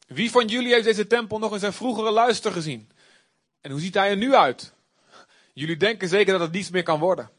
Wie 0.07 0.31
van 0.31 0.47
jullie 0.47 0.73
heeft 0.73 0.85
deze 0.85 1.07
tempel 1.07 1.39
nog 1.39 1.53
in 1.53 1.59
zijn 1.59 1.73
vroegere 1.73 2.11
luister 2.11 2.53
gezien? 2.53 2.89
En 3.67 3.73
hoe 3.73 3.81
ziet 3.81 3.95
hij 3.95 4.11
er 4.11 4.17
nu 4.17 4.35
uit? 4.35 4.73
Jullie 5.53 5.77
denken 5.77 6.09
zeker 6.09 6.33
dat 6.33 6.41
het 6.41 6.53
niets 6.53 6.71
meer 6.71 6.83
kan 6.83 6.99
worden. 6.99 7.31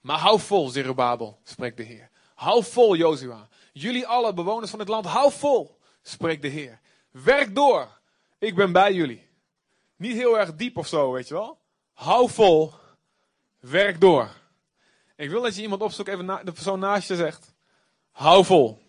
Maar 0.00 0.18
hou 0.18 0.40
vol, 0.40 0.68
Zerubabel, 0.68 1.38
spreekt 1.44 1.76
de 1.76 1.82
Heer. 1.82 2.10
Hou 2.34 2.64
vol, 2.64 2.96
Jozua. 2.96 3.48
Jullie 3.72 4.06
alle 4.06 4.34
bewoners 4.34 4.70
van 4.70 4.78
het 4.78 4.88
land, 4.88 5.06
hou 5.06 5.32
vol, 5.32 5.78
spreekt 6.02 6.42
de 6.42 6.48
Heer. 6.48 6.80
Werk 7.10 7.54
door. 7.54 7.98
Ik 8.38 8.54
ben 8.54 8.72
bij 8.72 8.92
jullie. 8.92 9.28
Niet 9.96 10.16
heel 10.16 10.38
erg 10.38 10.54
diep 10.54 10.76
of 10.76 10.86
zo, 10.86 11.12
weet 11.12 11.28
je 11.28 11.34
wel. 11.34 11.58
Hou 11.92 12.30
vol. 12.30 12.72
Werk 13.60 14.00
door. 14.00 14.30
Ik 15.16 15.30
wil 15.30 15.42
dat 15.42 15.56
je 15.56 15.62
iemand 15.62 15.82
opzoekt, 15.82 16.08
even 16.08 16.24
na, 16.24 16.42
de 16.42 16.52
persoon 16.52 16.78
naast 16.78 17.08
je 17.08 17.16
zegt. 17.16 17.54
Hou 18.10 18.44
vol. 18.44 18.82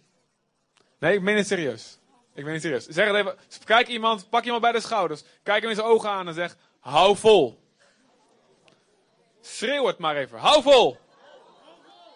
Nee, 0.99 1.15
ik 1.15 1.21
meen 1.21 1.37
het 1.37 1.47
serieus. 1.47 1.97
Ik 2.33 2.43
meen 2.43 2.53
het 2.53 2.61
serieus. 2.61 2.85
Zeg 2.85 3.07
het 3.07 3.15
even. 3.15 3.37
Kijk 3.63 3.87
iemand, 3.87 4.29
pak 4.29 4.43
iemand 4.43 4.61
bij 4.61 4.71
de 4.71 4.79
schouders. 4.79 5.23
Kijk 5.43 5.61
hem 5.61 5.69
in 5.69 5.75
zijn 5.75 5.87
ogen 5.87 6.09
aan 6.09 6.27
en 6.27 6.33
zeg. 6.33 6.57
Hou 6.79 7.17
vol. 7.17 7.59
Schreeuw 9.41 9.85
het 9.85 9.97
maar 9.97 10.15
even. 10.15 10.39
Hou 10.39 10.61
vol. 10.61 10.97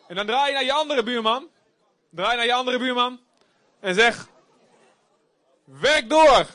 En 0.07 0.15
dan 0.15 0.25
draai 0.25 0.47
je 0.47 0.53
naar 0.53 0.63
je 0.63 0.73
andere 0.73 1.03
buurman. 1.03 1.49
Draai 2.09 2.35
naar 2.35 2.45
je 2.45 2.53
andere 2.53 2.77
buurman. 2.77 3.19
En 3.79 3.95
zeg. 3.95 4.27
Werk 5.63 6.09
door. 6.09 6.45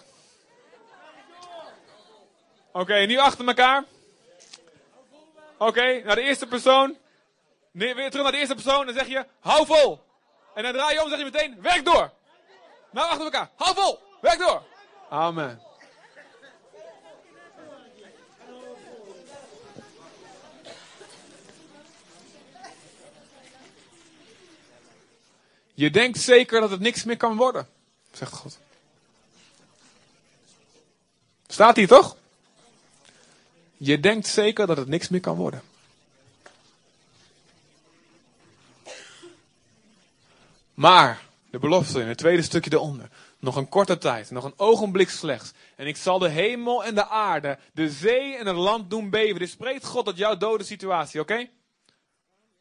Oké, 2.73 2.95
nu 2.95 3.19
achter 3.19 3.47
elkaar. 3.47 3.85
Oké, 5.59 6.03
naar 6.05 6.17
de 6.17 6.23
eerste 6.23 6.47
persoon. 6.47 6.97
Weer 7.71 7.95
terug 7.95 8.23
naar 8.23 8.33
de 8.33 8.39
eerste 8.39 8.55
persoon. 8.55 8.87
Dan 8.87 8.95
zeg 8.95 9.07
je, 9.07 9.27
hou 9.41 9.67
vol. 9.67 10.01
En 10.55 10.63
dan 10.63 10.73
draai 10.73 10.95
je 10.95 10.99
om 10.99 11.05
en 11.05 11.11
zeg 11.11 11.19
je 11.19 11.25
meteen, 11.25 11.63
werk 11.63 11.85
door. 11.85 12.11
Nou, 12.93 13.09
achter 13.09 13.25
elkaar. 13.25 13.51
Hou 13.57 13.75
vol. 13.75 13.99
Werk 14.21 14.39
door. 14.39 14.63
Amen. 15.09 15.61
Je 25.75 25.91
denkt 25.91 26.21
zeker 26.21 26.61
dat 26.61 26.71
het 26.71 26.81
niks 26.81 27.05
meer 27.05 27.17
kan 27.17 27.37
worden, 27.37 27.69
zegt 28.13 28.33
God. 28.33 28.59
Staat 31.47 31.77
hier 31.77 31.89
toch? 31.89 32.17
Je 33.77 34.01
denkt 34.01 34.27
zeker 34.27 34.67
dat 34.67 34.77
het 34.77 34.89
niks 34.89 35.09
meer 35.09 35.21
kan 35.21 35.37
worden. 35.37 35.63
Maar, 40.75 41.21
de 41.53 41.59
belofte 41.59 42.01
in 42.01 42.09
het 42.09 42.19
tweede 42.19 42.43
stukje 42.43 42.73
eronder. 42.73 43.09
Nog 43.39 43.57
een 43.57 43.69
korte 43.69 43.99
tijd, 43.99 44.31
nog 44.31 44.45
een 44.45 44.59
ogenblik 44.59 45.11
slechts. 45.11 45.53
En 45.77 45.87
ik 45.87 45.97
zal 45.97 46.19
de 46.19 46.29
hemel 46.29 46.85
en 46.85 46.95
de 46.95 47.09
aarde, 47.09 47.59
de 47.73 47.91
zee 47.91 48.37
en 48.37 48.47
het 48.47 48.57
land 48.57 48.91
doen 48.91 49.11
beven. 49.11 49.39
Dit 49.39 49.51
spreekt 49.51 49.85
God 49.85 50.05
tot 50.05 50.17
jouw 50.17 50.37
dode 50.37 50.65
situatie, 50.65 51.21
oké? 51.21 51.49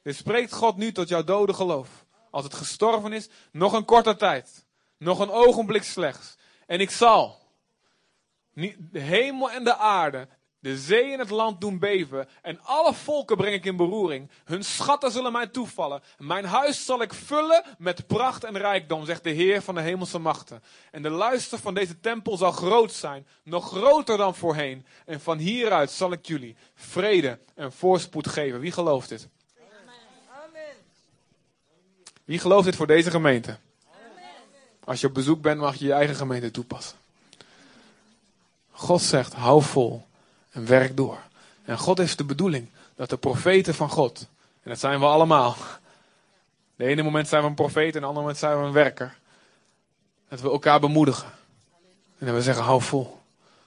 Dit 0.03 0.15
spreekt 0.15 0.53
God 0.53 0.77
nu 0.77 0.91
tot 0.91 1.07
jouw 1.07 1.23
dode 1.23 1.53
geloof. 1.53 2.05
Als 2.31 2.43
het 2.43 2.53
gestorven 2.53 3.13
is, 3.13 3.29
nog 3.51 3.73
een 3.73 3.85
korte 3.85 4.15
tijd. 4.15 4.65
Nog 4.97 5.19
een 5.19 5.31
ogenblik 5.31 5.83
slechts. 5.83 6.37
En 6.65 6.79
ik 6.79 6.89
zal 6.89 7.39
de 8.53 8.99
hemel 8.99 9.51
en 9.51 9.63
de 9.63 9.75
aarde 9.75 10.27
De 10.61 10.77
zee 10.77 11.13
en 11.13 11.19
het 11.19 11.29
land 11.29 11.61
doen 11.61 11.79
beven 11.79 12.27
en 12.41 12.59
alle 12.63 12.93
volken 12.93 13.37
breng 13.37 13.55
ik 13.55 13.65
in 13.65 13.75
beroering. 13.75 14.29
Hun 14.43 14.63
schatten 14.63 15.11
zullen 15.11 15.31
mij 15.31 15.47
toevallen. 15.47 16.01
Mijn 16.17 16.45
huis 16.45 16.85
zal 16.85 17.01
ik 17.01 17.13
vullen 17.13 17.63
met 17.77 18.07
pracht 18.07 18.43
en 18.43 18.57
rijkdom, 18.57 19.05
zegt 19.05 19.23
de 19.23 19.29
Heer 19.29 19.61
van 19.61 19.75
de 19.75 19.81
hemelse 19.81 20.19
machten. 20.19 20.63
En 20.91 21.01
de 21.01 21.09
luister 21.09 21.59
van 21.59 21.73
deze 21.73 21.99
tempel 21.99 22.37
zal 22.37 22.51
groot 22.51 22.93
zijn, 22.93 23.27
nog 23.43 23.67
groter 23.67 24.17
dan 24.17 24.35
voorheen. 24.35 24.85
En 25.05 25.21
van 25.21 25.37
hieruit 25.37 25.91
zal 25.91 26.11
ik 26.11 26.25
jullie 26.25 26.55
vrede 26.75 27.39
en 27.55 27.71
voorspoed 27.71 28.27
geven. 28.27 28.59
Wie 28.59 28.71
gelooft 28.71 29.09
dit? 29.09 29.27
Wie 32.25 32.39
gelooft 32.39 32.65
dit 32.65 32.75
voor 32.75 32.87
deze 32.87 33.11
gemeente? 33.11 33.57
Als 34.83 35.01
je 35.01 35.07
op 35.07 35.13
bezoek 35.13 35.41
bent, 35.41 35.59
mag 35.59 35.75
je 35.75 35.85
je 35.85 35.93
eigen 35.93 36.15
gemeente 36.15 36.51
toepassen. 36.51 36.97
God 38.71 39.01
zegt, 39.01 39.33
hou 39.33 39.61
vol 39.61 40.09
en 40.51 40.65
werk 40.65 40.97
door. 40.97 41.17
En 41.65 41.77
God 41.77 41.97
heeft 41.97 42.17
de 42.17 42.23
bedoeling 42.23 42.69
dat 42.95 43.09
de 43.09 43.17
profeten 43.17 43.73
van 43.73 43.89
God, 43.89 44.27
en 44.63 44.69
dat 44.69 44.79
zijn 44.79 44.99
we 44.99 45.05
allemaal. 45.05 45.55
De 46.75 46.85
ene 46.85 47.01
moment 47.01 47.27
zijn 47.27 47.41
we 47.41 47.47
een 47.47 47.53
profeet 47.53 47.95
en 47.95 48.01
de 48.01 48.07
andere 48.07 48.19
moment 48.19 48.37
zijn 48.37 48.59
we 48.59 48.65
een 48.65 48.71
werker. 48.71 49.17
Dat 50.29 50.41
we 50.41 50.49
elkaar 50.49 50.79
bemoedigen. 50.79 51.29
En 52.17 52.25
dat 52.25 52.35
we 52.35 52.41
zeggen, 52.41 52.63
hou 52.63 52.81
vol. 52.81 53.19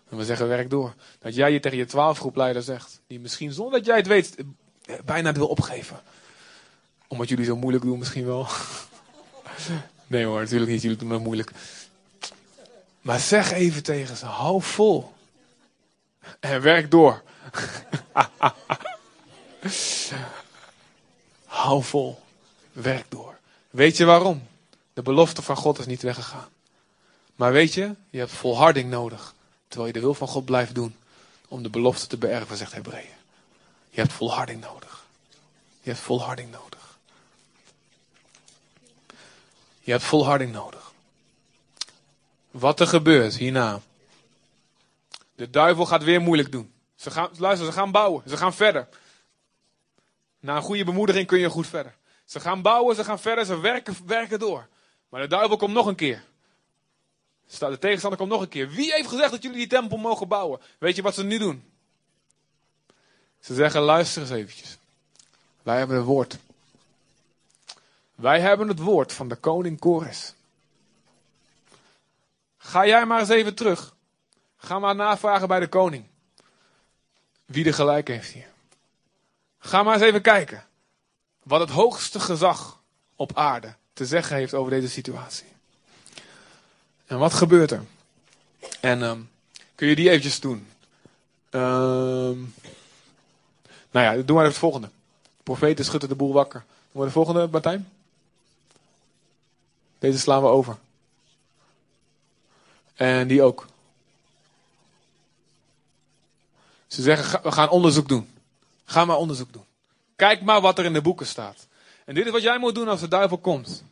En 0.08 0.16
we 0.16 0.24
zeggen, 0.24 0.48
werk 0.48 0.70
door. 0.70 0.94
Dat 1.18 1.34
jij 1.34 1.52
je 1.52 1.60
tegen 1.60 1.78
je 1.78 1.84
twaalfgroepleider 1.84 2.62
zegt, 2.62 3.00
die 3.06 3.20
misschien 3.20 3.52
zonder 3.52 3.78
dat 3.78 3.86
jij 3.86 3.96
het 3.96 4.06
weet, 4.06 4.36
bijna 5.04 5.28
het 5.28 5.36
wil 5.36 5.46
opgeven. 5.46 6.00
Omdat 7.08 7.28
jullie 7.28 7.44
zo 7.44 7.56
moeilijk 7.56 7.84
doen 7.84 7.98
misschien 7.98 8.26
wel. 8.26 8.46
Nee 10.06 10.24
hoor, 10.24 10.40
natuurlijk 10.40 10.70
niet, 10.70 10.82
jullie 10.82 10.96
doen 10.96 11.10
het 11.10 11.22
moeilijk. 11.22 11.52
Maar 13.00 13.18
zeg 13.18 13.52
even 13.52 13.82
tegen 13.82 14.16
ze, 14.16 14.26
hou 14.26 14.62
vol. 14.62 15.13
En 16.40 16.62
werk 16.62 16.90
door. 16.90 17.22
hou 21.44 21.82
vol. 21.82 22.22
Werk 22.72 23.06
door. 23.08 23.38
Weet 23.70 23.96
je 23.96 24.04
waarom? 24.04 24.46
De 24.92 25.02
belofte 25.02 25.42
van 25.42 25.56
God 25.56 25.78
is 25.78 25.86
niet 25.86 26.02
weggegaan. 26.02 26.48
Maar 27.36 27.52
weet 27.52 27.74
je, 27.74 27.94
je 28.10 28.18
hebt 28.18 28.32
volharding 28.32 28.90
nodig. 28.90 29.34
Terwijl 29.68 29.86
je 29.86 30.00
de 30.00 30.04
wil 30.04 30.14
van 30.14 30.28
God 30.28 30.44
blijft 30.44 30.74
doen. 30.74 30.96
Om 31.48 31.62
de 31.62 31.70
belofte 31.70 32.06
te 32.06 32.16
beërven, 32.16 32.56
zegt 32.56 32.72
Hebreeën. 32.72 33.14
Je 33.90 34.00
hebt 34.00 34.12
volharding 34.12 34.60
nodig. 34.60 35.06
Je 35.80 35.90
hebt 35.90 36.02
volharding 36.02 36.50
nodig. 36.50 36.98
Je 39.80 39.90
hebt 39.90 40.04
volharding 40.04 40.52
nodig. 40.52 40.92
Wat 42.50 42.80
er 42.80 42.86
gebeurt 42.86 43.36
hierna. 43.36 43.80
De 45.34 45.50
duivel 45.50 45.86
gaat 45.86 46.02
weer 46.02 46.20
moeilijk 46.20 46.52
doen. 46.52 46.72
Ze 46.94 47.10
gaan, 47.10 47.30
luister, 47.38 47.66
ze 47.66 47.72
gaan 47.72 47.90
bouwen. 47.90 48.22
Ze 48.28 48.36
gaan 48.36 48.54
verder. 48.54 48.88
Na 50.40 50.56
een 50.56 50.62
goede 50.62 50.84
bemoediging 50.84 51.26
kun 51.26 51.38
je 51.38 51.50
goed 51.50 51.66
verder. 51.66 51.94
Ze 52.24 52.40
gaan 52.40 52.62
bouwen, 52.62 52.96
ze 52.96 53.04
gaan 53.04 53.20
verder, 53.20 53.44
ze 53.44 53.60
werken, 53.60 53.96
werken 54.06 54.38
door. 54.38 54.68
Maar 55.08 55.20
de 55.20 55.28
duivel 55.28 55.56
komt 55.56 55.72
nog 55.72 55.86
een 55.86 55.94
keer. 55.94 56.24
De 57.58 57.78
tegenstander 57.78 58.18
komt 58.18 58.30
nog 58.30 58.40
een 58.40 58.48
keer. 58.48 58.70
Wie 58.70 58.92
heeft 58.92 59.08
gezegd 59.08 59.30
dat 59.30 59.42
jullie 59.42 59.58
die 59.58 59.66
tempel 59.66 59.96
mogen 59.96 60.28
bouwen? 60.28 60.60
Weet 60.78 60.96
je 60.96 61.02
wat 61.02 61.14
ze 61.14 61.24
nu 61.24 61.38
doen? 61.38 61.64
Ze 63.40 63.54
zeggen, 63.54 63.80
luister 63.80 64.22
eens 64.22 64.30
eventjes. 64.30 64.78
Wij 65.62 65.78
hebben 65.78 65.96
het 65.96 66.06
woord. 66.06 66.38
Wij 68.14 68.40
hebben 68.40 68.68
het 68.68 68.78
woord 68.78 69.12
van 69.12 69.28
de 69.28 69.36
koning 69.36 69.78
Kores. 69.78 70.34
Ga 72.58 72.86
jij 72.86 73.06
maar 73.06 73.20
eens 73.20 73.28
even 73.28 73.54
terug. 73.54 73.93
Ga 74.64 74.78
maar 74.78 74.94
navragen 74.94 75.48
bij 75.48 75.60
de 75.60 75.68
koning. 75.68 76.04
Wie 77.44 77.64
de 77.64 77.72
gelijk 77.72 78.08
heeft 78.08 78.32
hier. 78.32 78.48
Ga 79.58 79.82
maar 79.82 79.94
eens 79.94 80.02
even 80.02 80.22
kijken. 80.22 80.64
Wat 81.42 81.60
het 81.60 81.70
hoogste 81.70 82.20
gezag 82.20 82.80
op 83.16 83.36
aarde 83.36 83.74
te 83.92 84.06
zeggen 84.06 84.36
heeft 84.36 84.54
over 84.54 84.70
deze 84.70 84.88
situatie. 84.88 85.46
En 87.06 87.18
wat 87.18 87.34
gebeurt 87.34 87.70
er? 87.70 87.84
En 88.80 89.02
um, 89.02 89.30
kun 89.74 89.88
je 89.88 89.94
die 89.94 90.08
eventjes 90.08 90.40
doen? 90.40 90.68
Um, 91.50 92.54
nou 93.90 94.06
ja, 94.06 94.12
doe 94.12 94.24
maar 94.24 94.44
even 94.44 94.44
het 94.44 94.56
volgende. 94.56 94.90
Profeten 95.42 95.84
schutten 95.84 96.08
de 96.08 96.14
boel 96.14 96.32
wakker. 96.32 96.64
Doe 96.66 96.92
maar 96.92 97.06
de 97.06 97.12
volgende, 97.12 97.48
Martijn. 97.50 97.88
Deze 99.98 100.18
slaan 100.18 100.42
we 100.42 100.48
over. 100.48 100.76
En 102.94 103.28
die 103.28 103.42
ook. 103.42 103.66
Ze 106.94 107.02
zeggen, 107.02 107.42
we 107.42 107.52
gaan 107.52 107.68
onderzoek 107.68 108.08
doen. 108.08 108.28
Ga 108.84 109.04
maar 109.04 109.16
onderzoek 109.16 109.52
doen. 109.52 109.64
Kijk 110.16 110.42
maar 110.42 110.60
wat 110.60 110.78
er 110.78 110.84
in 110.84 110.92
de 110.92 111.02
boeken 111.02 111.26
staat. 111.26 111.66
En 112.04 112.14
dit 112.14 112.26
is 112.26 112.32
wat 112.32 112.42
jij 112.42 112.58
moet 112.58 112.74
doen 112.74 112.88
als 112.88 113.00
de 113.00 113.08
duivel 113.08 113.38
komt. 113.38 113.84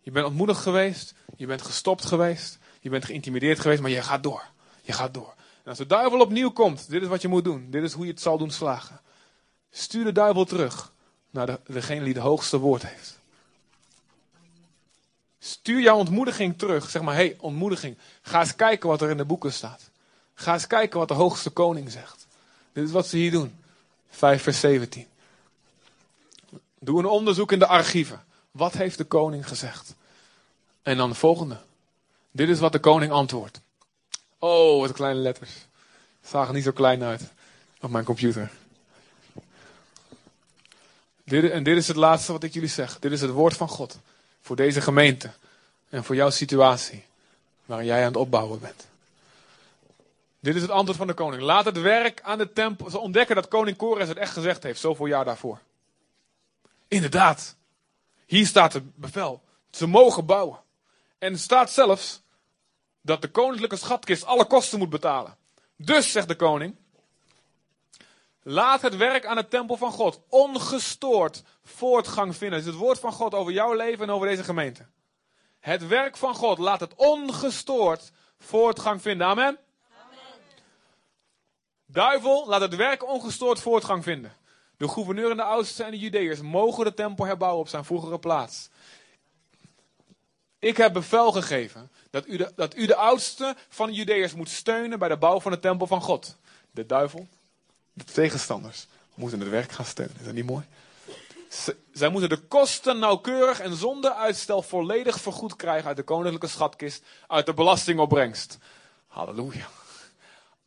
Je 0.00 0.10
bent 0.10 0.26
ontmoedigd 0.26 0.60
geweest. 0.60 1.14
Je 1.36 1.46
bent 1.46 1.62
gestopt 1.62 2.04
geweest. 2.04 2.58
Je 2.80 2.90
bent 2.90 3.04
geïntimideerd 3.04 3.60
geweest, 3.60 3.80
maar 3.80 3.90
je 3.90 4.02
gaat 4.02 4.22
door. 4.22 4.42
Je 4.82 4.92
gaat 4.92 5.14
door. 5.14 5.34
En 5.62 5.68
als 5.68 5.78
de 5.78 5.86
duivel 5.86 6.20
opnieuw 6.20 6.50
komt, 6.50 6.90
dit 6.90 7.02
is 7.02 7.08
wat 7.08 7.22
je 7.22 7.28
moet 7.28 7.44
doen. 7.44 7.70
Dit 7.70 7.82
is 7.82 7.92
hoe 7.92 8.04
je 8.04 8.10
het 8.10 8.20
zal 8.20 8.38
doen 8.38 8.50
slagen. 8.50 9.00
Stuur 9.70 10.04
de 10.04 10.12
duivel 10.12 10.44
terug 10.44 10.92
naar 11.30 11.46
de, 11.46 11.60
degene 11.66 12.04
die 12.04 12.14
de 12.14 12.20
hoogste 12.20 12.58
woord 12.58 12.86
heeft. 12.86 13.18
Stuur 15.38 15.80
jouw 15.80 15.96
ontmoediging 15.96 16.58
terug. 16.58 16.90
Zeg 16.90 17.02
maar, 17.02 17.14
hé, 17.14 17.26
hey, 17.26 17.36
ontmoediging. 17.40 17.98
Ga 18.22 18.40
eens 18.40 18.56
kijken 18.56 18.88
wat 18.88 19.02
er 19.02 19.10
in 19.10 19.16
de 19.16 19.24
boeken 19.24 19.52
staat. 19.52 19.90
Ga 20.34 20.52
eens 20.52 20.66
kijken 20.66 20.98
wat 20.98 21.08
de 21.08 21.14
hoogste 21.14 21.50
koning 21.50 21.90
zegt. 21.90 22.26
Dit 22.72 22.84
is 22.84 22.90
wat 22.90 23.06
ze 23.06 23.16
hier 23.16 23.30
doen. 23.30 23.58
5 24.10 24.42
vers 24.42 24.60
17. 24.60 25.06
Doe 26.78 26.98
een 26.98 27.06
onderzoek 27.06 27.52
in 27.52 27.58
de 27.58 27.66
archieven. 27.66 28.24
Wat 28.50 28.72
heeft 28.72 28.98
de 28.98 29.04
koning 29.04 29.48
gezegd? 29.48 29.94
En 30.82 30.96
dan 30.96 31.08
de 31.08 31.14
volgende. 31.14 31.60
Dit 32.30 32.48
is 32.48 32.58
wat 32.58 32.72
de 32.72 32.78
koning 32.78 33.12
antwoordt. 33.12 33.60
Oh, 34.38 34.80
wat 34.80 34.92
kleine 34.92 35.20
letters. 35.20 35.50
Zagen 36.26 36.54
niet 36.54 36.64
zo 36.64 36.72
klein 36.72 37.02
uit 37.02 37.22
op 37.80 37.90
mijn 37.90 38.04
computer. 38.04 38.50
Dit, 41.24 41.50
en 41.50 41.62
dit 41.62 41.76
is 41.76 41.88
het 41.88 41.96
laatste 41.96 42.32
wat 42.32 42.42
ik 42.42 42.52
jullie 42.52 42.68
zeg. 42.68 42.98
Dit 42.98 43.12
is 43.12 43.20
het 43.20 43.30
woord 43.30 43.56
van 43.56 43.68
God. 43.68 43.98
Voor 44.40 44.56
deze 44.56 44.80
gemeente. 44.80 45.30
En 45.88 46.04
voor 46.04 46.14
jouw 46.14 46.30
situatie. 46.30 47.04
Waar 47.64 47.84
jij 47.84 48.00
aan 48.00 48.06
het 48.06 48.16
opbouwen 48.16 48.60
bent. 48.60 48.86
Dit 50.42 50.54
is 50.54 50.62
het 50.62 50.70
antwoord 50.70 50.98
van 50.98 51.06
de 51.06 51.14
koning. 51.14 51.42
Laat 51.42 51.64
het 51.64 51.80
werk 51.80 52.22
aan 52.22 52.38
de 52.38 52.52
tempel. 52.52 52.90
Ze 52.90 52.98
ontdekken 52.98 53.34
dat 53.34 53.48
koning 53.48 53.76
Kores 53.76 54.08
het 54.08 54.16
echt 54.16 54.32
gezegd 54.32 54.62
heeft. 54.62 54.80
Zoveel 54.80 55.06
jaar 55.06 55.24
daarvoor. 55.24 55.58
Inderdaad. 56.88 57.56
Hier 58.26 58.46
staat 58.46 58.72
het 58.72 58.96
bevel. 58.96 59.42
Ze 59.70 59.86
mogen 59.86 60.26
bouwen. 60.26 60.58
En 61.18 61.38
staat 61.38 61.70
zelfs 61.70 62.22
dat 63.00 63.22
de 63.22 63.30
koninklijke 63.30 63.76
schatkist 63.76 64.24
alle 64.24 64.44
kosten 64.44 64.78
moet 64.78 64.90
betalen. 64.90 65.36
Dus, 65.76 66.12
zegt 66.12 66.28
de 66.28 66.36
koning, 66.36 66.76
laat 68.42 68.82
het 68.82 68.96
werk 68.96 69.26
aan 69.26 69.36
de 69.36 69.48
tempel 69.48 69.76
van 69.76 69.92
God 69.92 70.20
ongestoord 70.28 71.42
voortgang 71.64 72.36
vinden. 72.36 72.58
Dat 72.58 72.66
is 72.68 72.74
het 72.74 72.82
woord 72.82 72.98
van 72.98 73.12
God 73.12 73.34
over 73.34 73.52
jouw 73.52 73.74
leven 73.74 74.04
en 74.04 74.14
over 74.14 74.26
deze 74.26 74.44
gemeente. 74.44 74.86
Het 75.60 75.86
werk 75.86 76.16
van 76.16 76.34
God, 76.34 76.58
laat 76.58 76.80
het 76.80 76.94
ongestoord 76.94 78.12
voortgang 78.38 79.02
vinden. 79.02 79.26
Amen. 79.26 79.58
Duivel, 81.92 82.46
laat 82.48 82.60
het 82.60 82.76
werk 82.76 83.08
ongestoord 83.08 83.60
voortgang 83.60 84.04
vinden. 84.04 84.32
De 84.76 84.88
gouverneur 84.88 85.30
en 85.30 85.36
de 85.36 85.42
oudsten 85.42 85.84
en 85.84 85.90
de 85.90 85.98
Judeërs 85.98 86.40
mogen 86.40 86.84
de 86.84 86.94
tempel 86.94 87.24
herbouwen 87.24 87.60
op 87.60 87.68
zijn 87.68 87.84
vroegere 87.84 88.18
plaats. 88.18 88.68
Ik 90.58 90.76
heb 90.76 90.92
bevel 90.92 91.32
gegeven 91.32 91.90
dat 92.10 92.26
u, 92.26 92.36
de, 92.36 92.52
dat 92.56 92.76
u 92.76 92.86
de 92.86 92.94
oudste 92.94 93.56
van 93.68 93.86
de 93.86 93.92
Judeërs 93.92 94.34
moet 94.34 94.48
steunen 94.48 94.98
bij 94.98 95.08
de 95.08 95.16
bouw 95.16 95.40
van 95.40 95.52
de 95.52 95.58
tempel 95.58 95.86
van 95.86 96.00
God. 96.00 96.36
De 96.70 96.86
duivel, 96.86 97.28
de 97.92 98.04
tegenstanders, 98.04 98.86
moeten 99.14 99.40
het 99.40 99.48
werk 99.48 99.72
gaan 99.72 99.84
steunen. 99.84 100.16
Is 100.18 100.24
dat 100.24 100.34
niet 100.34 100.46
mooi? 100.46 100.64
zij 101.92 102.08
moeten 102.08 102.28
de 102.28 102.40
kosten 102.40 102.98
nauwkeurig 102.98 103.60
en 103.60 103.76
zonder 103.76 104.10
uitstel 104.10 104.62
volledig 104.62 105.20
vergoed 105.20 105.56
krijgen 105.56 105.86
uit 105.86 105.96
de 105.96 106.02
koninklijke 106.02 106.46
schatkist, 106.46 107.04
uit 107.26 107.46
de 107.46 107.54
belastingopbrengst. 107.54 108.58
Halleluja. 109.06 109.68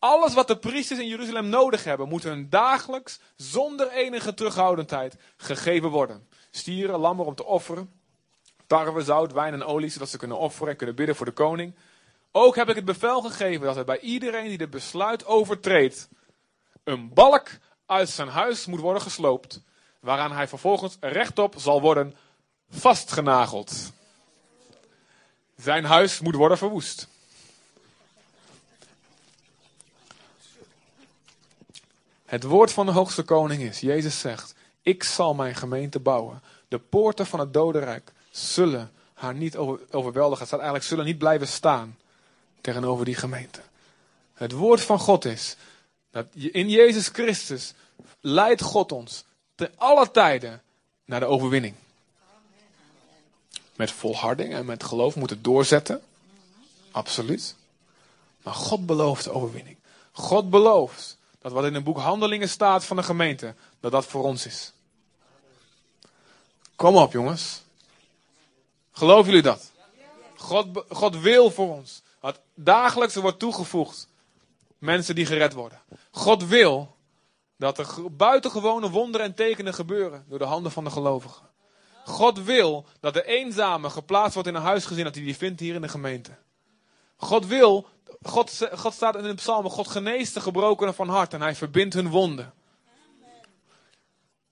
Alles 0.06 0.34
wat 0.34 0.48
de 0.48 0.58
priesters 0.58 1.00
in 1.00 1.08
Jeruzalem 1.08 1.50
nodig 1.50 1.84
hebben, 1.84 2.08
moet 2.08 2.24
hun 2.24 2.50
dagelijks, 2.50 3.20
zonder 3.36 3.92
enige 3.92 4.34
terughoudendheid, 4.34 5.16
gegeven 5.38 5.90
worden. 5.90 6.28
Stieren, 6.52 7.00
lammen 7.00 7.26
om 7.26 7.36
te 7.36 7.46
offeren, 7.46 7.92
tarwe, 8.68 9.02
zout, 9.02 9.34
wijn 9.34 9.54
en 9.54 9.64
olie, 9.64 9.90
zodat 9.90 10.10
ze 10.10 10.18
kunnen 10.18 10.38
offeren 10.38 10.70
en 10.70 10.76
kunnen 10.76 10.96
bidden 10.96 11.16
voor 11.16 11.26
de 11.26 11.32
koning. 11.32 11.76
Ook 12.32 12.56
heb 12.56 12.70
ik 12.70 12.76
het 12.76 12.86
bevel 12.86 13.22
gegeven 13.22 13.66
dat 13.66 13.78
er 13.78 13.86
bij 13.86 14.00
iedereen 14.00 14.48
die 14.48 14.58
dit 14.58 14.70
besluit 14.70 15.26
overtreedt, 15.26 16.10
een 16.84 17.14
balk 17.14 17.50
uit 17.86 18.10
zijn 18.10 18.28
huis 18.28 18.66
moet 18.66 18.80
worden 18.80 19.02
gesloopt, 19.02 19.62
waaraan 20.00 20.32
hij 20.32 20.48
vervolgens 20.48 20.98
rechtop 21.00 21.56
zal 21.58 21.82
worden 21.82 22.16
vastgenageld. 22.70 23.92
Zijn 25.56 25.86
huis 25.86 26.20
moet 26.20 26.36
worden 26.36 26.58
verwoest. 26.58 27.08
Het 32.26 32.44
woord 32.44 32.72
van 32.72 32.86
de 32.86 32.92
hoogste 32.92 33.24
koning 33.24 33.62
is, 33.62 33.80
Jezus 33.80 34.20
zegt, 34.20 34.56
ik 34.82 35.04
zal 35.04 35.34
mijn 35.34 35.56
gemeente 35.56 36.00
bouwen. 36.00 36.42
De 36.68 36.80
poorten 36.80 37.26
van 37.26 37.40
het 37.40 37.54
dodenrijk 37.54 38.12
zullen 38.32 38.92
haar 39.14 39.34
niet 39.34 39.58
over- 39.58 39.80
overweldigen. 39.92 40.40
Het 40.40 40.48
staat 40.48 40.60
eigenlijk, 40.60 40.90
zullen 40.90 41.06
niet 41.06 41.18
blijven 41.18 41.48
staan 41.48 41.98
tegenover 42.62 43.06
die 43.06 43.16
gemeente. 43.16 43.62
Het 44.34 44.52
woord 44.52 44.82
van 44.82 45.00
God 45.00 45.26
is, 45.26 45.56
dat 46.12 46.26
in 46.34 46.70
Jezus 46.70 47.08
Christus 47.08 47.74
leidt 48.22 48.62
God 48.62 48.92
ons 48.92 49.24
te 49.56 49.72
alle 49.76 50.12
tijden 50.12 50.62
naar 51.06 51.20
de 51.20 51.26
overwinning. 51.26 51.76
Met 53.76 53.92
volharding 53.92 54.54
en 54.54 54.66
met 54.66 54.84
geloof 54.84 55.16
moeten 55.16 55.42
doorzetten. 55.42 56.02
Absoluut. 56.92 57.56
Maar 58.42 58.54
God 58.54 58.86
belooft 58.86 59.24
de 59.24 59.32
overwinning. 59.32 59.78
God 60.12 60.50
belooft 60.50 61.18
dat 61.46 61.54
wat 61.54 61.66
in 61.66 61.74
het 61.74 61.84
boek 61.84 61.98
Handelingen 61.98 62.50
staat 62.50 62.86
van 62.86 62.96
de 62.96 63.04
gemeente, 63.04 63.56
dat 63.80 63.92
dat 63.92 64.06
voor 64.06 64.24
ons 64.24 64.46
is. 64.46 64.74
Kom 66.76 66.96
op, 66.96 67.12
jongens. 67.12 67.62
Geloven 68.92 69.26
jullie 69.26 69.42
dat? 69.42 69.72
God, 70.38 70.84
God 70.90 71.18
wil 71.20 71.52
voor 71.52 71.74
ons. 71.74 72.02
Dat 72.22 72.40
dagelijks 72.54 73.16
wordt 73.16 73.40
toegevoegd. 73.40 74.08
Mensen 74.78 75.16
die 75.16 75.26
gered 75.26 75.54
worden. 75.54 75.82
God 76.12 76.46
wil 76.46 76.96
dat 77.58 77.78
er 77.78 77.86
ge- 77.86 78.10
buitengewone 78.10 78.90
wonderen 78.90 79.26
en 79.26 79.36
tekenen 79.36 79.74
gebeuren 79.74 80.26
door 80.28 80.40
de 80.40 80.46
handen 80.46 80.72
van 80.72 80.84
de 80.84 80.90
gelovigen. 80.90 81.50
God 82.06 82.44
wil 82.44 82.86
dat 83.00 83.14
de 83.14 83.26
eenzame 83.26 83.90
geplaatst 83.90 84.34
wordt 84.34 84.50
in 84.50 84.56
een 84.56 84.62
huisgezin 84.62 85.04
dat 85.04 85.16
hij 85.16 85.24
die 85.24 85.38
vindt 85.38 85.60
hier 85.60 85.76
in 85.76 85.82
de 85.82 85.88
gemeente. 85.90 86.32
God 87.18 87.46
wil, 87.46 87.88
God, 88.26 88.68
God 88.74 88.94
staat 88.94 89.16
in 89.16 89.24
de 89.24 89.34
psalmen, 89.34 89.72
God 89.72 89.88
geneest 89.88 90.34
de 90.34 90.42
gebrokenen 90.42 90.94
van 90.94 91.10
hart 91.10 91.34
en 91.34 91.42
hij 91.42 91.56
verbindt 91.56 91.94
hun 91.94 92.10
wonden. 92.10 92.54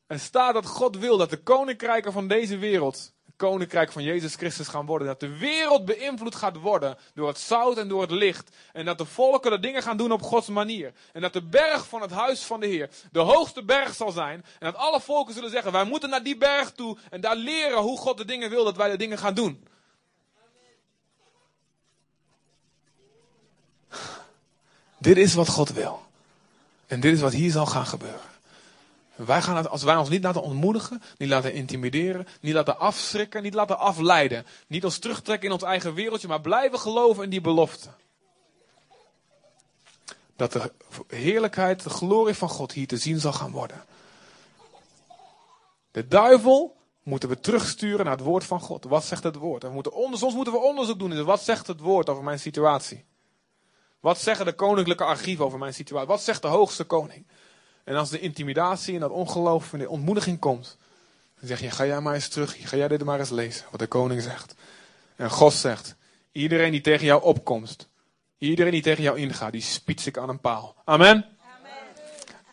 En 0.08 0.20
staat 0.20 0.54
dat 0.54 0.66
God 0.66 0.98
wil 0.98 1.18
dat 1.18 1.30
de 1.30 1.38
koninkrijken 1.38 2.12
van 2.12 2.28
deze 2.28 2.58
wereld, 2.58 3.14
het 3.26 3.36
koninkrijk 3.36 3.92
van 3.92 4.04
Jezus 4.04 4.36
Christus 4.36 4.68
gaan 4.68 4.86
worden. 4.86 5.08
Dat 5.08 5.20
de 5.20 5.38
wereld 5.38 5.86
beïnvloed 5.86 6.36
gaat 6.36 6.58
worden 6.58 6.98
door 7.14 7.28
het 7.28 7.40
zout 7.40 7.78
en 7.78 7.88
door 7.88 8.02
het 8.02 8.12
licht. 8.12 8.56
En 8.74 8.86
dat 8.86 8.98
de 8.98 9.06
volken 9.06 9.52
de 9.52 9.60
dingen 9.60 9.84
gaan 9.84 9.98
doen 9.98 10.12
op 10.12 10.22
Gods 10.22 10.48
manier. 10.48 10.94
En 11.14 11.22
dat 11.22 11.34
de 11.34 11.44
berg 11.44 11.88
van 11.88 12.02
het 12.02 12.12
huis 12.12 12.44
van 12.44 12.60
de 12.60 12.68
Heer 12.68 12.90
de 13.12 13.20
hoogste 13.20 13.64
berg 13.64 13.94
zal 13.94 14.12
zijn. 14.12 14.46
En 14.60 14.72
dat 14.72 14.76
alle 14.76 15.02
volken 15.02 15.34
zullen 15.34 15.50
zeggen, 15.50 15.72
wij 15.72 15.86
moeten 15.86 16.10
naar 16.10 16.24
die 16.24 16.38
berg 16.38 16.72
toe 16.72 16.98
en 17.10 17.22
daar 17.22 17.36
leren 17.36 17.78
hoe 17.78 17.98
God 17.98 18.18
de 18.18 18.26
dingen 18.26 18.50
wil 18.50 18.64
dat 18.64 18.78
wij 18.78 18.90
de 18.90 18.98
dingen 18.98 19.18
gaan 19.18 19.34
doen. 19.34 19.68
Dit 24.98 25.18
is 25.18 25.34
wat 25.34 25.48
God 25.48 25.70
wil. 25.70 26.02
En 26.88 27.00
dit 27.00 27.14
is 27.14 27.22
wat 27.22 27.34
hier 27.34 27.52
zal 27.52 27.66
gaan 27.66 27.86
gebeuren. 27.86 28.32
Wij 29.16 29.42
gaan 29.42 29.58
het, 29.58 29.70
als 29.70 29.84
wij 29.84 29.96
ons 29.96 30.10
niet 30.10 30.24
laten 30.24 30.42
ontmoedigen, 30.42 31.02
niet 31.18 31.30
laten 31.30 31.54
intimideren, 31.54 32.28
niet 32.42 32.54
laten 32.54 32.80
afschrikken, 32.80 33.44
niet 33.44 33.54
laten 33.54 33.80
afleiden. 33.80 34.46
Niet 34.68 34.84
ons 34.84 34.98
terugtrekken 34.98 35.48
in 35.48 35.54
ons 35.54 35.64
eigen 35.64 35.94
wereldje, 35.94 36.28
maar 36.28 36.42
blijven 36.42 36.80
geloven 36.80 37.24
in 37.24 37.30
die 37.30 37.42
belofte. 37.42 37.90
Dat 40.36 40.52
de 40.52 40.72
heerlijkheid, 41.08 41.84
de 41.84 41.90
glorie 41.90 42.36
van 42.36 42.50
God 42.50 42.72
hier 42.72 42.88
te 42.88 42.98
zien 42.98 43.20
zal 43.20 43.34
gaan 43.34 43.52
worden. 43.52 43.86
De 45.92 46.08
duivel 46.08 46.76
moeten 47.04 47.30
we 47.30 47.40
terugsturen 47.40 48.06
naar 48.06 48.16
het 48.16 48.26
woord 48.26 48.44
van 48.44 48.60
God. 48.60 48.84
Wat 48.84 49.04
zegt 49.04 49.24
het 49.24 49.36
woord? 49.36 49.64
We 49.64 49.70
moeten 49.70 49.94
onder, 49.94 50.20
soms 50.20 50.34
moeten 50.34 50.54
we 50.54 50.60
onderzoek 50.60 51.00
doen. 51.00 51.14
in 51.14 51.26
Wat 51.26 51.42
zegt 51.42 51.68
het 51.68 51.80
woord 51.80 52.10
over 52.10 52.24
mijn 52.24 52.40
situatie? 52.40 53.06
Wat 54.04 54.22
zeggen 54.22 54.46
de 54.46 54.54
koninklijke 54.54 55.04
archieven 55.04 55.46
over 55.46 55.60
mijn 55.60 55.74
situatie? 55.74 56.08
Wat 56.08 56.22
zegt 56.22 56.42
de 56.42 56.48
hoogste 56.48 56.84
koning? 56.84 57.26
En 57.84 57.96
als 57.96 58.10
de 58.10 58.20
intimidatie 58.20 58.94
en 58.94 59.00
dat 59.00 59.12
ongeloof 59.12 59.74
en 59.74 59.80
de 59.80 59.90
ontmoediging 59.90 60.40
komt, 60.40 60.78
dan 61.40 61.48
zeg 61.48 61.60
je: 61.60 61.72
ga 61.72 61.86
jij 61.86 62.02
maar 62.02 62.14
eens 62.14 62.28
terug, 62.28 62.70
ga 62.70 62.78
jij 62.78 62.88
dit 62.88 63.04
maar 63.04 63.20
eens 63.20 63.30
lezen, 63.30 63.66
wat 63.72 63.80
de 63.80 63.88
koning 63.88 64.22
zegt. 64.22 64.56
En 65.16 65.30
God 65.30 65.54
zegt: 65.54 65.96
iedereen 66.32 66.72
die 66.72 66.82
tegen 66.82 67.06
jou 67.06 67.24
opkomt, 67.24 67.90
iedereen 68.38 68.72
die 68.72 68.82
tegen 68.82 69.04
jou 69.04 69.18
ingaat, 69.18 69.52
die 69.52 69.62
spiets 69.62 70.08
ik 70.08 70.18
aan 70.18 70.30
een 70.30 70.40
paal. 70.40 70.76
Amen? 70.84 71.26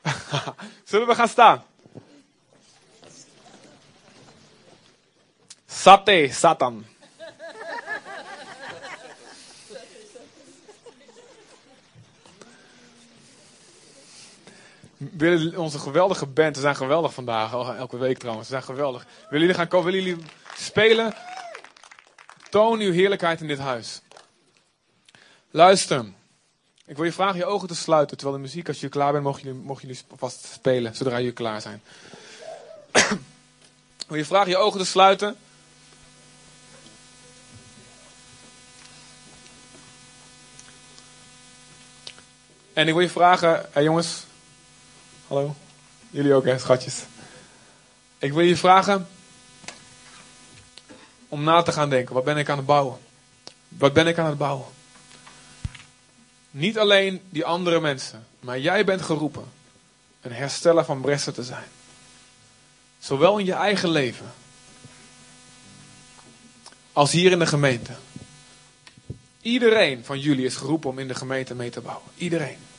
Zullen 0.84 1.06
we 1.06 1.14
gaan 1.14 1.28
staan? 1.28 1.64
Sate, 5.66 6.28
Satan. 6.32 6.84
Willen 15.00 15.58
onze 15.58 15.78
geweldige 15.78 16.26
band, 16.26 16.54
ze 16.54 16.60
zijn 16.60 16.76
geweldig 16.76 17.14
vandaag, 17.14 17.52
elke 17.52 17.98
week 17.98 18.18
trouwens, 18.18 18.46
ze 18.46 18.52
zijn 18.52 18.64
geweldig. 18.64 19.06
Willen 19.22 19.40
jullie 19.40 19.54
gaan 19.54 19.68
komen, 19.68 19.92
willen 19.92 20.08
jullie 20.08 20.24
spelen? 20.56 21.14
Toon 22.50 22.80
uw 22.80 22.92
heerlijkheid 22.92 23.40
in 23.40 23.46
dit 23.46 23.58
huis. 23.58 24.00
Luister, 25.50 26.04
ik 26.86 26.96
wil 26.96 27.04
je 27.04 27.12
vragen 27.12 27.36
je 27.36 27.44
ogen 27.44 27.68
te 27.68 27.74
sluiten, 27.74 28.16
terwijl 28.16 28.38
de 28.38 28.42
muziek, 28.42 28.68
als 28.68 28.80
je 28.80 28.88
klaar 28.88 29.12
bent, 29.12 29.24
mogen 29.24 29.42
jullie, 29.42 29.60
mogen 29.60 29.86
jullie 29.86 30.02
vast 30.16 30.44
spelen, 30.44 30.94
zodra 30.94 31.16
jullie 31.16 31.32
klaar 31.32 31.60
zijn. 31.60 31.82
ik 32.92 34.06
wil 34.08 34.18
je 34.18 34.24
vragen 34.24 34.50
je 34.50 34.56
ogen 34.56 34.80
te 34.80 34.86
sluiten. 34.86 35.36
En 42.72 42.88
ik 42.88 42.92
wil 42.92 43.02
je 43.02 43.10
vragen, 43.10 43.68
jongens, 43.82 44.24
hallo, 45.30 45.54
jullie 46.10 46.34
ook 46.34 46.44
hè, 46.44 46.58
schatjes. 46.58 47.02
Ik 48.18 48.32
wil 48.32 48.44
je 48.44 48.56
vragen 48.56 49.08
om 51.28 51.44
na 51.44 51.62
te 51.62 51.72
gaan 51.72 51.90
denken, 51.90 52.14
wat 52.14 52.24
ben 52.24 52.36
ik 52.36 52.48
aan 52.48 52.56
het 52.56 52.66
bouwen? 52.66 52.98
Wat 53.68 53.92
ben 53.92 54.06
ik 54.06 54.18
aan 54.18 54.26
het 54.26 54.38
bouwen? 54.38 54.66
Niet 56.50 56.78
alleen 56.78 57.22
die 57.28 57.44
andere 57.44 57.80
mensen, 57.80 58.26
maar 58.40 58.58
jij 58.58 58.84
bent 58.84 59.02
geroepen 59.02 59.44
een 60.20 60.32
hersteller 60.32 60.84
van 60.84 61.00
bressen 61.00 61.34
te 61.34 61.44
zijn. 61.44 61.68
Zowel 62.98 63.38
in 63.38 63.44
je 63.44 63.52
eigen 63.52 63.90
leven 63.90 64.32
als 66.92 67.12
hier 67.12 67.30
in 67.30 67.38
de 67.38 67.46
gemeente. 67.46 67.92
Iedereen 69.42 70.04
van 70.04 70.20
jullie 70.20 70.44
is 70.44 70.56
geroepen 70.56 70.90
om 70.90 70.98
in 70.98 71.08
de 71.08 71.14
gemeente 71.14 71.54
mee 71.54 71.70
te 71.70 71.80
bouwen. 71.80 72.10
Iedereen. 72.16 72.69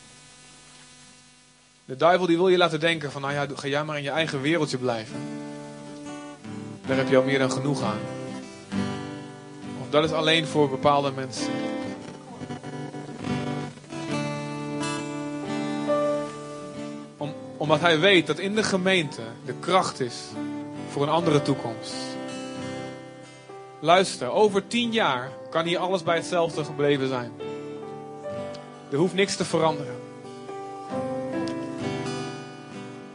De 1.91 1.97
duivel 1.97 2.27
die 2.27 2.37
wil 2.37 2.47
je 2.47 2.57
laten 2.57 2.79
denken 2.79 3.11
van, 3.11 3.21
nou 3.21 3.33
ja, 3.33 3.47
ga 3.55 3.67
jij 3.67 3.83
maar 3.83 3.97
in 3.97 4.03
je 4.03 4.09
eigen 4.09 4.41
wereldje 4.41 4.77
blijven. 4.77 5.15
Daar 6.85 6.97
heb 6.97 7.09
je 7.09 7.17
al 7.17 7.23
meer 7.23 7.39
dan 7.39 7.51
genoeg 7.51 7.81
aan. 7.81 7.99
Of 9.81 9.89
dat 9.89 10.03
is 10.03 10.11
alleen 10.11 10.45
voor 10.45 10.69
bepaalde 10.69 11.11
mensen. 11.11 11.51
Om, 17.17 17.33
omdat 17.57 17.79
hij 17.79 17.99
weet 17.99 18.27
dat 18.27 18.39
in 18.39 18.55
de 18.55 18.63
gemeente 18.63 19.21
de 19.45 19.53
kracht 19.59 19.99
is 19.99 20.15
voor 20.89 21.03
een 21.03 21.09
andere 21.09 21.41
toekomst. 21.41 21.93
Luister, 23.79 24.31
over 24.31 24.67
tien 24.67 24.91
jaar 24.91 25.31
kan 25.49 25.65
hier 25.65 25.79
alles 25.79 26.03
bij 26.03 26.15
hetzelfde 26.15 26.63
gebleven 26.63 27.07
zijn. 27.07 27.31
Er 28.91 28.97
hoeft 28.97 29.13
niks 29.13 29.35
te 29.35 29.45
veranderen. 29.45 30.00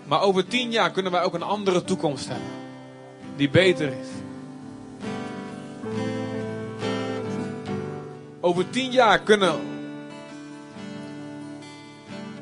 Maar 0.07 0.21
over 0.21 0.47
tien 0.47 0.71
jaar 0.71 0.91
kunnen 0.91 1.13
wij 1.13 1.23
ook 1.23 1.35
een 1.35 1.43
andere 1.43 1.85
toekomst 1.85 2.29
hebben. 2.29 2.47
Die 3.37 3.51
beter 3.51 3.89
is. 3.89 4.09
Over 8.41 8.71
tien 8.71 8.91
jaar 8.91 9.21
kunnen 9.21 9.61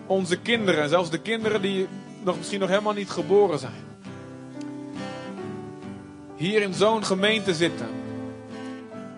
onze 0.07 0.39
kinderen, 0.39 0.89
zelfs 0.89 1.11
de 1.11 1.21
kinderen 1.21 1.63
die 1.63 1.89
nog, 2.23 2.37
misschien 2.37 2.61
nog 2.61 2.69
helemaal 2.69 2.93
niet 2.93 3.11
geboren 3.11 3.59
zijn, 3.59 3.85
hier 6.37 6.63
in 6.63 6.75
zo'n 6.75 7.05
gemeente 7.05 7.55
zitten. 7.55 7.89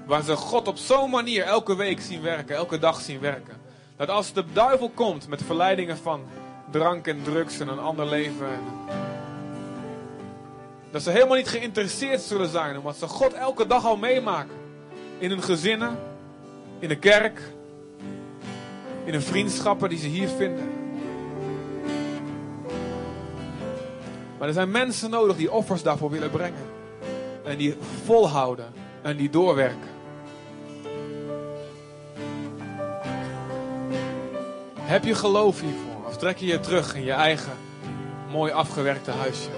Waar 0.07 0.23
ze 0.23 0.37
God 0.37 0.69
op 0.69 0.77
zo'n 0.77 1.11
manier 1.11 1.45
elke 1.45 1.77
week 1.77 2.01
zien 2.01 2.23
werken, 2.23 2.57
elke 2.57 2.79
dag 2.79 3.01
zien 3.01 3.21
werken. 3.21 3.57
Dat 3.97 4.09
als 4.09 4.33
de 4.33 4.45
duivel 4.53 4.91
komt 4.95 5.29
met 5.29 5.43
verleidingen 5.43 5.99
van 5.99 6.21
drank 6.79 7.07
en 7.07 7.23
drugs 7.23 7.61
en 7.61 7.69
een 7.69 7.79
ander 7.79 8.07
leven. 8.07 8.49
Dat 10.91 11.03
ze 11.03 11.11
helemaal 11.11 11.37
niet 11.37 11.49
geïnteresseerd 11.49 12.21
zullen 12.21 12.49
zijn, 12.49 12.79
omdat 12.79 12.97
ze 12.97 13.07
God 13.07 13.33
elke 13.33 13.67
dag 13.67 13.85
al 13.85 13.97
meemaken. 13.97 14.57
In 15.19 15.31
hun 15.31 15.43
gezinnen, 15.43 15.99
in 16.79 16.89
de 16.89 16.99
kerk, 16.99 17.41
in 19.05 19.13
hun 19.13 19.23
vriendschappen 19.23 19.89
die 19.89 19.99
ze 19.99 20.07
hier 20.07 20.29
vinden. 20.29 20.71
Maar 24.39 24.49
er 24.49 24.55
zijn 24.55 24.71
mensen 24.71 25.11
nodig 25.11 25.37
die 25.37 25.53
offers 25.53 25.83
daarvoor 25.83 26.11
willen 26.11 26.31
brengen. 26.31 26.65
En 27.45 27.57
die 27.57 27.77
volhouden 28.05 28.73
en 29.03 29.17
die 29.17 29.31
doorwerken. 29.31 29.95
Heb 34.81 35.05
je 35.05 35.15
geloof 35.15 35.61
hiervoor? 35.61 35.96
Trek 36.17 36.39
je 36.39 36.47
je 36.47 36.61
terug 36.61 36.95
in 36.95 37.05
je 37.05 37.13
eigen 37.13 37.53
mooi 38.31 38.53
afgewerkte 38.53 39.11
huisje? 39.11 39.49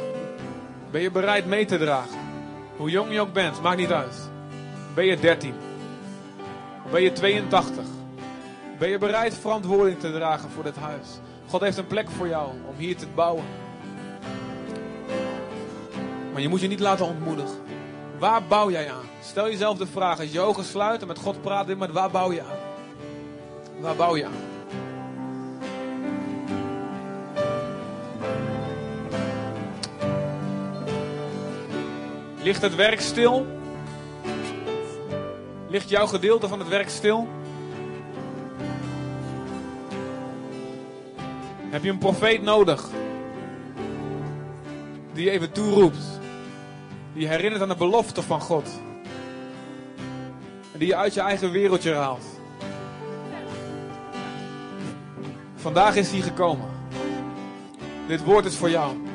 Ben 0.90 1.00
je 1.00 1.10
bereid 1.10 1.46
mee 1.46 1.64
te 1.64 1.78
dragen? 1.78 2.18
Hoe 2.76 2.90
jong 2.90 3.12
je 3.12 3.20
ook 3.20 3.32
bent, 3.32 3.62
maakt 3.62 3.76
niet 3.76 3.92
uit. 3.92 4.30
Ben 4.94 5.04
je 5.04 5.16
13? 5.16 5.54
Of 6.84 6.90
ben 6.90 7.02
je 7.02 7.12
82? 7.12 7.84
Ben 8.78 8.88
je 8.88 8.98
bereid 8.98 9.34
verantwoording 9.34 10.00
te 10.00 10.12
dragen 10.12 10.50
voor 10.50 10.62
dit 10.62 10.76
huis? 10.76 11.06
God 11.48 11.60
heeft 11.60 11.76
een 11.76 11.86
plek 11.86 12.10
voor 12.10 12.28
jou 12.28 12.50
om 12.68 12.74
hier 12.76 12.96
te 12.96 13.06
bouwen. 13.14 13.44
Maar 16.32 16.42
je 16.42 16.48
moet 16.48 16.60
je 16.60 16.68
niet 16.68 16.80
laten 16.80 17.06
ontmoedigen. 17.06 17.58
Waar 18.18 18.42
bouw 18.42 18.70
jij 18.70 18.90
aan? 18.90 19.06
Stel 19.22 19.48
jezelf 19.48 19.78
de 19.78 19.86
vraag, 19.86 20.20
als 20.20 20.32
je 20.32 20.40
ogen 20.40 20.64
sluit 20.64 21.00
en 21.00 21.06
met 21.06 21.18
God 21.18 21.42
praat, 21.42 21.76
maar 21.76 21.92
waar 21.92 22.10
bouw 22.10 22.32
je 22.32 22.42
aan? 22.42 22.58
Waar 23.80 23.96
bouw 23.96 24.16
je 24.16 24.24
aan? 24.24 24.47
Ligt 32.48 32.62
het 32.62 32.74
werk 32.74 33.00
stil? 33.00 33.46
Ligt 35.68 35.88
jouw 35.88 36.06
gedeelte 36.06 36.48
van 36.48 36.58
het 36.58 36.68
werk 36.68 36.88
stil? 36.88 37.28
Heb 41.70 41.84
je 41.84 41.90
een 41.90 41.98
profeet 41.98 42.42
nodig? 42.42 42.88
Die 45.12 45.24
je 45.24 45.30
even 45.30 45.52
toeroept. 45.52 46.20
Die 47.12 47.22
je 47.22 47.28
herinnert 47.28 47.62
aan 47.62 47.68
de 47.68 47.76
belofte 47.76 48.22
van 48.22 48.40
God. 48.40 48.68
En 50.72 50.78
die 50.78 50.88
je 50.88 50.96
uit 50.96 51.14
je 51.14 51.20
eigen 51.20 51.50
wereldje 51.50 51.94
haalt. 51.94 52.24
Vandaag 55.56 55.96
is 55.96 56.10
hij 56.10 56.20
gekomen. 56.20 56.68
Dit 58.06 58.24
woord 58.24 58.44
is 58.44 58.56
voor 58.56 58.70
jou. 58.70 59.07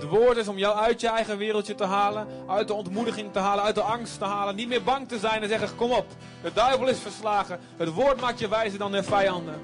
Dit 0.00 0.08
woord 0.08 0.36
is 0.36 0.48
om 0.48 0.58
jou 0.58 0.76
uit 0.76 1.00
je 1.00 1.08
eigen 1.08 1.38
wereldje 1.38 1.74
te 1.74 1.84
halen, 1.84 2.26
uit 2.46 2.68
de 2.68 2.74
ontmoediging 2.74 3.32
te 3.32 3.38
halen, 3.38 3.64
uit 3.64 3.74
de 3.74 3.80
angst 3.80 4.18
te 4.18 4.24
halen. 4.24 4.54
Niet 4.54 4.68
meer 4.68 4.82
bang 4.82 5.08
te 5.08 5.18
zijn 5.18 5.42
en 5.42 5.48
zeggen: 5.48 5.76
Kom 5.76 5.90
op, 5.90 6.06
de 6.42 6.52
duivel 6.52 6.88
is 6.88 6.98
verslagen. 6.98 7.60
Het 7.76 7.92
woord 7.92 8.20
maakt 8.20 8.38
je 8.38 8.48
wijzer 8.48 8.78
dan 8.78 8.92
de 8.92 9.02
vijanden. 9.02 9.54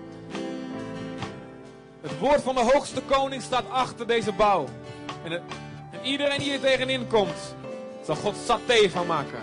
Het 2.00 2.18
woord 2.18 2.42
van 2.42 2.54
de 2.54 2.60
hoogste 2.60 3.02
koning 3.02 3.42
staat 3.42 3.70
achter 3.70 4.06
deze 4.06 4.32
bouw. 4.32 4.66
En, 5.24 5.30
het, 5.30 5.42
en 5.90 5.98
iedereen 6.02 6.38
die 6.38 6.52
er 6.52 6.60
tegenin 6.60 7.06
komt, 7.06 7.56
zal 8.04 8.16
God 8.16 8.34
saté 8.46 8.90
van 8.90 9.06
maken. 9.06 9.40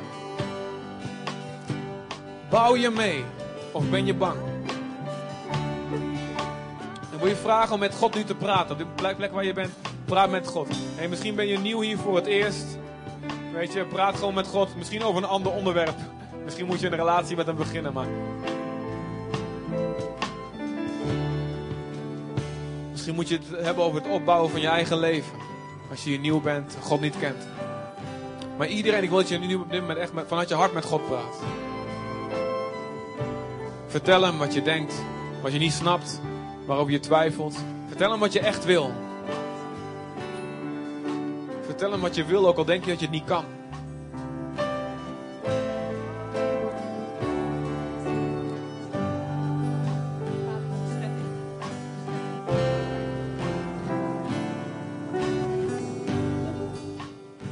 Bouw 2.50 2.76
je 2.76 2.90
mee 2.90 3.24
of 3.72 3.90
ben 3.90 4.06
je 4.06 4.14
bang? 4.14 4.38
En 7.12 7.20
wil 7.20 7.28
je 7.28 7.36
vragen 7.36 7.74
om 7.74 7.80
met 7.80 7.96
God 7.96 8.16
nu 8.16 8.24
te 8.24 8.36
praten? 8.36 8.72
Op 8.72 8.78
de 8.78 9.14
plek 9.16 9.32
waar 9.32 9.46
je 9.46 9.54
bent, 9.54 9.72
praat 10.10 10.30
met 10.30 10.47
God. 10.47 10.68
Misschien 11.10 11.36
ben 11.36 11.47
je 11.47 11.57
nieuw 11.57 11.82
hier 11.82 11.97
voor 11.97 12.16
het 12.16 12.26
eerst. 12.26 12.66
Weet 13.53 13.74
je, 13.74 13.86
praat 13.86 14.16
gewoon 14.16 14.34
met 14.34 14.47
God. 14.47 14.76
Misschien 14.78 15.03
over 15.03 15.24
een 15.24 15.30
ander 15.30 15.51
onderwerp. 15.51 15.95
Misschien 16.43 16.66
moet 16.66 16.80
je 16.80 16.88
een 16.88 16.95
relatie 16.95 17.36
met 17.36 17.45
hem 17.45 17.55
beginnen, 17.55 17.93
maar... 17.93 18.07
Misschien 22.91 23.16
moet 23.16 23.28
je 23.28 23.36
het 23.36 23.66
hebben 23.66 23.84
over 23.84 24.01
het 24.01 24.12
opbouwen 24.12 24.51
van 24.51 24.62
je 24.62 24.68
eigen 24.68 24.97
leven. 24.97 25.38
Als 25.89 26.03
je 26.03 26.10
hier 26.10 26.20
nieuw 26.20 26.41
bent, 26.41 26.78
God 26.82 27.01
niet 27.01 27.18
kent. 27.20 27.47
Maar 28.57 28.68
iedereen, 28.68 29.03
ik 29.03 29.10
wil 29.10 29.18
dat 29.18 29.30
je 29.30 29.38
nu 29.38 29.55
op 29.55 29.72
dit 29.72 29.82
moment 29.82 29.99
echt 29.99 30.14
met, 30.14 30.26
vanuit 30.28 30.49
je 30.49 30.55
hart 30.55 30.74
met 30.74 30.86
God 30.86 31.07
praat. 31.07 31.36
Vertel 33.88 34.22
hem 34.22 34.38
wat 34.38 34.53
je 34.53 34.62
denkt, 34.62 34.93
wat 35.41 35.53
je 35.53 35.60
niet 35.60 35.74
snapt, 35.74 36.22
waarover 36.66 36.91
je 36.91 36.99
twijfelt. 36.99 37.55
Vertel 37.88 38.12
hem 38.12 38.20
wat 38.20 38.34
je 38.34 38.39
echt 38.39 38.66
wil. 38.66 38.91
Vertel 41.80 41.98
hem 41.98 42.08
wat 42.08 42.16
je 42.16 42.26
wil, 42.26 42.48
ook 42.48 42.58
al 42.58 42.66
denk 42.66 42.84
je 42.84 42.90
dat 42.90 43.00
je 43.00 43.06
het 43.06 43.16
niet 43.16 43.24
kan. 43.24 43.46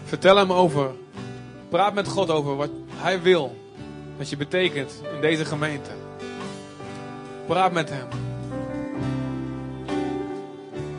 Vertel 0.03 0.37
hem 0.37 0.53
over. 0.53 0.91
Praat 1.69 1.93
met 1.93 2.07
God 2.07 2.29
over 2.29 2.55
wat 2.55 2.69
hij 2.95 3.21
wil 3.21 3.55
dat 4.17 4.29
je 4.29 4.37
betekent 4.37 5.01
in 5.15 5.21
deze 5.21 5.45
gemeente. 5.45 5.91
Praat 7.45 7.71
met 7.71 7.89
hem. 7.89 8.07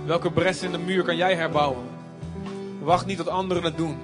Welke 0.07 0.31
bres 0.31 0.63
in 0.63 0.73
de 0.73 0.79
muur 0.79 1.05
kan 1.05 1.17
jij 1.17 1.35
herbouwen? 1.35 1.98
Wacht 2.79 3.07
niet 3.07 3.17
tot 3.17 3.29
anderen 3.29 3.63
het 3.63 3.77
doen. 3.77 3.99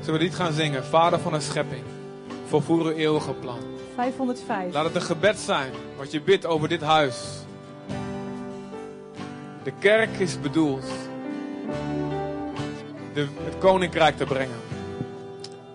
Zullen 0.00 0.20
we 0.20 0.26
dit 0.26 0.34
gaan 0.34 0.52
zingen? 0.52 0.84
Vader 0.84 1.18
van 1.18 1.32
de 1.32 1.40
schepping, 1.40 1.82
volvoer 2.46 2.84
uw 2.84 2.90
eeuwige 2.90 3.32
plan. 3.32 3.58
505. 3.94 4.72
Laat 4.72 4.84
het 4.84 4.94
een 4.94 5.02
gebed 5.02 5.38
zijn 5.38 5.72
wat 5.96 6.12
je 6.12 6.20
bidt 6.20 6.46
over 6.46 6.68
dit 6.68 6.80
huis. 6.80 7.38
De 9.62 9.72
kerk 9.78 10.18
is 10.18 10.40
bedoeld 10.40 10.84
de, 13.12 13.26
het 13.44 13.58
koninkrijk 13.58 14.16
te 14.16 14.24
brengen. 14.24 14.69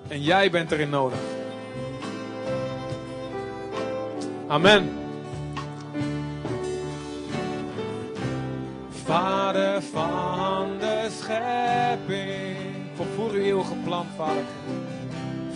En 0.08 0.22
jij 0.22 0.52
bent 0.52 0.72
erin 0.72 0.90
nodig. 0.90 1.20
Amen. 4.48 4.90
Vader 9.06 9.82
van 9.82 10.78
de 10.80 11.08
schepping, 11.20 12.58
volvoer 12.96 13.32
uw 13.32 13.42
eeuwige 13.42 13.76
plan, 13.84 14.06
Vader. 14.18 14.44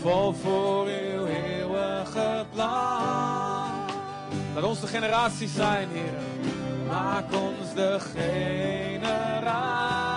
Volvoer 0.01 0.85
uw 0.85 1.25
eeuwige 1.25 2.45
plan. 2.53 2.67
Laat 4.53 4.63
ons 4.63 4.81
de 4.81 4.87
generatie 4.87 5.47
zijn, 5.47 5.87
Heer. 5.91 6.13
Maak 6.87 7.33
ons 7.33 7.73
de 7.75 7.97
generatie 7.99 10.08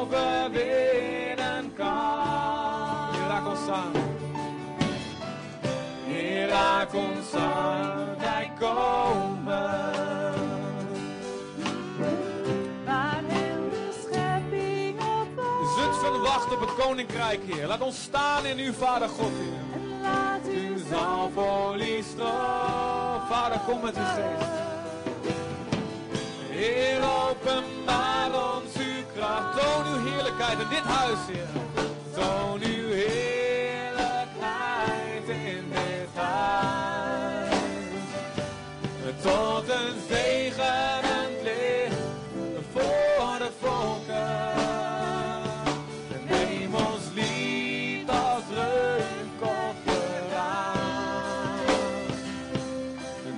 overwinnen 0.00 1.74
kan. 1.74 3.28
Raak 3.28 3.46
ons 3.46 3.68
aan. 3.68 3.92
Ons 6.94 7.34
aan. 7.34 8.16
Wij 8.18 8.50
komen. 8.58 9.92
Waar 12.84 13.22
heel 13.26 13.68
de 13.70 14.00
schepping 14.02 15.00
op 15.00 15.28
wacht. 15.34 15.74
Zutphen 15.78 16.20
wacht 16.20 16.52
op 16.52 16.60
het 16.60 16.74
koninkrijk, 16.74 17.40
Heer. 17.46 17.66
Laat 17.66 17.80
ons 17.80 18.02
staan 18.02 18.46
in 18.46 18.58
uw 18.58 18.72
Vader 18.72 19.08
God, 19.08 19.32
Heer. 19.32 19.82
En 19.82 20.00
laat 20.00 20.48
U 20.48 20.68
uw 20.68 20.78
zal 20.90 21.30
folie 21.34 22.02
stroom. 22.02 23.20
Vader, 23.28 23.58
kom 23.66 23.80
met 23.80 23.96
uw 23.96 24.04
geest. 24.04 24.50
Heer, 26.50 27.00
openbaar 27.28 28.30
in 30.50 30.58
dit 30.68 30.84
huis, 30.84 31.18
Heer. 31.26 31.46
Toon 32.14 32.60
uw 32.62 32.88
heerlijkheid 32.92 35.28
in 35.28 35.70
dit 35.70 36.08
huis. 36.14 37.48
Tot 39.22 39.68
een 39.68 39.94
zegenend 40.08 41.42
licht 41.42 41.96
voor 42.72 43.38
de 43.38 43.50
volken. 43.60 44.52
En 46.12 46.24
neem 46.28 46.74
ons 46.74 47.02
lied 47.14 48.10
als 48.10 48.42
reukoffer 48.54 50.36
aan. 50.36 51.58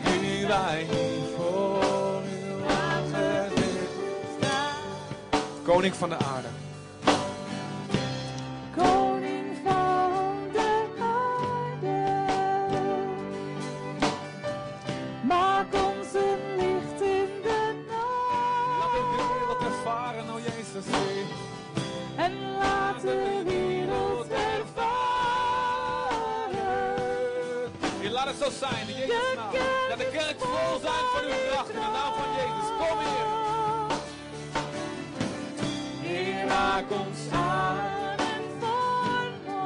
Nu 0.04 0.46
wij 0.46 0.86
hier 0.90 1.28
voor 1.36 2.22
uw 2.22 2.64
aangezicht 2.68 3.94
staan. 4.38 4.82
Koning 5.62 5.94
van 5.94 6.08
de 6.08 6.16
aarde. 6.16 6.48
Zo 28.50 28.66
zijn 28.66 28.88
in 28.88 28.94
Jezus' 28.96 29.34
naam. 29.36 29.52
Laat 29.88 29.98
de 29.98 30.08
kerk 30.12 30.38
vol 30.38 30.80
zijn 30.80 31.04
van 31.12 31.22
uw 31.24 31.50
kracht 31.50 31.68
in 31.68 31.74
de 31.74 31.80
naam 31.80 32.12
van 32.12 32.34
Jezus. 32.36 32.68
Kom. 32.78 32.98
Heer, 36.00 36.46
maak 36.46 36.90
ons 36.90 37.18
aan. 37.32 37.78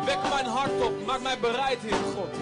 Wek 0.05 0.19
mijn 0.35 0.47
hart 0.47 0.83
op. 0.83 1.07
Maak 1.07 1.21
mij 1.21 1.39
bereid, 1.39 1.79
Heer 1.81 1.93
God. 2.15 2.35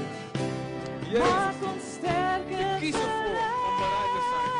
Jezus, 1.08 1.28
Maak 1.28 1.54
ons 1.72 1.82
sterker. 1.98 2.74
ik 2.74 2.78
kies 2.80 2.94
ervoor 2.94 3.40
om 3.68 3.76
bereid 3.78 4.10
te 4.14 4.22
zijn. 4.30 4.50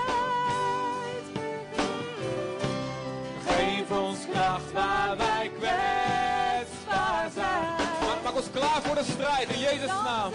Geef 3.47 3.91
ons 3.99 4.19
kracht 4.33 4.73
waar 4.73 5.17
wij 5.17 5.51
kwetsbaar 5.59 7.31
zijn. 7.35 7.75
Maak, 8.07 8.23
maak 8.25 8.37
ons 8.37 8.51
klaar 8.53 8.83
voor 8.83 8.95
de 8.95 9.05
strijd 9.05 9.49
in 9.49 9.59
Jezus' 9.61 9.87
naam. 9.87 10.33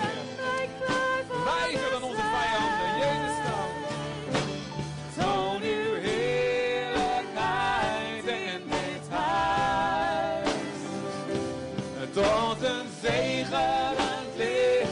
Dan 1.74 2.04
onze 2.04 2.22
vijanden 2.22 2.98
Jezus' 3.00 3.38
naam. 3.48 3.70
Toon 5.18 5.62
uw 5.62 5.94
heerlijkheid 5.94 8.26
in 8.26 8.62
dit 8.68 9.10
huis. 9.10 10.50
Tot 12.14 12.64
een 12.64 12.88
zegenend 13.02 14.36
licht 14.36 14.92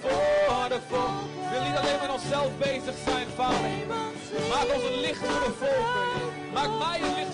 voor 0.00 0.68
de 0.68 0.78
volk. 0.88 1.28
Ik 1.42 1.48
wil 1.50 1.62
niet 1.62 1.76
alleen 1.76 2.00
met 2.00 2.10
onszelf 2.10 2.56
bezig 2.58 2.94
zijn, 3.04 3.26
Vader. 3.34 3.70
Maak 4.48 4.74
ons 4.74 4.84
een 4.84 5.00
licht 5.00 5.18
voor 5.18 5.40
de. 5.44 5.52
Heer. 5.60 5.82
Maak 6.52 6.70
mij 6.78 7.00
een 7.02 7.14
licht 7.14 7.33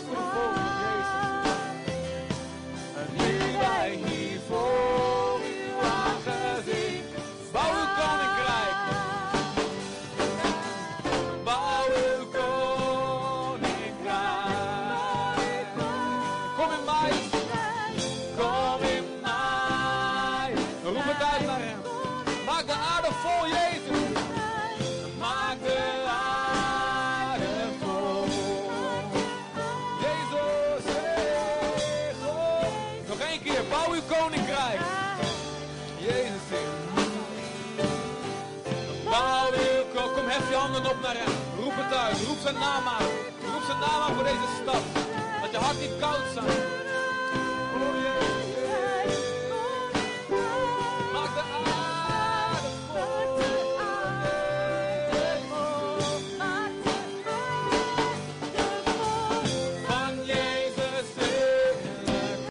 hef 40.41 40.51
je 40.51 40.57
handen 40.57 40.91
op 40.91 41.01
naar 41.03 41.17
hem. 41.17 41.33
Roep 41.63 41.77
het 41.77 41.93
uit, 41.95 42.17
roep 42.27 42.39
zijn 42.43 42.55
naam 42.55 42.87
aan. 42.87 43.09
Roep 43.53 43.63
zijn 43.67 43.79
naam 43.79 44.01
aan 44.03 44.15
voor 44.15 44.25
deze 44.25 44.49
stad. 44.63 44.83
Dat 45.43 45.51
je 45.51 45.59
hart 45.59 45.81
niet 45.81 45.97
koud 46.01 46.27
zijn. 46.35 46.80